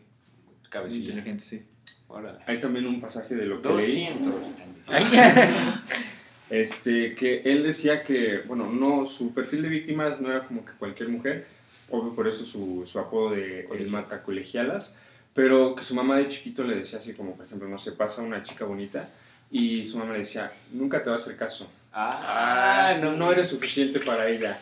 cabecilla. 0.70 1.08
inteligente, 1.10 1.44
sí. 1.44 1.62
Órale. 2.08 2.38
Hay 2.46 2.60
también 2.60 2.86
un 2.86 3.00
pasaje 3.00 3.34
de 3.34 3.46
lo 3.46 3.60
que 3.60 3.68
leí, 3.68 4.08
200. 4.20 4.54
Ay, 4.88 5.06
este, 6.50 7.14
que 7.14 7.42
él 7.44 7.62
decía 7.62 8.02
que, 8.04 8.42
bueno, 8.46 8.70
no, 8.70 9.04
su 9.04 9.34
perfil 9.34 9.62
de 9.62 9.68
víctimas 9.68 10.20
no 10.20 10.30
era 10.30 10.44
como 10.44 10.64
que 10.64 10.72
cualquier 10.74 11.08
mujer, 11.08 11.46
obvio 11.90 12.14
por 12.14 12.28
eso 12.28 12.44
su, 12.44 12.84
su 12.86 12.98
apodo 12.98 13.32
de 13.32 13.66
el 13.72 13.88
mata 13.88 14.22
colegialas, 14.22 14.96
pero 15.34 15.74
que 15.74 15.84
su 15.84 15.94
mamá 15.94 16.16
de 16.16 16.28
chiquito 16.28 16.64
le 16.64 16.76
decía 16.76 16.98
así 16.98 17.12
como, 17.14 17.34
por 17.34 17.46
ejemplo, 17.46 17.68
no 17.68 17.78
se 17.78 17.92
pasa 17.92 18.22
una 18.22 18.42
chica 18.42 18.64
bonita 18.64 19.08
y 19.50 19.84
su 19.84 19.98
mamá 19.98 20.12
le 20.12 20.20
decía, 20.20 20.50
nunca 20.72 21.02
te 21.02 21.10
va 21.10 21.16
a 21.16 21.18
hacer 21.18 21.36
caso, 21.36 21.70
Ah, 21.98 22.98
no, 23.00 23.12
no 23.12 23.32
eres 23.32 23.48
suficiente 23.48 24.00
para 24.00 24.28
ella. 24.28 24.54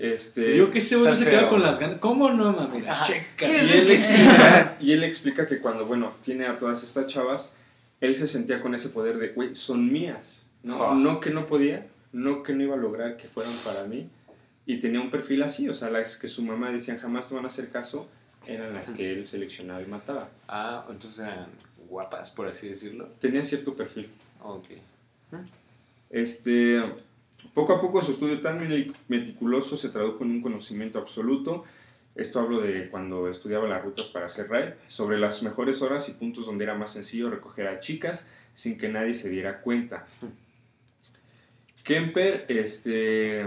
Este, 0.00 0.42
Te 0.42 0.50
digo 0.52 0.70
que 0.70 0.78
ese 0.78 0.96
güey 0.96 1.08
no 1.08 1.12
Está 1.14 1.24
se 1.24 1.30
queda 1.30 1.48
con 1.48 1.62
las 1.62 1.78
ganas. 1.78 1.98
¿Cómo 2.00 2.30
no, 2.30 2.52
mami? 2.52 2.80
Mira, 2.80 3.02
checa. 3.02 3.46
Y 3.48 3.50
él, 3.56 3.90
explica, 3.90 4.76
y 4.80 4.92
él 4.92 5.04
explica 5.04 5.46
que 5.46 5.58
cuando, 5.58 5.86
bueno, 5.86 6.14
tiene 6.22 6.46
a 6.46 6.58
todas 6.58 6.82
estas 6.82 7.06
chavas, 7.06 7.50
él 8.00 8.14
se 8.14 8.28
sentía 8.28 8.60
con 8.60 8.74
ese 8.74 8.90
poder 8.90 9.18
de, 9.18 9.28
güey, 9.28 9.54
son 9.56 9.90
mías. 9.92 10.46
No, 10.62 10.90
Ah. 10.90 10.94
no 10.94 11.20
que 11.20 11.30
no 11.30 11.46
podía, 11.46 11.86
no 12.12 12.42
que 12.42 12.52
no 12.52 12.62
iba 12.64 12.74
a 12.74 12.78
lograr 12.78 13.16
que 13.16 13.28
fueran 13.28 13.52
para 13.64 13.84
mí. 13.84 14.08
Y 14.66 14.80
tenía 14.80 15.00
un 15.00 15.10
perfil 15.10 15.42
así, 15.44 15.68
o 15.68 15.74
sea, 15.74 15.90
las 15.90 16.16
que 16.16 16.26
su 16.28 16.42
mamá 16.42 16.70
decían 16.72 16.98
jamás 16.98 17.28
te 17.28 17.34
van 17.36 17.44
a 17.44 17.48
hacer 17.48 17.68
caso, 17.70 18.08
eran 18.46 18.74
las 18.74 18.90
que 18.90 19.12
él 19.12 19.24
seleccionaba 19.26 19.80
y 19.80 19.86
mataba. 19.86 20.28
Ah, 20.48 20.84
entonces 20.90 21.20
eran 21.20 21.46
guapas, 21.88 22.30
por 22.30 22.48
así 22.48 22.68
decirlo. 22.68 23.08
Tenía 23.20 23.44
cierto 23.44 23.74
perfil. 23.74 24.08
Ok. 24.42 24.64
Este, 26.10 26.82
poco 27.54 27.74
a 27.74 27.80
poco 27.80 28.00
su 28.02 28.12
estudio 28.12 28.40
tan 28.40 28.60
meti- 28.60 28.94
meticuloso 29.08 29.76
se 29.76 29.88
tradujo 29.90 30.24
en 30.24 30.30
un 30.32 30.42
conocimiento 30.42 30.98
absoluto. 30.98 31.64
Esto 32.14 32.40
hablo 32.40 32.60
de 32.60 32.88
cuando 32.88 33.28
estudiaba 33.28 33.68
las 33.68 33.84
rutas 33.84 34.06
para 34.06 34.26
hacer 34.26 34.50
ride, 34.50 34.76
sobre 34.88 35.18
las 35.18 35.42
mejores 35.42 35.82
horas 35.82 36.08
y 36.08 36.12
puntos 36.12 36.46
donde 36.46 36.64
era 36.64 36.74
más 36.74 36.92
sencillo 36.92 37.28
recoger 37.28 37.66
a 37.68 37.78
chicas 37.80 38.30
sin 38.54 38.78
que 38.78 38.88
nadie 38.88 39.12
se 39.12 39.28
diera 39.28 39.60
cuenta. 39.60 40.06
Kemper 41.84 42.46
este, 42.48 43.46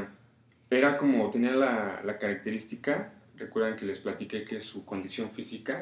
era 0.70 0.98
como, 0.98 1.30
tenía 1.32 1.52
la, 1.52 2.02
la 2.06 2.18
característica, 2.18 3.12
recuerdan 3.38 3.76
que 3.76 3.86
les 3.86 4.00
platiqué 4.00 4.46
que 4.46 4.60
su 4.62 4.86
condición 4.86 5.30
física 5.32 5.82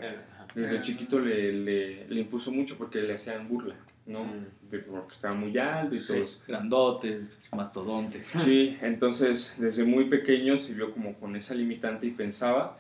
desde 0.56 0.78
chiquito 0.82 1.20
le, 1.20 1.52
le, 1.52 2.08
le 2.08 2.20
impuso 2.22 2.52
mucho 2.52 2.78
porque 2.78 3.02
le 3.02 3.14
hacían 3.14 3.48
burla, 3.48 3.76
¿no? 4.08 4.24
Mm. 4.24 4.46
Porque 4.90 5.14
estaba 5.14 5.36
muy 5.36 5.58
alto 5.58 5.96
y 5.96 6.00
todo. 6.00 6.26
Sí, 6.26 6.38
grandote, 6.48 7.22
mastodonte. 7.52 8.24
Sí, 8.24 8.78
entonces 8.82 9.56
desde 9.58 9.84
muy 9.84 10.06
pequeño 10.06 10.58
se 10.58 10.74
vio 10.74 10.92
como 10.92 11.14
con 11.14 11.36
esa 11.36 11.54
limitante 11.54 12.08
y 12.08 12.12
pensaba 12.12 12.78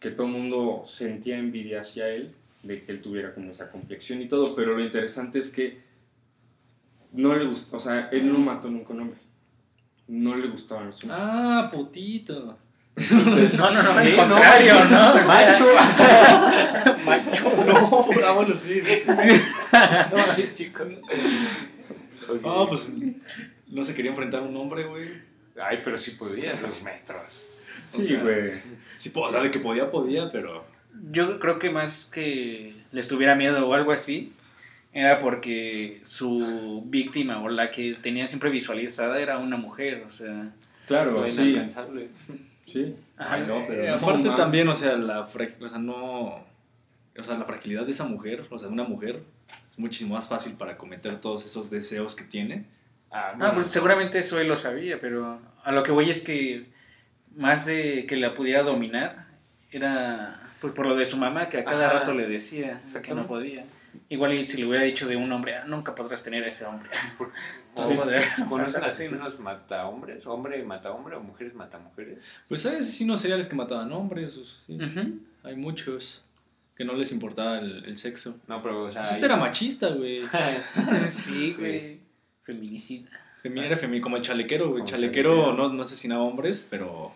que 0.00 0.10
todo 0.10 0.26
el 0.26 0.32
mundo 0.34 0.82
sentía 0.84 1.38
envidia 1.38 1.80
hacia 1.80 2.08
él 2.08 2.34
de 2.62 2.82
que 2.82 2.92
él 2.92 3.00
tuviera 3.00 3.34
como 3.34 3.52
esa 3.52 3.70
complexión 3.70 4.20
y 4.20 4.28
todo, 4.28 4.54
pero 4.54 4.76
lo 4.76 4.84
interesante 4.84 5.38
es 5.38 5.50
que 5.50 5.82
no 7.12 7.34
le 7.36 7.44
gustó, 7.44 7.76
o 7.76 7.80
sea, 7.80 8.08
él 8.10 8.30
no 8.30 8.38
mató 8.38 8.68
nunca 8.68 8.92
a 8.92 8.96
un 8.96 9.02
hombre, 9.02 9.18
no 10.08 10.36
le 10.36 10.48
gustaban 10.48 10.86
los 10.86 11.02
hombres. 11.02 11.20
Ah, 11.22 11.70
putito. 11.72 12.58
Entonces, 12.96 13.54
No, 13.58 13.70
no, 13.70 13.82
no, 13.82 13.92
al 13.98 14.08
Sí, 14.08 14.16
contrario, 14.16 14.84
¿no? 14.86 15.14
Macho. 15.26 15.66
Macho. 17.06 17.64
No, 17.66 18.34
bueno, 18.34 18.54
sí. 18.56 18.80
sí. 18.82 19.02
no, 20.12 20.16
así 20.22 20.54
chico. 20.54 20.84
No, 22.42 22.68
pues 22.68 22.92
no 23.68 23.82
se 23.82 23.94
quería 23.94 24.10
enfrentar 24.10 24.40
a 24.40 24.44
un 24.44 24.56
hombre, 24.56 24.84
güey. 24.84 25.08
Ay, 25.60 25.80
pero 25.84 25.98
sí 25.98 26.12
podía, 26.12 26.54
dos 26.54 26.82
metros. 26.82 27.50
O 27.92 28.02
sí, 28.02 28.16
güey. 28.16 28.50
Sí, 28.96 29.12
o 29.14 29.30
sea, 29.30 29.42
de 29.42 29.50
que 29.50 29.58
podía, 29.58 29.90
podía, 29.90 30.30
pero. 30.30 30.64
Yo 31.10 31.38
creo 31.40 31.58
que 31.58 31.70
más 31.70 32.08
que 32.12 32.74
les 32.92 33.08
tuviera 33.08 33.34
miedo 33.34 33.66
o 33.68 33.74
algo 33.74 33.92
así, 33.92 34.32
era 34.92 35.18
porque 35.18 36.00
su 36.04 36.82
víctima 36.86 37.42
o 37.42 37.48
la 37.48 37.70
que 37.72 37.94
tenía 38.00 38.28
siempre 38.28 38.50
visualizada 38.50 39.18
era 39.20 39.38
una 39.38 39.56
mujer, 39.56 40.04
o 40.06 40.10
sea... 40.10 40.52
Claro, 40.86 41.28
sí, 41.28 41.40
inalcanzable. 41.42 42.08
sí. 42.66 42.94
Ajá, 43.16 43.34
Ay, 43.34 43.44
no, 43.48 43.64
pero 43.66 43.82
Eh, 43.82 43.88
aparte 43.90 44.28
también, 44.36 44.68
o 44.68 44.74
sea, 44.74 44.96
la 44.96 45.26
fra- 45.26 45.48
o 45.60 45.68
sea, 45.68 45.78
no. 45.78 46.44
O 47.16 47.22
sea, 47.22 47.38
la 47.38 47.44
fragilidad 47.44 47.84
de 47.84 47.90
esa 47.92 48.04
mujer, 48.06 48.44
o 48.50 48.58
sea, 48.58 48.68
de 48.68 48.74
una 48.74 48.84
mujer, 48.84 49.22
muchísimo 49.76 50.14
más 50.14 50.28
fácil 50.28 50.54
para 50.56 50.76
cometer 50.76 51.20
todos 51.20 51.44
esos 51.44 51.70
deseos 51.70 52.14
que 52.16 52.24
tiene. 52.24 52.66
Ah, 53.10 53.34
Ah, 53.40 53.52
pues 53.54 53.66
seguramente 53.66 54.18
eso 54.18 54.38
él 54.40 54.48
lo 54.48 54.56
sabía, 54.56 55.00
pero 55.00 55.40
a 55.62 55.72
lo 55.72 55.82
que 55.82 55.92
voy 55.92 56.10
es 56.10 56.20
que 56.22 56.66
más 57.36 57.66
de 57.66 58.06
que 58.06 58.16
la 58.16 58.34
pudiera 58.34 58.62
dominar 58.62 59.26
era 59.70 60.40
pues 60.60 60.72
por 60.72 60.86
lo 60.86 60.96
de 60.96 61.04
su 61.06 61.16
mamá 61.16 61.48
que 61.48 61.58
a 61.58 61.64
cada 61.64 61.86
Ajá. 61.88 61.98
rato 62.00 62.14
le 62.14 62.26
decía 62.26 62.80
que 63.02 63.14
no 63.14 63.26
podía. 63.26 63.64
Igual 64.08 64.34
y 64.34 64.42
si 64.44 64.56
le 64.56 64.66
hubiera 64.66 64.82
dicho 64.84 65.06
de 65.06 65.14
un 65.16 65.30
hombre, 65.30 65.54
ah, 65.56 65.64
nunca 65.66 65.94
podrás 65.94 66.22
tener 66.24 66.42
a 66.42 66.48
ese 66.48 66.64
hombre. 66.64 66.90
¿Conocen 68.48 68.84
asesinos 68.84 69.38
mata 69.38 69.86
hombres? 69.86 70.26
¿Hombre 70.26 70.62
mata 70.64 70.90
hombre 70.92 71.16
o 71.16 71.20
mujeres 71.20 71.54
mata 71.54 71.78
mujeres? 71.78 72.18
Pues 72.48 72.64
hay 72.66 72.76
asesinos 72.76 73.20
seriales 73.20 73.46
que 73.46 73.54
mataban 73.54 73.92
hombres, 73.92 74.36
o- 74.36 74.44
sí. 74.44 74.76
Ujú. 74.82 75.20
hay 75.44 75.56
muchos 75.56 76.24
que 76.76 76.84
no 76.84 76.94
les 76.94 77.12
importaba 77.12 77.58
el, 77.58 77.84
el 77.84 77.96
sexo. 77.96 78.38
No, 78.48 78.62
pero, 78.62 78.82
o 78.84 78.90
sea. 78.90 79.02
Pues 79.02 79.14
este 79.14 79.26
era 79.26 79.36
machista, 79.36 79.88
güey. 79.90 80.22
Sí, 81.10 81.50
Sí. 81.50 81.54
güey. 81.58 82.00
Feminicida. 82.42 83.08
Femina 83.42 83.66
era 83.66 83.76
femina, 83.76 84.02
como 84.02 84.16
el 84.16 84.22
chalequero, 84.22 84.70
güey. 84.70 84.84
Chalequero 84.84 85.34
chalequero. 85.34 85.52
no, 85.56 85.72
no 85.72 85.82
asesinaba 85.82 86.22
hombres, 86.22 86.66
pero 86.70 87.12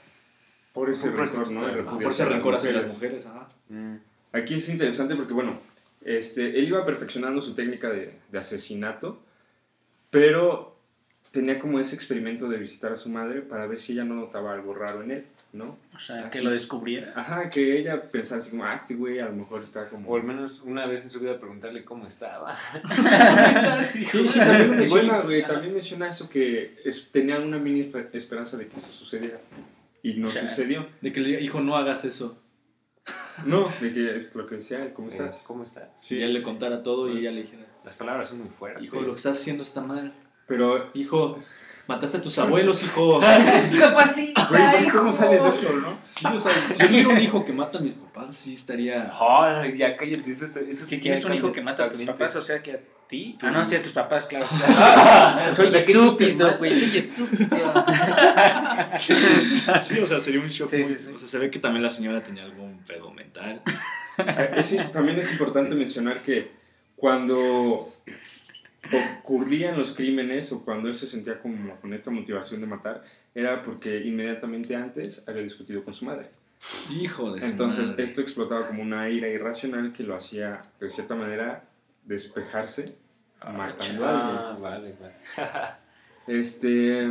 Por 0.72 0.90
ese 0.90 1.10
rencor, 1.10 1.50
¿no? 1.50 1.66
De 1.66 1.82
por 1.82 2.02
ese 2.10 2.24
rencor 2.24 2.54
hacia 2.54 2.72
las 2.72 2.84
mujeres. 2.84 3.26
mujeres. 3.26 3.26
Ajá. 3.26 3.48
Mm. 3.68 3.96
Aquí 4.32 4.54
es 4.54 4.68
interesante 4.68 5.16
porque, 5.16 5.32
bueno, 5.32 5.58
este, 6.02 6.58
él 6.58 6.68
iba 6.68 6.84
perfeccionando 6.84 7.40
su 7.40 7.54
técnica 7.54 7.88
de, 7.90 8.18
de 8.30 8.38
asesinato, 8.38 9.22
pero 10.10 10.76
tenía 11.30 11.58
como 11.58 11.80
ese 11.80 11.94
experimento 11.94 12.48
de 12.48 12.58
visitar 12.58 12.92
a 12.92 12.96
su 12.96 13.08
madre 13.10 13.42
para 13.42 13.66
ver 13.66 13.80
si 13.80 13.92
ella 13.92 14.04
no 14.04 14.14
notaba 14.14 14.52
algo 14.54 14.74
raro 14.74 15.02
en 15.02 15.10
él, 15.10 15.26
¿no? 15.52 15.78
O 15.96 15.98
sea, 16.00 16.28
que 16.30 16.42
lo 16.42 16.50
descubriera. 16.50 17.12
Ajá, 17.16 17.48
que 17.48 17.78
ella 17.78 18.02
pensara 18.10 18.40
así 18.40 18.50
como, 18.50 18.64
ah, 18.64 18.74
este 18.74 18.94
güey 18.94 19.18
a 19.18 19.26
lo 19.26 19.32
mejor 19.32 19.62
está 19.62 19.88
como... 19.88 20.08
O 20.10 20.16
al 20.16 20.22
menos 20.22 20.60
una 20.62 20.86
vez 20.86 21.04
en 21.04 21.10
su 21.10 21.20
vida 21.20 21.38
preguntarle 21.40 21.84
cómo 21.84 22.06
estaba. 22.06 22.54
¿Cómo 22.82 23.08
estás, 23.08 23.96
hijo? 23.96 24.18
Sí, 24.18 24.28
sí, 24.28 24.38
también 24.38 24.76
menciona, 24.76 25.20
güey, 25.24 25.46
también 25.46 25.74
menciona 25.74 26.10
eso 26.10 26.28
que 26.28 26.80
es- 26.84 27.10
tenía 27.10 27.38
una 27.38 27.58
mini 27.58 27.80
esper- 27.82 28.10
esperanza 28.12 28.56
de 28.56 28.68
que 28.68 28.76
eso 28.76 28.92
sucediera. 28.92 29.40
Y 30.02 30.14
no 30.14 30.28
sucedió. 30.28 30.84
De 31.00 31.12
que 31.12 31.20
le 31.20 31.28
diga, 31.28 31.40
hijo, 31.40 31.60
no 31.60 31.76
hagas 31.76 32.04
eso. 32.04 32.40
No, 33.46 33.72
de 33.80 33.92
que 33.94 34.16
es 34.16 34.34
lo 34.34 34.46
que 34.46 34.56
decía, 34.56 34.82
él, 34.82 34.92
¿cómo 34.92 35.08
Eh, 35.08 35.12
estás? 35.12 35.42
¿Cómo 35.46 35.62
estás? 35.62 35.88
Si 36.02 36.20
él 36.20 36.34
le 36.34 36.42
contara 36.42 36.82
todo 36.82 37.08
y 37.08 37.18
ella 37.18 37.30
le 37.30 37.42
dijera, 37.42 37.64
Las 37.84 37.94
palabras 37.94 38.28
son 38.28 38.38
muy 38.40 38.48
fuertes. 38.48 38.82
hijo, 38.82 39.00
lo 39.00 39.10
que 39.10 39.16
estás 39.16 39.40
haciendo 39.40 39.62
está 39.62 39.80
mal. 39.80 40.12
Pero, 40.48 40.90
Hijo, 40.94 41.38
mataste 41.88 42.18
a 42.18 42.22
tus 42.22 42.38
abuelos, 42.38 42.84
hijo. 42.84 43.18
¡Capacita, 43.80 44.46
güey, 44.50 44.68
¿sí 44.68 44.88
¿cómo 44.88 45.12
sales 45.12 45.42
de 45.42 45.48
eso, 45.50 45.72
no? 45.72 45.98
Sí, 46.02 46.26
o 46.32 46.38
sea, 46.38 46.52
si 46.52 46.78
yo 46.82 46.86
tuviera 46.86 47.08
un 47.08 47.18
hijo 47.18 47.44
que 47.44 47.52
mata 47.52 47.78
a 47.78 47.80
mis 47.80 47.94
papás, 47.94 48.36
sí 48.36 48.54
estaría... 48.54 49.10
Ay, 49.18 49.76
ya 49.76 49.96
cállate, 49.96 50.30
eso, 50.30 50.44
eso 50.44 50.60
Si 50.86 50.96
sí 50.96 50.98
tienes 51.00 51.24
un 51.24 51.34
hijo 51.34 51.50
que 51.50 51.62
mata 51.62 51.84
a 51.84 51.88
tus 51.90 52.02
papás, 52.02 52.36
o 52.36 52.42
sea 52.42 52.62
que 52.62 52.72
a 52.72 52.78
ti. 53.08 53.34
Ah, 53.42 53.50
no, 53.50 53.64
sí, 53.64 53.74
a 53.74 53.82
tus 53.82 53.92
papás, 53.92 54.26
claro. 54.26 54.46
Soy 55.54 55.70
Soy 55.70 55.78
estúpido, 55.78 56.58
güey, 56.58 56.78
soy 56.78 56.98
estúpido. 56.98 57.48
Sí, 59.82 59.98
o 60.00 60.06
sea, 60.06 60.20
sería 60.20 60.40
un 60.40 60.48
shock. 60.48 60.68
Sí, 60.68 60.76
muy- 60.78 60.86
sí, 60.86 60.98
sí. 60.98 61.10
O 61.14 61.18
sea, 61.18 61.28
se 61.28 61.38
ve 61.38 61.50
que 61.50 61.58
también 61.58 61.82
la 61.82 61.88
señora 61.88 62.22
tenía 62.22 62.44
algún 62.44 62.78
pedo 62.86 63.10
mental. 63.12 63.62
Eh, 64.18 64.50
es- 64.56 64.92
también 64.92 65.18
es 65.18 65.30
importante 65.32 65.74
mencionar 65.74 66.22
que 66.22 66.50
cuando 66.96 67.88
ocurrían 69.22 69.78
los 69.78 69.94
crímenes 69.94 70.52
o 70.52 70.64
cuando 70.64 70.88
él 70.88 70.94
se 70.94 71.06
sentía 71.06 71.40
como 71.40 71.76
con 71.80 71.92
esta 71.92 72.10
motivación 72.10 72.60
de 72.60 72.66
matar, 72.66 73.02
era 73.34 73.62
porque 73.62 74.00
inmediatamente 74.04 74.74
antes 74.74 75.28
había 75.28 75.42
discutido 75.42 75.84
con 75.84 75.94
su 75.94 76.04
madre. 76.04 76.30
Hijo 76.90 77.32
de 77.32 77.44
Entonces 77.46 77.90
madre. 77.90 78.04
esto 78.04 78.20
explotaba 78.20 78.66
como 78.66 78.82
una 78.82 79.08
ira 79.10 79.28
irracional 79.28 79.92
que 79.92 80.02
lo 80.02 80.16
hacía 80.16 80.62
de 80.80 80.88
cierta 80.88 81.14
manera 81.14 81.64
despejarse 82.04 82.96
matando 83.40 84.06
a 84.06 84.10
alguien. 84.10 84.36
Ah, 84.38 84.58
vale, 84.60 84.96
vale. 85.00 85.14
Este, 86.28 87.10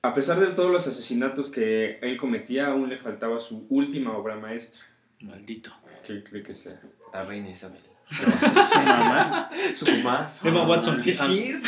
a 0.00 0.14
pesar 0.14 0.40
de 0.40 0.46
todos 0.54 0.70
los 0.70 0.86
asesinatos 0.88 1.50
que 1.50 1.98
él 2.00 2.16
cometía, 2.16 2.68
aún 2.68 2.88
le 2.88 2.96
faltaba 2.96 3.38
su 3.38 3.66
última 3.68 4.16
obra 4.16 4.36
maestra. 4.36 4.82
Maldito. 5.20 5.72
¿Qué 6.06 6.24
cree 6.24 6.42
que 6.42 6.54
sea? 6.54 6.80
La 7.12 7.26
reina 7.26 7.50
Isabel. 7.50 7.82
Su 8.12 8.78
mamá. 8.80 9.50
Su 9.74 9.86
mamá. 9.86 10.32
Emma 10.44 10.62
Watson. 10.66 10.98
Sí, 10.98 11.10
es 11.10 11.20
Ah. 11.20 11.26
cierto. 11.28 11.66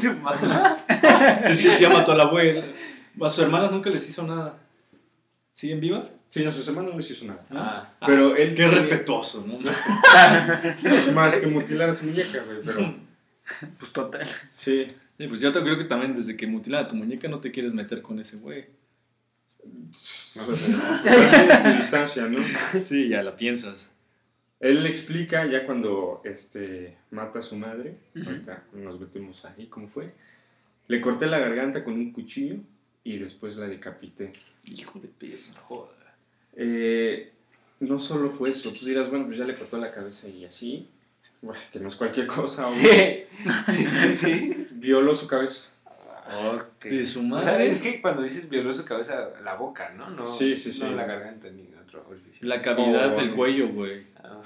Su 0.00 0.14
mamá. 0.14 0.76
Sí, 1.40 1.56
sí, 1.56 1.68
sí, 1.70 1.86
mató 1.86 2.12
a 2.12 2.16
la 2.16 2.24
abuela. 2.24 2.64
A 3.20 3.28
sus 3.28 3.40
hermanas 3.44 3.70
nunca 3.70 3.90
les 3.90 4.08
hizo 4.08 4.22
nada. 4.26 4.58
¿Siguen 5.52 5.80
vivas? 5.80 6.16
Sí, 6.30 6.42
no, 6.44 6.50
sus 6.52 6.66
hermanos 6.66 6.92
no 6.92 6.96
les 6.98 7.10
hizo 7.10 7.26
nada. 7.26 7.44
Ah, 7.50 7.92
Pero 8.06 8.34
él 8.36 8.54
Qué 8.54 8.66
respetuoso, 8.68 9.44
¿no? 9.46 9.58
Más 11.12 11.34
que 11.36 11.46
mutilar 11.46 11.90
a 11.90 11.94
su 11.94 12.06
muñeca, 12.06 12.42
güey, 12.42 12.58
pero 12.64 12.94
Pues 13.78 13.92
total. 13.92 14.26
sí. 14.54 14.86
Sí, 15.18 15.28
pues 15.28 15.40
yo 15.40 15.52
te 15.52 15.60
creo 15.62 15.76
que 15.76 15.84
también 15.84 16.14
desde 16.14 16.36
que 16.36 16.46
mutilan 16.46 16.84
a 16.84 16.88
tu 16.88 16.96
muñeca 16.96 17.28
no 17.28 17.38
te 17.38 17.50
quieres 17.52 17.74
meter 17.74 18.00
con 18.00 18.18
ese 18.18 18.38
güey. 18.38 18.64
O 19.62 19.92
sea, 19.92 20.42
también 20.46 21.62
su 21.62 21.68
distancia, 21.76 22.24
¿no? 22.24 22.38
Sí, 22.82 23.08
ya 23.10 23.22
la 23.22 23.36
piensas. 23.36 23.90
Él 24.62 24.84
le 24.84 24.88
explica 24.88 25.44
ya 25.44 25.66
cuando 25.66 26.22
este, 26.24 26.96
mata 27.10 27.40
a 27.40 27.42
su 27.42 27.56
madre, 27.56 27.96
ahorita 28.14 28.62
nos 28.74 29.00
metemos 29.00 29.44
ahí, 29.44 29.66
¿cómo 29.66 29.88
fue? 29.88 30.12
Le 30.86 31.00
corté 31.00 31.26
la 31.26 31.40
garganta 31.40 31.82
con 31.82 31.94
un 31.94 32.12
cuchillo 32.12 32.58
y 33.02 33.18
después 33.18 33.56
la 33.56 33.66
decapité. 33.66 34.32
Hijo 34.68 35.00
de 35.00 35.08
perra. 35.08 35.60
Joder. 35.62 35.96
Eh, 36.54 37.32
no 37.80 37.98
solo 37.98 38.30
fue 38.30 38.50
eso, 38.50 38.72
tú 38.72 38.86
dirás, 38.86 39.10
bueno, 39.10 39.26
pues 39.26 39.38
ya 39.38 39.44
le 39.46 39.56
cortó 39.56 39.78
la 39.78 39.90
cabeza 39.90 40.28
y 40.28 40.44
así, 40.44 40.88
que 41.72 41.80
no 41.80 41.88
es 41.88 41.96
cualquier 41.96 42.28
cosa, 42.28 42.68
sí. 42.68 42.86
Sí, 43.66 43.84
sí, 43.84 44.14
sí. 44.14 44.68
violó 44.70 45.16
su 45.16 45.26
cabeza. 45.26 45.71
De 46.82 47.04
su 47.04 47.20
O 47.20 47.22
madre. 47.24 47.44
sea, 47.44 47.62
es 47.64 47.80
que 47.80 48.00
cuando 48.00 48.22
dices 48.22 48.48
violó 48.48 48.72
su 48.72 48.84
cabeza, 48.84 49.30
la 49.44 49.54
boca, 49.54 49.92
¿no? 49.96 50.10
no 50.10 50.32
Sí, 50.32 50.56
sí, 50.56 50.72
sí. 50.72 50.82
No 50.84 50.92
la 50.92 51.04
garganta 51.04 51.48
ni 51.50 51.68
otro 51.80 52.04
orificio. 52.08 52.48
La 52.48 52.62
cavidad 52.62 53.12
Oh, 53.14 53.16
del 53.16 53.30
no. 53.30 53.36
cuello, 53.36 53.68
güey. 53.68 54.02
Ah. 54.22 54.40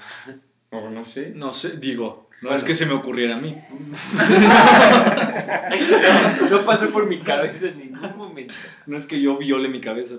O 0.71 0.89
no 0.89 1.05
sé. 1.05 1.31
No 1.35 1.53
sé, 1.53 1.77
digo, 1.77 2.27
no 2.41 2.49
Bueno. 2.49 2.57
es 2.57 2.63
que 2.63 2.73
se 2.73 2.85
me 2.85 2.93
ocurriera 2.93 3.35
a 3.37 3.39
mí. 3.39 3.55
no, 6.41 6.49
no 6.57 6.65
pasó 6.65 6.91
por 6.91 7.07
mi 7.07 7.19
cabeza 7.19 7.67
en 7.67 7.79
ningún 7.79 8.17
momento. 8.17 8.53
No 8.85 8.97
es 8.97 9.05
que 9.05 9.21
yo 9.21 9.37
viole 9.37 9.69
mi 9.69 9.81
cabeza. 9.81 10.15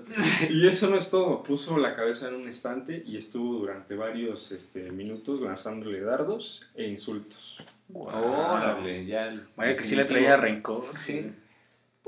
Y 0.49 0.67
eso 0.67 0.89
no 0.89 0.97
es 0.97 1.09
todo. 1.09 1.43
Puso 1.43 1.77
la 1.77 1.95
cabeza 1.95 2.29
en 2.29 2.35
un 2.35 2.47
estante 2.49 3.03
y 3.05 3.17
estuvo 3.17 3.59
durante 3.59 3.95
varios 3.95 4.51
este, 4.51 4.91
minutos 4.91 5.41
lanzándole 5.41 6.01
dardos 6.01 6.69
e 6.75 6.87
insultos. 6.87 7.63
Órale, 7.93 9.05
ya. 9.05 9.33
Vaya 9.55 9.75
que 9.75 9.83
sí 9.83 9.95
le 9.95 10.05
traía 10.05 10.37
rencor. 10.37 10.83
Sí. 10.93 11.31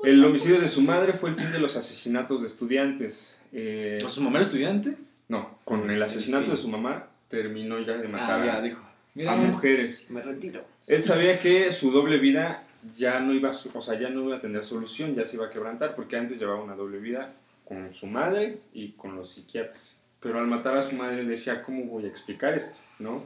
El 0.04 0.24
homicidio 0.26 0.60
de 0.60 0.70
su 0.70 0.82
madre 0.82 1.14
fue 1.14 1.30
el 1.30 1.36
fin 1.36 1.52
de 1.52 1.60
los 1.60 1.78
asesinatos 1.78 2.42
de 2.42 2.48
estudiantes. 2.48 3.40
Eh, 3.54 4.00
¿A 4.06 4.10
su 4.10 4.22
mamá 4.22 4.38
era 4.40 4.46
estudiante? 4.46 4.96
no, 5.28 5.60
con 5.64 5.90
el 5.90 6.02
asesinato 6.04 6.52
de 6.52 6.58
su 6.58 6.68
mamá 6.68 7.08
terminó 7.30 7.80
ya 7.80 7.94
de 7.98 8.08
matar 8.10 8.42
Ah, 8.42 8.46
ya, 8.46 8.56
a- 8.58 8.62
dijo. 8.62 8.82
a 9.30 9.36
mujeres. 9.36 10.08
Me 10.10 10.22
retiro. 10.22 10.66
Él 10.88 11.04
sabía 11.04 11.40
que 11.40 11.72
su 11.72 11.92
doble 11.92 12.18
vida 12.18 12.64
ya 12.98 13.20
no 13.22 13.34
iba 13.34 13.50
a, 13.50 13.54
su- 13.54 13.72
o 13.74 13.82
sea, 13.82 13.98
ya 14.00 14.10
no 14.10 14.24
iba 14.26 14.38
a 14.38 14.42
tener 14.42 14.64
solución, 14.64 15.16
ya 15.16 15.26
se 15.26 15.38
iba 15.38 15.46
a 15.46 15.50
quebrantar, 15.50 15.94
porque 15.94 16.18
antes 16.18 16.38
llevaba 16.40 16.62
una 16.62 16.76
doble 16.76 17.00
vida 17.00 17.32
con 17.64 17.94
su 17.94 18.08
madre 18.08 18.58
y 18.74 18.90
con 18.94 19.16
los 19.16 19.32
psiquiatras. 19.32 19.96
Pero 20.20 20.40
al 20.40 20.48
matar 20.48 20.78
a 20.78 20.84
su 20.84 20.96
madre 20.98 21.24
decía, 21.24 21.62
¿cómo 21.62 21.86
voy 21.86 22.06
a 22.06 22.08
explicar 22.10 22.54
esto? 22.56 22.80
¿No? 23.00 23.24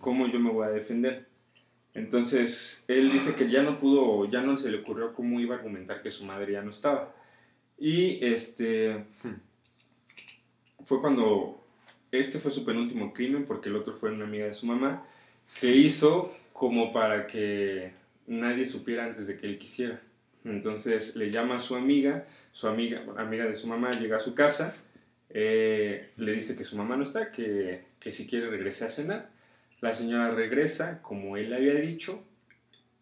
¿Cómo 0.00 0.26
yo 0.28 0.38
me 0.40 0.50
voy 0.50 0.66
a 0.66 0.70
defender? 0.70 1.24
Entonces, 1.94 2.84
él 2.88 3.10
dice 3.12 3.34
que 3.34 3.50
ya 3.50 3.62
no 3.62 3.80
pudo, 3.80 4.30
ya 4.30 4.42
no 4.42 4.56
se 4.56 4.70
le 4.70 4.78
ocurrió 4.78 5.12
cómo 5.12 5.40
iba 5.40 5.54
a 5.54 5.58
argumentar 5.58 6.02
que 6.02 6.10
su 6.10 6.24
madre 6.24 6.52
ya 6.52 6.62
no 6.62 6.70
estaba. 6.70 7.14
Y 7.78 8.24
este 8.24 9.04
fue 10.84 11.00
cuando 11.00 11.60
este 12.12 12.38
fue 12.38 12.50
su 12.50 12.64
penúltimo 12.64 13.12
crimen, 13.12 13.44
porque 13.46 13.68
el 13.68 13.76
otro 13.76 13.94
fue 13.94 14.12
una 14.12 14.24
amiga 14.24 14.46
de 14.46 14.52
su 14.52 14.66
mamá, 14.66 15.06
que 15.60 15.74
hizo 15.74 16.34
como 16.52 16.92
para 16.92 17.26
que 17.26 17.92
nadie 18.26 18.66
supiera 18.66 19.04
antes 19.04 19.26
de 19.26 19.36
que 19.38 19.46
él 19.46 19.58
quisiera. 19.58 20.00
Entonces 20.44 21.16
le 21.16 21.30
llama 21.30 21.56
a 21.56 21.60
su 21.60 21.74
amiga, 21.74 22.26
su 22.52 22.66
amiga, 22.68 23.04
amiga 23.16 23.46
de 23.46 23.54
su 23.54 23.66
mamá 23.66 23.90
llega 23.90 24.16
a 24.16 24.20
su 24.20 24.34
casa, 24.34 24.74
eh, 25.28 26.10
le 26.16 26.32
dice 26.32 26.56
que 26.56 26.64
su 26.64 26.76
mamá 26.76 26.96
no 26.96 27.04
está, 27.04 27.30
que, 27.30 27.84
que 28.00 28.10
si 28.10 28.26
quiere 28.26 28.50
regrese 28.50 28.84
a 28.84 28.90
cenar. 28.90 29.30
La 29.80 29.94
señora 29.94 30.30
regresa, 30.30 31.00
como 31.02 31.36
él 31.36 31.50
le 31.50 31.56
había 31.56 31.74
dicho, 31.74 32.22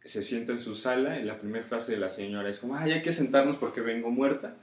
se 0.05 0.23
sienta 0.23 0.53
en 0.53 0.59
su 0.59 0.75
sala 0.75 1.19
y 1.19 1.25
la 1.25 1.39
primera 1.39 1.65
frase 1.65 1.93
de 1.93 1.99
la 1.99 2.09
señora 2.09 2.49
es 2.49 2.61
como, 2.61 2.77
ay, 2.77 2.93
hay 2.93 3.03
que 3.03 3.13
sentarnos 3.13 3.57
porque 3.57 3.81
vengo 3.81 4.11
muerta. 4.11 4.57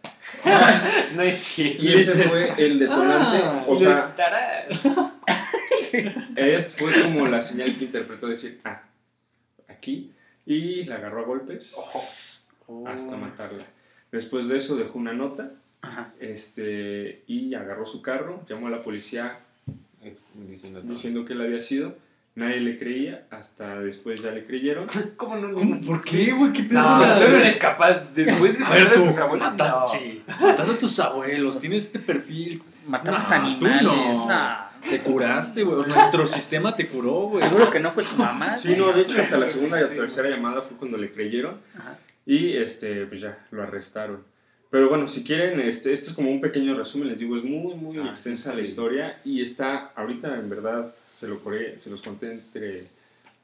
No 1.15 1.21
es 1.21 1.35
cierto. 1.37 1.83
Y 1.83 1.93
ese 1.93 2.13
fue 2.23 2.53
el 2.57 2.79
detonante, 2.79 3.43
Ah, 3.43 3.65
o 3.67 3.77
sea. 3.77 4.15
Ed 6.35 6.67
fue 6.69 7.01
como 7.03 7.27
la 7.27 7.41
señal 7.41 7.77
que 7.77 7.85
interpretó 7.85 8.27
decir, 8.27 8.59
ah, 8.65 8.83
aquí, 9.67 10.11
y 10.45 10.83
la 10.85 10.95
agarró 10.95 11.21
a 11.21 11.25
golpes 11.25 11.75
hasta 12.87 13.17
matarla. 13.17 13.63
Después 14.11 14.47
de 14.47 14.57
eso 14.57 14.75
dejó 14.75 14.97
una 14.97 15.13
nota 15.13 15.51
Ajá. 15.81 16.13
este, 16.19 17.23
y 17.27 17.53
agarró 17.53 17.85
su 17.85 18.01
carro, 18.01 18.43
llamó 18.47 18.67
a 18.67 18.71
la 18.71 18.81
policía 18.81 19.39
Diciendo 20.49 20.81
todo. 20.81 20.91
diciendo 20.91 21.25
que 21.25 21.33
él 21.33 21.41
había 21.41 21.59
sido. 21.59 21.95
Nadie 22.35 22.59
le 22.59 22.77
creía, 22.77 23.25
hasta 23.31 23.79
después 23.79 24.21
ya 24.21 24.31
le 24.31 24.45
creyeron. 24.45 24.87
¿Cómo 25.15 25.37
no? 25.37 25.53
¿Cómo? 25.53 25.79
¿Por 25.79 26.03
qué, 26.03 26.33
güey? 26.33 26.51
¿Qué 26.51 26.63
pedo? 26.63 26.81
No, 26.81 26.99
tú 27.17 27.29
no 27.31 27.37
eres 27.37 27.55
capaz. 27.57 27.99
Después 28.13 28.59
de 28.59 28.65
A 28.65 28.69
ver, 28.71 28.83
matar 28.89 28.99
a 28.99 29.03
tus 29.07 29.17
abuelos, 29.19 29.47
matas, 29.51 29.71
no. 29.71 29.87
sí, 29.87 30.23
matas 30.41 30.69
a 30.69 30.77
tus 30.77 30.99
abuelos, 30.99 31.59
tienes 31.59 31.85
este 31.85 31.99
perfil. 31.99 32.61
Matabas 32.85 33.29
No, 33.29 33.35
animales. 33.37 33.83
no. 33.83 34.65
Te 34.89 34.99
curaste, 34.99 35.63
güey. 35.63 35.87
Nuestro 35.87 36.27
sistema 36.27 36.75
te 36.75 36.85
curó, 36.87 37.29
güey. 37.29 37.41
Seguro 37.41 37.71
que 37.71 37.79
no 37.79 37.91
fue 37.91 38.03
su 38.03 38.17
mamá. 38.17 38.59
Sí, 38.59 38.75
no, 38.75 38.91
de 38.91 39.03
hecho 39.03 39.21
hasta 39.21 39.37
la 39.37 39.47
segunda 39.47 39.79
y 39.79 39.83
la 39.83 39.89
tercera 39.89 40.29
llamada 40.29 40.61
fue 40.61 40.75
cuando 40.77 40.97
le 40.97 41.11
creyeron 41.13 41.57
Ajá. 41.77 41.97
y 42.25 42.51
este, 42.57 43.05
pues 43.05 43.21
ya, 43.21 43.37
lo 43.51 43.63
arrestaron. 43.63 44.23
Pero 44.69 44.89
bueno, 44.89 45.07
si 45.07 45.23
quieren, 45.23 45.59
este, 45.61 45.93
este 45.93 46.07
es 46.09 46.13
como 46.13 46.29
un 46.31 46.41
pequeño 46.41 46.75
resumen, 46.75 47.07
les 47.09 47.19
digo, 47.19 47.37
es 47.37 47.43
muy, 47.43 47.75
muy 47.75 47.97
Ah, 47.99 48.09
extensa 48.09 48.51
sí, 48.51 48.57
la 48.57 48.65
sí. 48.65 48.69
historia 48.71 49.21
y 49.23 49.41
está, 49.41 49.91
ahorita 49.95 50.37
en 50.37 50.49
verdad, 50.49 50.93
se, 51.11 51.27
lo 51.27 51.41
coré- 51.43 51.77
se 51.79 51.89
los 51.89 52.01
conté 52.01 52.31
entre 52.33 52.87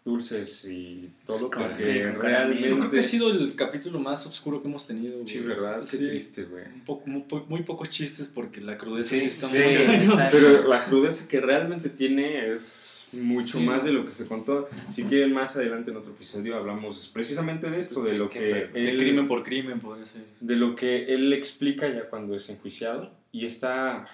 dulces 0.03 0.65
y 0.65 1.09
todo, 1.27 1.51
Con- 1.51 1.67
porque 1.69 1.83
sí, 1.83 1.99
con 2.03 2.13
Yo 2.15 2.21
realmente... 2.21 2.63
creo 2.71 2.89
que 2.89 2.99
ha 2.99 3.03
sido 3.03 3.31
el 3.31 3.55
capítulo 3.55 3.99
más 3.99 4.25
oscuro 4.25 4.61
que 4.61 4.67
hemos 4.67 4.85
tenido. 4.87 5.13
güey. 5.19 5.27
Sí, 5.27 5.39
¿verdad? 5.39 5.79
Qué 5.81 5.85
Sí. 5.97 6.07
triste, 6.09 6.43
güey. 6.45 6.65
Un 6.65 6.81
poco, 6.81 7.07
muy, 7.07 7.23
muy 7.47 7.61
pocos 7.63 7.89
chistes 7.91 8.27
porque 8.27 8.59
la 8.61 8.77
crudeza 8.79 9.11
Sí, 9.11 9.19
sí, 9.19 9.25
está 9.27 9.47
sí, 9.47 9.59
muy. 9.87 10.07
Pero 10.31 10.67
la 10.67 10.83
crudeza 10.85 11.27
que 11.27 11.39
realmente 11.39 11.89
tiene 11.89 12.51
es 12.51 13.00
mucho 13.13 13.59
Sí. 13.59 13.65
más 13.65 13.83
de 13.83 13.91
lo 13.91 14.05
que 14.05 14.11
se 14.11 14.27
contó. 14.27 14.67
Si 14.91 15.03
quieren, 15.03 15.33
más 15.33 15.55
adelante 15.55 15.91
en 15.91 15.97
otro 15.97 16.11
episodio 16.13 16.55
hablamos 16.55 17.09
precisamente 17.13 17.69
de 17.69 17.79
esto, 17.79 18.03
de 18.03 18.17
lo 18.17 18.29
que 18.29 18.39
De 18.39 18.69
él, 18.89 18.97
crimen 18.97 19.27
por 19.27 19.43
crimen 19.43 19.79
podría 19.79 20.05
ser. 20.05 20.21
de 20.39 20.55
lo 20.55 20.75
que 20.75 21.05
él 21.13 21.31
explica 21.33 21.87
ya 21.87 22.09
cuando 22.09 22.35
es 22.35 22.49
enjuiciado 22.49 23.11
y 23.31 23.45
está, 23.45 24.07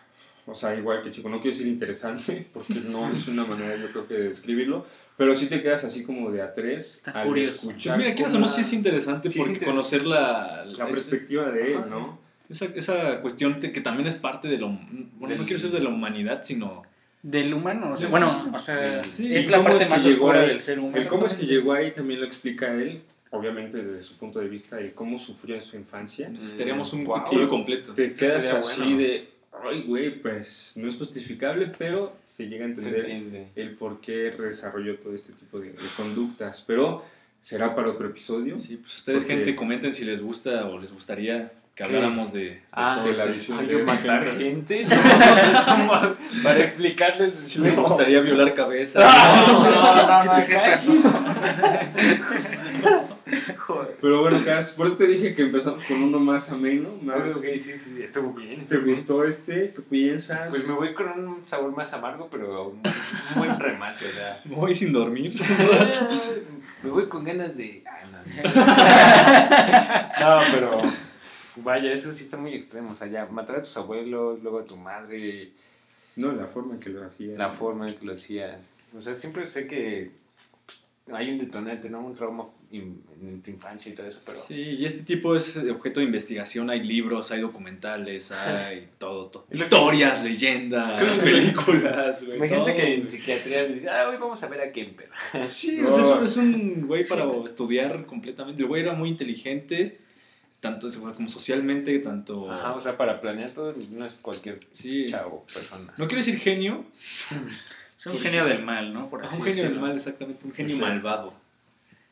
o 0.45 0.55
sea, 0.55 0.75
igual 0.75 1.01
que 1.01 1.11
chico, 1.11 1.29
no 1.29 1.41
quiero 1.41 1.55
decir 1.55 1.67
interesante 1.71 2.47
porque 2.53 2.75
no 2.89 3.11
es 3.11 3.27
una 3.27 3.45
manera 3.45 3.75
yo 3.77 3.89
creo 3.91 4.07
que 4.07 4.13
de 4.15 4.27
describirlo, 4.29 4.85
pero 5.17 5.33
sí 5.35 5.47
te 5.47 5.61
quedas 5.61 5.83
así 5.83 6.03
como 6.03 6.31
de 6.31 6.41
a 6.41 6.53
tres 6.53 6.97
Está 6.97 7.21
al 7.21 7.27
curioso. 7.27 7.51
escuchar 7.53 7.95
Pues 7.95 7.97
mira, 8.05 8.15
quieras 8.15 8.33
o 8.35 8.39
no, 8.39 8.47
sí 8.47 8.61
es 8.61 8.71
interesante 8.73 9.29
Sí 9.29 9.39
es 9.39 9.45
porque 9.47 9.65
interesante. 9.65 9.99
conocer 9.99 10.05
la, 10.07 10.65
la 10.77 10.85
perspectiva 10.85 11.49
de 11.51 11.71
él, 11.73 11.77
Ajá. 11.77 11.87
¿no? 11.87 12.19
Esa, 12.49 12.65
esa 12.65 13.19
cuestión 13.21 13.55
que 13.59 13.81
también 13.81 14.07
es 14.07 14.15
parte 14.15 14.47
de 14.47 14.57
lo. 14.57 14.69
Bueno, 14.69 15.27
Del- 15.29 15.37
no 15.39 15.45
quiero 15.45 15.61
decir 15.61 15.69
de 15.71 15.83
la 15.83 15.89
humanidad, 15.89 16.43
sino. 16.43 16.83
Del 17.29 17.53
humano, 17.53 17.91
o 17.91 17.97
sea, 17.97 18.07
bueno, 18.07 18.29
sí. 18.29 18.49
o 18.53 18.59
sea, 18.59 19.03
Sí, 19.03 19.35
es 19.35 19.47
¿y 19.47 19.49
la 19.49 19.61
parte 19.63 19.79
es 19.83 19.89
que 19.89 19.89
más 19.95 20.05
oscura 20.05 20.41
ahí? 20.41 20.47
del 20.47 20.59
ser 20.61 20.79
humano. 20.79 20.95
El 20.95 21.07
cómo 21.07 21.25
es 21.25 21.33
que 21.33 21.45
llegó 21.45 21.73
ahí 21.73 21.91
también 21.91 22.21
lo 22.21 22.25
explica 22.25 22.73
él, 22.73 23.01
obviamente 23.31 23.83
desde 23.83 24.01
su 24.01 24.15
punto 24.17 24.39
de 24.39 24.47
vista 24.47 24.77
de 24.77 24.93
cómo 24.93 25.19
sufrió 25.19 25.55
en 25.55 25.63
su 25.63 25.75
infancia. 25.75 26.29
Necesitaríamos 26.29 26.93
un 26.93 27.03
Wow. 27.03 27.17
episodio 27.17 27.49
completo. 27.49 27.93
Te 27.93 28.13
quedas 28.13 28.45
así 28.53 28.79
bueno. 28.81 28.97
de, 28.99 29.29
ay, 29.61 29.83
güey, 29.83 30.21
pues 30.21 30.73
no 30.77 30.87
es 30.87 30.95
justificable, 30.95 31.69
pero 31.77 32.15
se 32.27 32.47
llega 32.47 32.63
a 32.65 32.69
entender 32.69 33.47
el 33.55 33.71
por 33.75 33.99
qué 33.99 34.31
desarrolló 34.31 34.95
todo 34.99 35.13
este 35.13 35.33
tipo 35.33 35.59
de, 35.59 35.71
de 35.71 35.87
conductas. 35.97 36.63
Pero 36.65 37.03
será 37.41 37.75
para 37.75 37.89
otro 37.89 38.07
episodio. 38.07 38.55
Sí, 38.55 38.77
pues 38.77 38.95
ustedes, 38.99 39.23
Porque- 39.23 39.35
gente, 39.35 39.55
comenten 39.55 39.93
si 39.93 40.05
les 40.05 40.21
gusta 40.21 40.65
o 40.67 40.79
les 40.79 40.93
gustaría 40.93 41.51
que 41.77 41.83
habláramos 41.83 42.33
de, 42.33 42.39
de 42.41 42.61
Ah, 42.71 42.93
todo 42.95 43.05
la 43.05 43.11
este- 43.11 43.31
visión. 43.33 43.59
Ay, 43.59 43.67
de- 43.67 43.83
matar 43.83 44.31
gente. 44.31 44.87
No, 45.77 46.15
para 46.43 46.59
explicarles. 46.59 47.39
Si 47.39 47.59
les 47.59 47.75
gustaría 47.75 48.19
violar 48.21 48.53
cabeza. 48.55 48.99
No, 49.47 49.69
no, 49.69 50.23
no, 50.25 50.33
¿Qué 50.47 50.55
te. 50.55 50.77
Joder. 53.57 53.97
Pero 54.01 54.21
bueno, 54.21 54.43
Cas, 54.45 54.71
por 54.71 54.87
eso 54.87 54.95
te 54.95 55.05
dije 55.07 55.35
que 55.35 55.41
empezamos 55.43 55.83
con 55.83 56.01
uno 56.01 56.17
más 56.19 56.49
ameno. 56.51 56.89
Más, 57.01 57.35
Ok, 57.35 57.43
sí, 57.57 57.77
sí, 57.77 58.01
estuvo 58.01 58.31
bien. 58.33 58.55
¿Te 58.57 58.61
estuvo 58.63 58.81
bien. 58.81 58.95
gustó 58.95 59.23
este? 59.25 59.73
¿Qué 59.75 59.81
piensas? 59.81 60.47
Pues 60.49 60.65
me 60.67 60.73
voy 60.75 60.93
con 60.93 61.07
un 61.09 61.41
sabor 61.47 61.75
más 61.75 61.91
amargo, 61.93 62.27
pero 62.31 62.69
un, 62.69 62.77
un 62.77 62.83
buen 63.35 63.59
remate, 63.59 64.05
o 64.05 64.09
sea. 64.11 64.39
Me 64.45 64.55
voy 64.55 64.73
sin 64.73 64.93
dormir. 64.93 65.35
Me 66.83 66.89
voy 66.89 67.07
con 67.09 67.25
ganas 67.25 67.57
de. 67.57 67.83
Ah, 67.85 67.99
no, 70.19 70.35
no, 70.35 70.41
pero. 70.53 70.81
Vaya, 71.63 71.91
eso 71.91 72.11
sí 72.11 72.23
está 72.23 72.37
muy 72.37 72.53
extremo. 72.53 72.91
O 72.91 72.95
sea, 72.95 73.07
ya 73.07 73.25
matar 73.27 73.57
a 73.57 73.61
tus 73.63 73.75
abuelos, 73.77 74.41
luego 74.41 74.59
a 74.59 74.65
tu 74.65 74.75
madre, 74.77 75.51
No, 76.15 76.31
la 76.33 76.47
forma 76.47 76.75
en 76.75 76.79
que 76.79 76.89
lo 76.89 77.05
hacía. 77.05 77.37
la 77.37 77.49
forma 77.49 77.87
en 77.87 77.95
que 77.95 78.05
lo 78.05 78.13
hacías. 78.13 78.75
O 78.97 79.01
sea, 79.01 79.13
siempre 79.15 79.45
sé 79.47 79.67
que 79.67 80.11
hay 81.11 81.29
un 81.31 81.37
detonante, 81.39 81.89
¿no? 81.89 82.01
Un 82.01 82.13
trauma 82.15 82.45
in- 82.71 83.01
en 83.21 83.41
tu 83.41 83.49
infancia 83.51 83.91
y 83.91 83.95
todo 83.95 84.07
eso, 84.07 84.19
pero. 84.25 84.37
Sí, 84.37 84.59
y 84.59 84.83
este 84.85 85.03
tipo 85.03 85.35
es 85.35 85.57
objeto 85.69 85.99
de 86.01 86.05
investigación. 86.05 86.69
Hay 86.69 86.83
libros, 86.83 87.31
hay 87.31 87.39
documentales, 87.41 88.31
hay 88.33 88.89
todo. 88.97 89.27
todo. 89.27 89.45
Historias, 89.51 90.21
leyendas, 90.23 91.01
películas, 91.19 92.23
güey. 92.25 92.37
Imagínate 92.37 92.75
que 92.75 92.93
en 92.95 93.09
psiquiatría 93.09 93.63
les 93.63 93.87
ah, 93.87 94.09
hoy 94.09 94.17
vamos 94.19 94.41
a 94.43 94.47
ver 94.47 94.61
a 94.61 94.71
Kemper. 94.71 95.09
Sí, 95.45 95.79
No. 95.81 95.89
o 95.95 96.03
sea, 96.03 96.23
es 96.23 96.35
un 96.37 96.87
güey 96.87 97.07
para 97.07 97.25
estudiar 97.45 98.05
completamente. 98.05 98.63
El 98.63 98.67
güey 98.67 98.81
era 98.81 98.93
muy 98.93 99.07
inteligente, 99.09 99.99
tanto 100.59 100.87
como 101.15 101.29
socialmente, 101.29 101.99
tanto... 101.99 102.51
Ajá, 102.51 102.73
o 102.73 102.79
sea, 102.79 102.97
para 102.97 103.19
planear 103.19 103.51
todo 103.51 103.73
no 103.91 104.05
es 104.05 104.13
cualquier 104.15 104.59
sí. 104.71 105.05
chavo, 105.05 105.45
persona. 105.53 105.93
No 105.97 106.07
quiero 106.07 106.17
decir 106.17 106.39
genio, 106.39 106.85
Es 107.99 108.05
un 108.05 108.19
genio 108.19 108.45
del 108.45 108.63
mal, 108.63 108.93
¿no? 108.93 109.09
Por 109.09 109.23
Ah, 109.23 109.27
así 109.27 109.37
un 109.37 109.43
genio 109.43 109.63
del 109.63 109.79
mal, 109.79 109.95
exactamente, 109.95 110.45
un 110.45 110.53
genio 110.53 110.77
malvado. 110.77 111.33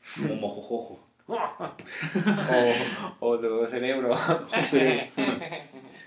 Como 0.21 0.35
mojojojo. 0.35 1.03
o, 3.19 3.27
o 3.27 3.37
de 3.37 3.67
cerebro. 3.67 4.13
O 4.13 4.65
sea, 4.65 5.09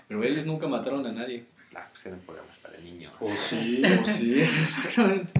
pero 0.07 0.23
ellos 0.23 0.45
nunca 0.45 0.67
mataron 0.67 1.05
a 1.05 1.11
nadie. 1.11 1.45
Ah, 1.75 1.85
pues 1.91 2.05
eran 2.05 2.19
programas 2.19 2.57
para 2.59 2.77
niños. 2.79 3.13
O 3.19 3.27
sí. 3.27 3.81
Oh, 3.85 4.05
sí, 4.05 4.41
exactamente. 4.41 5.33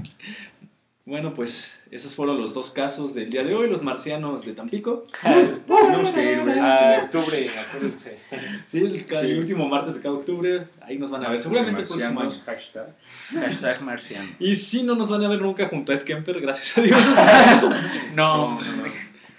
Bueno, 1.06 1.34
pues 1.34 1.80
esos 1.90 2.14
fueron 2.14 2.40
los 2.40 2.54
dos 2.54 2.70
casos 2.70 3.16
del 3.16 3.32
día 3.32 3.42
de 3.44 3.56
hoy, 3.56 3.68
los 3.68 3.82
marcianos 3.82 4.46
de 4.46 4.54
Tampico. 4.54 5.06
Tenemos 5.66 6.10
que 6.12 6.34
ir, 6.34 6.42
güey. 6.42 6.60
Ah, 6.60 7.02
octubre, 7.06 7.50
acuérdense. 7.50 8.20
Sí, 8.68 8.78
el, 8.80 9.06
Sí. 9.08 9.34
último 9.34 9.68
martes 9.68 9.96
de 9.96 10.02
cada 10.02 10.14
octubre, 10.16 10.68
ahí 10.82 11.00
nos 11.00 11.10
van 11.10 11.26
a 11.26 11.30
ver, 11.30 11.40
seguramente 11.40 11.82
el 11.82 11.88
próximo 11.88 12.20
año. 12.22 12.30
Hashtag. 12.46 12.96
Hashtag 13.34 13.82
marciano. 13.82 14.30
Y 14.40 14.56
sí, 14.56 14.84
no 14.84 14.96
nos 14.96 15.10
van 15.10 15.24
a 15.24 15.30
ver 15.30 15.42
nunca 15.42 15.68
junto 15.68 15.92
a 15.92 15.96
Ed 15.96 16.04
Kemper, 16.04 16.40
gracias 16.42 16.78
a 16.78 16.82
Dios. 16.82 17.02
No, 18.14 18.60
No, 18.62 18.76
no. 18.76 18.84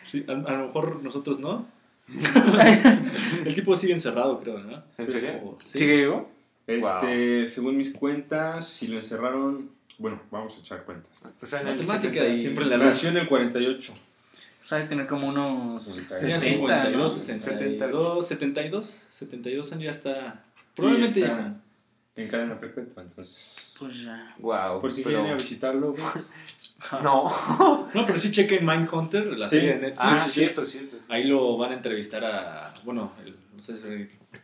Sí, 0.03 0.25
a, 0.27 0.33
a 0.33 0.35
lo 0.57 0.67
mejor 0.67 1.03
nosotros 1.05 1.39
no. 1.39 1.67
el 3.45 3.55
tipo 3.55 3.77
sigue 3.77 3.93
encerrado, 3.93 4.41
creo, 4.41 4.59
¿no? 4.59 4.83
¿En 4.99 5.11
serio? 5.11 5.57
¿Sigue 5.65 5.97
vivo? 5.99 6.29
Este, 6.67 7.47
según 7.49 7.77
mis 7.77 7.93
cuentas, 7.93 8.67
si 8.67 8.89
lo 8.89 8.97
encerraron, 8.99 9.71
bueno, 10.01 10.21
vamos 10.31 10.57
a 10.57 10.61
echar 10.61 10.83
cuentas. 10.85 11.11
O 11.41 11.47
sea, 11.47 11.61
en 11.61 11.69
el 11.69 11.75
Matemática, 11.75 12.15
70 12.15 12.29
y- 12.33 12.35
siempre 12.37 12.65
la. 12.67 12.77
Nació 12.79 13.11
en 13.11 13.19
el 13.19 13.29
48. 13.29 13.93
O 14.65 14.67
sea, 14.71 14.79
de 14.79 14.85
tener 14.87 15.07
como 15.07 15.29
unos 15.29 15.85
Sería 15.85 16.19
Sería 16.19 16.39
70, 16.39 16.75
¿no? 16.91 17.09
52, 17.09 17.13
62, 17.15 18.17
72, 18.27 19.07
72 19.11 19.73
años 19.73 19.85
ya 19.85 19.91
está. 19.91 20.45
Probablemente 20.75 21.21
ya 21.21 21.27
está 21.27 21.43
no. 21.49 21.61
En 22.17 22.29
cadena 22.29 22.59
perpetua, 22.59 23.03
entonces. 23.03 23.73
Pues 23.79 24.03
ya. 24.03 24.35
Wow. 24.39 24.81
Por 24.81 24.91
si 24.91 25.03
pero- 25.03 25.21
quieren 25.21 25.27
ir 25.27 25.33
a 25.33 25.37
visitarlo. 25.43 25.95
No. 27.03 27.29
No, 27.93 28.07
pero 28.07 28.19
sí 28.19 28.31
chequen 28.33 28.65
Mindhunter, 28.65 29.37
la 29.37 29.47
Sí. 29.47 29.57
serie 29.57 29.75
de 29.75 29.81
Netflix. 29.81 30.01
Ah, 30.03 30.19
Sí. 30.19 30.31
cierto, 30.41 30.65
cierto. 30.65 30.97
Ahí 31.11 31.25
lo 31.25 31.59
van 31.59 31.73
a 31.73 31.75
entrevistar 31.75 32.25
a. 32.25 32.73
Bueno, 32.85 33.13
el- 33.23 33.37
no 33.55 33.61
sé 33.61 33.77
si 33.77 33.83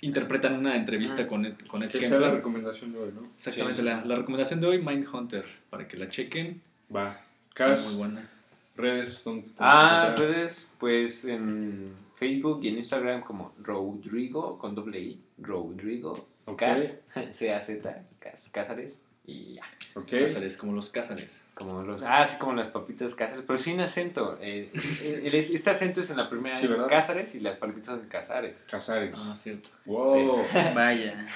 interpretan 0.00 0.54
una 0.54 0.76
entrevista 0.76 1.26
con 1.26 1.46
Ed, 1.46 1.54
con 1.68 1.82
Ed 1.82 1.90
Que 1.90 2.00
sea 2.08 2.18
la 2.18 2.30
recomendación 2.30 2.92
de 2.92 2.98
hoy, 2.98 3.12
¿no? 3.14 3.24
Exactamente, 3.34 3.80
Sí. 3.80 3.86
la, 3.86 4.04
la 4.04 4.14
recomendación 4.16 4.60
de 4.60 4.66
hoy, 4.66 4.82
Mindhunter, 4.82 5.44
para 5.70 5.86
que 5.88 5.96
la 5.96 6.08
chequen. 6.08 6.60
Va. 6.94 7.20
Está 7.48 7.66
Cas, 7.68 7.86
muy 7.86 7.94
buena. 7.96 8.28
redes, 8.76 9.22
¿dónde 9.24 9.48
Ah, 9.58 10.08
encontrar? 10.10 10.28
redes, 10.34 10.70
pues 10.78 11.24
en 11.24 11.92
Facebook 12.14 12.60
y 12.64 12.68
en 12.68 12.76
Instagram 12.78 13.22
como 13.22 13.52
Rodrigo 13.62 14.58
con 14.58 14.74
doble 14.74 15.00
I, 15.00 15.20
Rodrigo, 15.38 16.26
Ok. 16.46 16.58
Cas, 16.58 17.00
C-A-Z, 17.30 18.02
Cas, 18.18 18.48
Cázares 18.50 19.02
y 19.26 19.54
ya. 19.54 19.62
Ok. 19.94 20.10
Cázares, 20.10 20.56
como 20.58 20.72
los 20.72 20.90
Cázares. 20.90 21.44
Como 21.54 21.82
los, 21.82 22.02
ah, 22.02 22.24
sí, 22.26 22.36
como 22.38 22.52
las 22.54 22.68
papitas 22.68 23.14
Cázares, 23.14 23.42
pero 23.46 23.58
sin 23.58 23.80
acento. 23.80 24.38
eh, 24.40 24.70
eh, 25.02 25.22
el- 25.24 25.34
este 25.34 25.70
acento 25.70 26.00
es 26.00 26.10
en 26.10 26.18
la 26.18 26.28
primera 26.28 26.58
Sí. 26.60 26.68
Cázares 26.88 27.34
y 27.34 27.40
las 27.40 27.56
palitas 27.56 27.86
son 27.86 28.00
Casares. 28.08 28.66
Casares. 28.70 29.16
Ah, 29.18 29.34
cierto. 29.36 29.68
wow. 29.86 30.42
Vaya. 30.74 31.26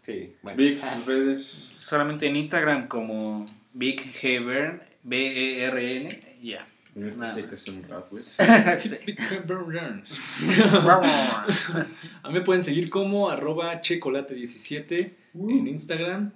Sí, 0.00 0.34
bueno. 0.42 0.56
Vic, 0.56 0.80
tus 0.80 1.06
redes. 1.06 1.42
Solamente 1.78 2.26
en 2.26 2.36
Instagram 2.36 2.88
como 2.88 3.44
Big 3.74 4.14
Hebern, 4.22 4.82
B-E-R-N, 5.02 6.36
y 6.40 6.50
ya. 6.50 6.66
Nada 6.94 7.34
sí 7.34 7.40
hay 7.42 7.46
que 7.46 7.70
un 7.70 7.82
rap. 7.82 8.08
A 12.22 12.28
mí 12.28 12.34
me 12.34 12.40
pueden 12.40 12.62
seguir 12.62 12.88
como 12.88 13.28
arroba 13.28 13.82
checolate17 13.82 15.12
en 15.34 15.66
Instagram. 15.66 16.32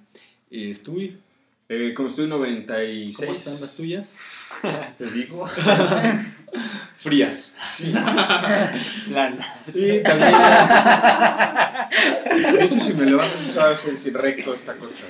Eh, 0.51 0.70
estoy. 0.70 1.18
Eh, 1.68 1.94
como 1.94 2.09
estoy 2.09 2.26
96. 2.26 3.16
¿Cómo 3.16 3.32
están 3.32 3.61
las 3.61 3.76
tuyas? 3.76 4.16
Te 4.98 5.11
digo. 5.11 5.46
Frías. 6.96 7.55
Lana. 9.11 9.38
Y 9.68 10.03
también. 10.03 10.34
De 12.59 12.64
hecho, 12.64 12.80
si 12.80 12.94
me 12.94 13.07
levanto, 13.07 13.38
sabes 13.38 13.80
si 14.03 14.11
recto 14.11 14.53
esta 14.55 14.74
cosa. 14.74 15.07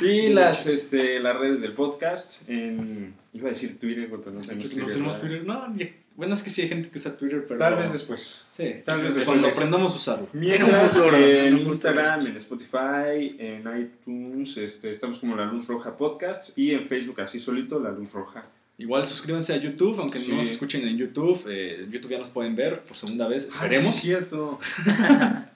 Y 0.00 0.28
las, 0.28 0.66
este, 0.68 1.18
las 1.20 1.36
redes 1.36 1.60
del 1.60 1.72
podcast. 1.72 2.48
En, 2.48 3.14
iba 3.32 3.48
a 3.48 3.52
decir 3.52 3.78
Twitter, 3.80 4.08
pero 4.08 4.18
no 4.32 4.40
tenemos 4.40 4.46
No 4.48 4.54
Twitter. 4.70 4.86
tenemos 4.92 5.20
¿verdad? 5.20 5.20
Twitter. 5.20 5.44
No, 5.44 5.76
ya- 5.76 5.90
bueno, 6.20 6.34
es 6.34 6.42
que 6.42 6.50
sí 6.50 6.60
hay 6.60 6.68
gente 6.68 6.90
que 6.90 6.98
usa 6.98 7.16
Twitter, 7.16 7.46
pero. 7.48 7.58
Tal 7.58 7.76
vez 7.76 7.92
después. 7.94 8.44
Sí, 8.50 8.74
tal 8.84 8.96
vez 9.02 9.14
después. 9.14 9.24
cuando 9.24 9.48
aprendamos 9.48 9.94
a 9.94 9.96
usarlo. 9.96 10.28
Mientras 10.34 10.94
en 11.14 11.58
Instagram, 11.58 12.26
en 12.26 12.36
Spotify, 12.36 13.36
en 13.38 13.64
iTunes, 13.80 14.54
este, 14.58 14.92
estamos 14.92 15.18
como 15.18 15.34
La 15.34 15.46
Luz 15.46 15.66
Roja 15.66 15.96
Podcast 15.96 16.56
y 16.58 16.72
en 16.72 16.86
Facebook 16.86 17.22
así 17.22 17.40
solito, 17.40 17.80
La 17.80 17.90
Luz 17.90 18.12
Roja. 18.12 18.42
Igual 18.76 19.06
suscríbanse 19.06 19.54
a 19.54 19.56
YouTube, 19.56 19.98
aunque 19.98 20.18
Sí. 20.18 20.30
no 20.30 20.36
nos 20.36 20.50
escuchen 20.50 20.86
en 20.86 20.98
YouTube. 20.98 21.42
eh, 21.48 21.86
YouTube 21.90 22.10
ya 22.10 22.18
nos 22.18 22.28
pueden 22.28 22.54
ver 22.54 22.80
por 22.82 22.94
segunda 22.96 23.26
vez, 23.26 23.48
esperemos. 23.48 23.94
Sí, 23.96 24.12
es 24.12 24.18
cierto. 24.28 24.58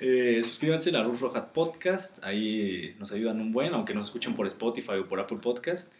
Eh, 0.00 0.40
suscríbanse 0.42 0.90
a 0.90 0.92
la 0.92 1.02
Luz 1.04 1.20
Roja 1.20 1.52
Podcast, 1.54 2.22
ahí 2.22 2.94
nos 2.98 3.12
ayudan 3.12 3.40
un 3.40 3.50
buen, 3.50 3.72
aunque 3.72 3.94
nos 3.94 4.06
escuchen 4.06 4.34
por 4.34 4.46
Spotify 4.46 4.92
o 5.00 5.08
por 5.08 5.18
Apple 5.20 5.38
Podcast. 5.40 5.90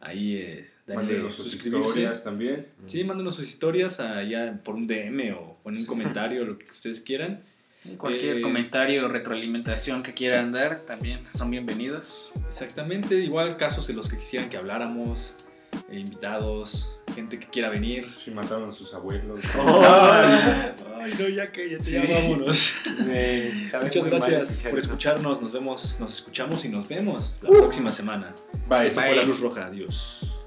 Ahí 0.00 0.36
eh, 0.36 0.66
denle 0.86 1.02
Mándenos 1.04 1.34
sus 1.34 1.52
suscribirse. 1.52 1.88
historias 1.88 2.24
también. 2.24 2.66
Sí, 2.86 3.04
mándenos 3.04 3.34
sus 3.36 3.46
historias 3.46 4.00
allá 4.00 4.58
por 4.64 4.74
un 4.74 4.86
DM 4.86 5.32
o 5.34 5.58
en 5.66 5.76
un 5.76 5.84
comentario, 5.86 6.44
lo 6.44 6.58
que 6.58 6.66
ustedes 6.70 7.00
quieran. 7.00 7.42
Cualquier 7.96 8.38
Eh, 8.38 8.42
comentario 8.42 9.06
o 9.06 9.08
retroalimentación 9.08 10.02
que 10.02 10.12
quieran 10.12 10.52
dar 10.52 10.80
también 10.80 11.20
son 11.34 11.50
bienvenidos. 11.50 12.30
Exactamente, 12.46 13.14
igual 13.16 13.56
casos 13.56 13.86
de 13.86 13.94
los 13.94 14.08
que 14.08 14.16
quisieran 14.16 14.50
que 14.50 14.56
habláramos, 14.58 15.36
eh, 15.90 15.98
invitados, 15.98 16.99
gente 17.12 17.38
que 17.38 17.46
quiera 17.46 17.68
venir. 17.68 18.06
Si 18.18 18.30
mataron 18.30 18.68
a 18.70 18.72
sus 18.72 18.92
abuelos. 18.94 19.40
Ay, 21.00 21.14
no, 21.18 21.28
ya 21.28 21.44
que 21.46 21.70
ya, 21.70 21.80
Sí. 21.80 21.92
ya 21.92 22.02
vámonos. 22.06 22.74
Muchas 23.82 24.04
gracias 24.04 24.42
escuchar 24.42 24.70
por 24.70 24.78
eso. 24.78 24.88
escucharnos. 24.88 25.42
Nos 25.42 25.54
vemos, 25.54 25.98
nos 26.00 26.14
escuchamos 26.14 26.64
y 26.64 26.68
nos 26.68 26.88
vemos 26.88 27.36
la 27.42 27.50
próxima 27.50 27.92
semana. 27.92 28.34
Bye. 28.68 28.86
Esto 28.86 29.00
Bye. 29.00 29.08
fue 29.10 29.16
La 29.16 29.22
Luz 29.24 29.40
Roja. 29.40 29.66
Adiós. 29.66 30.39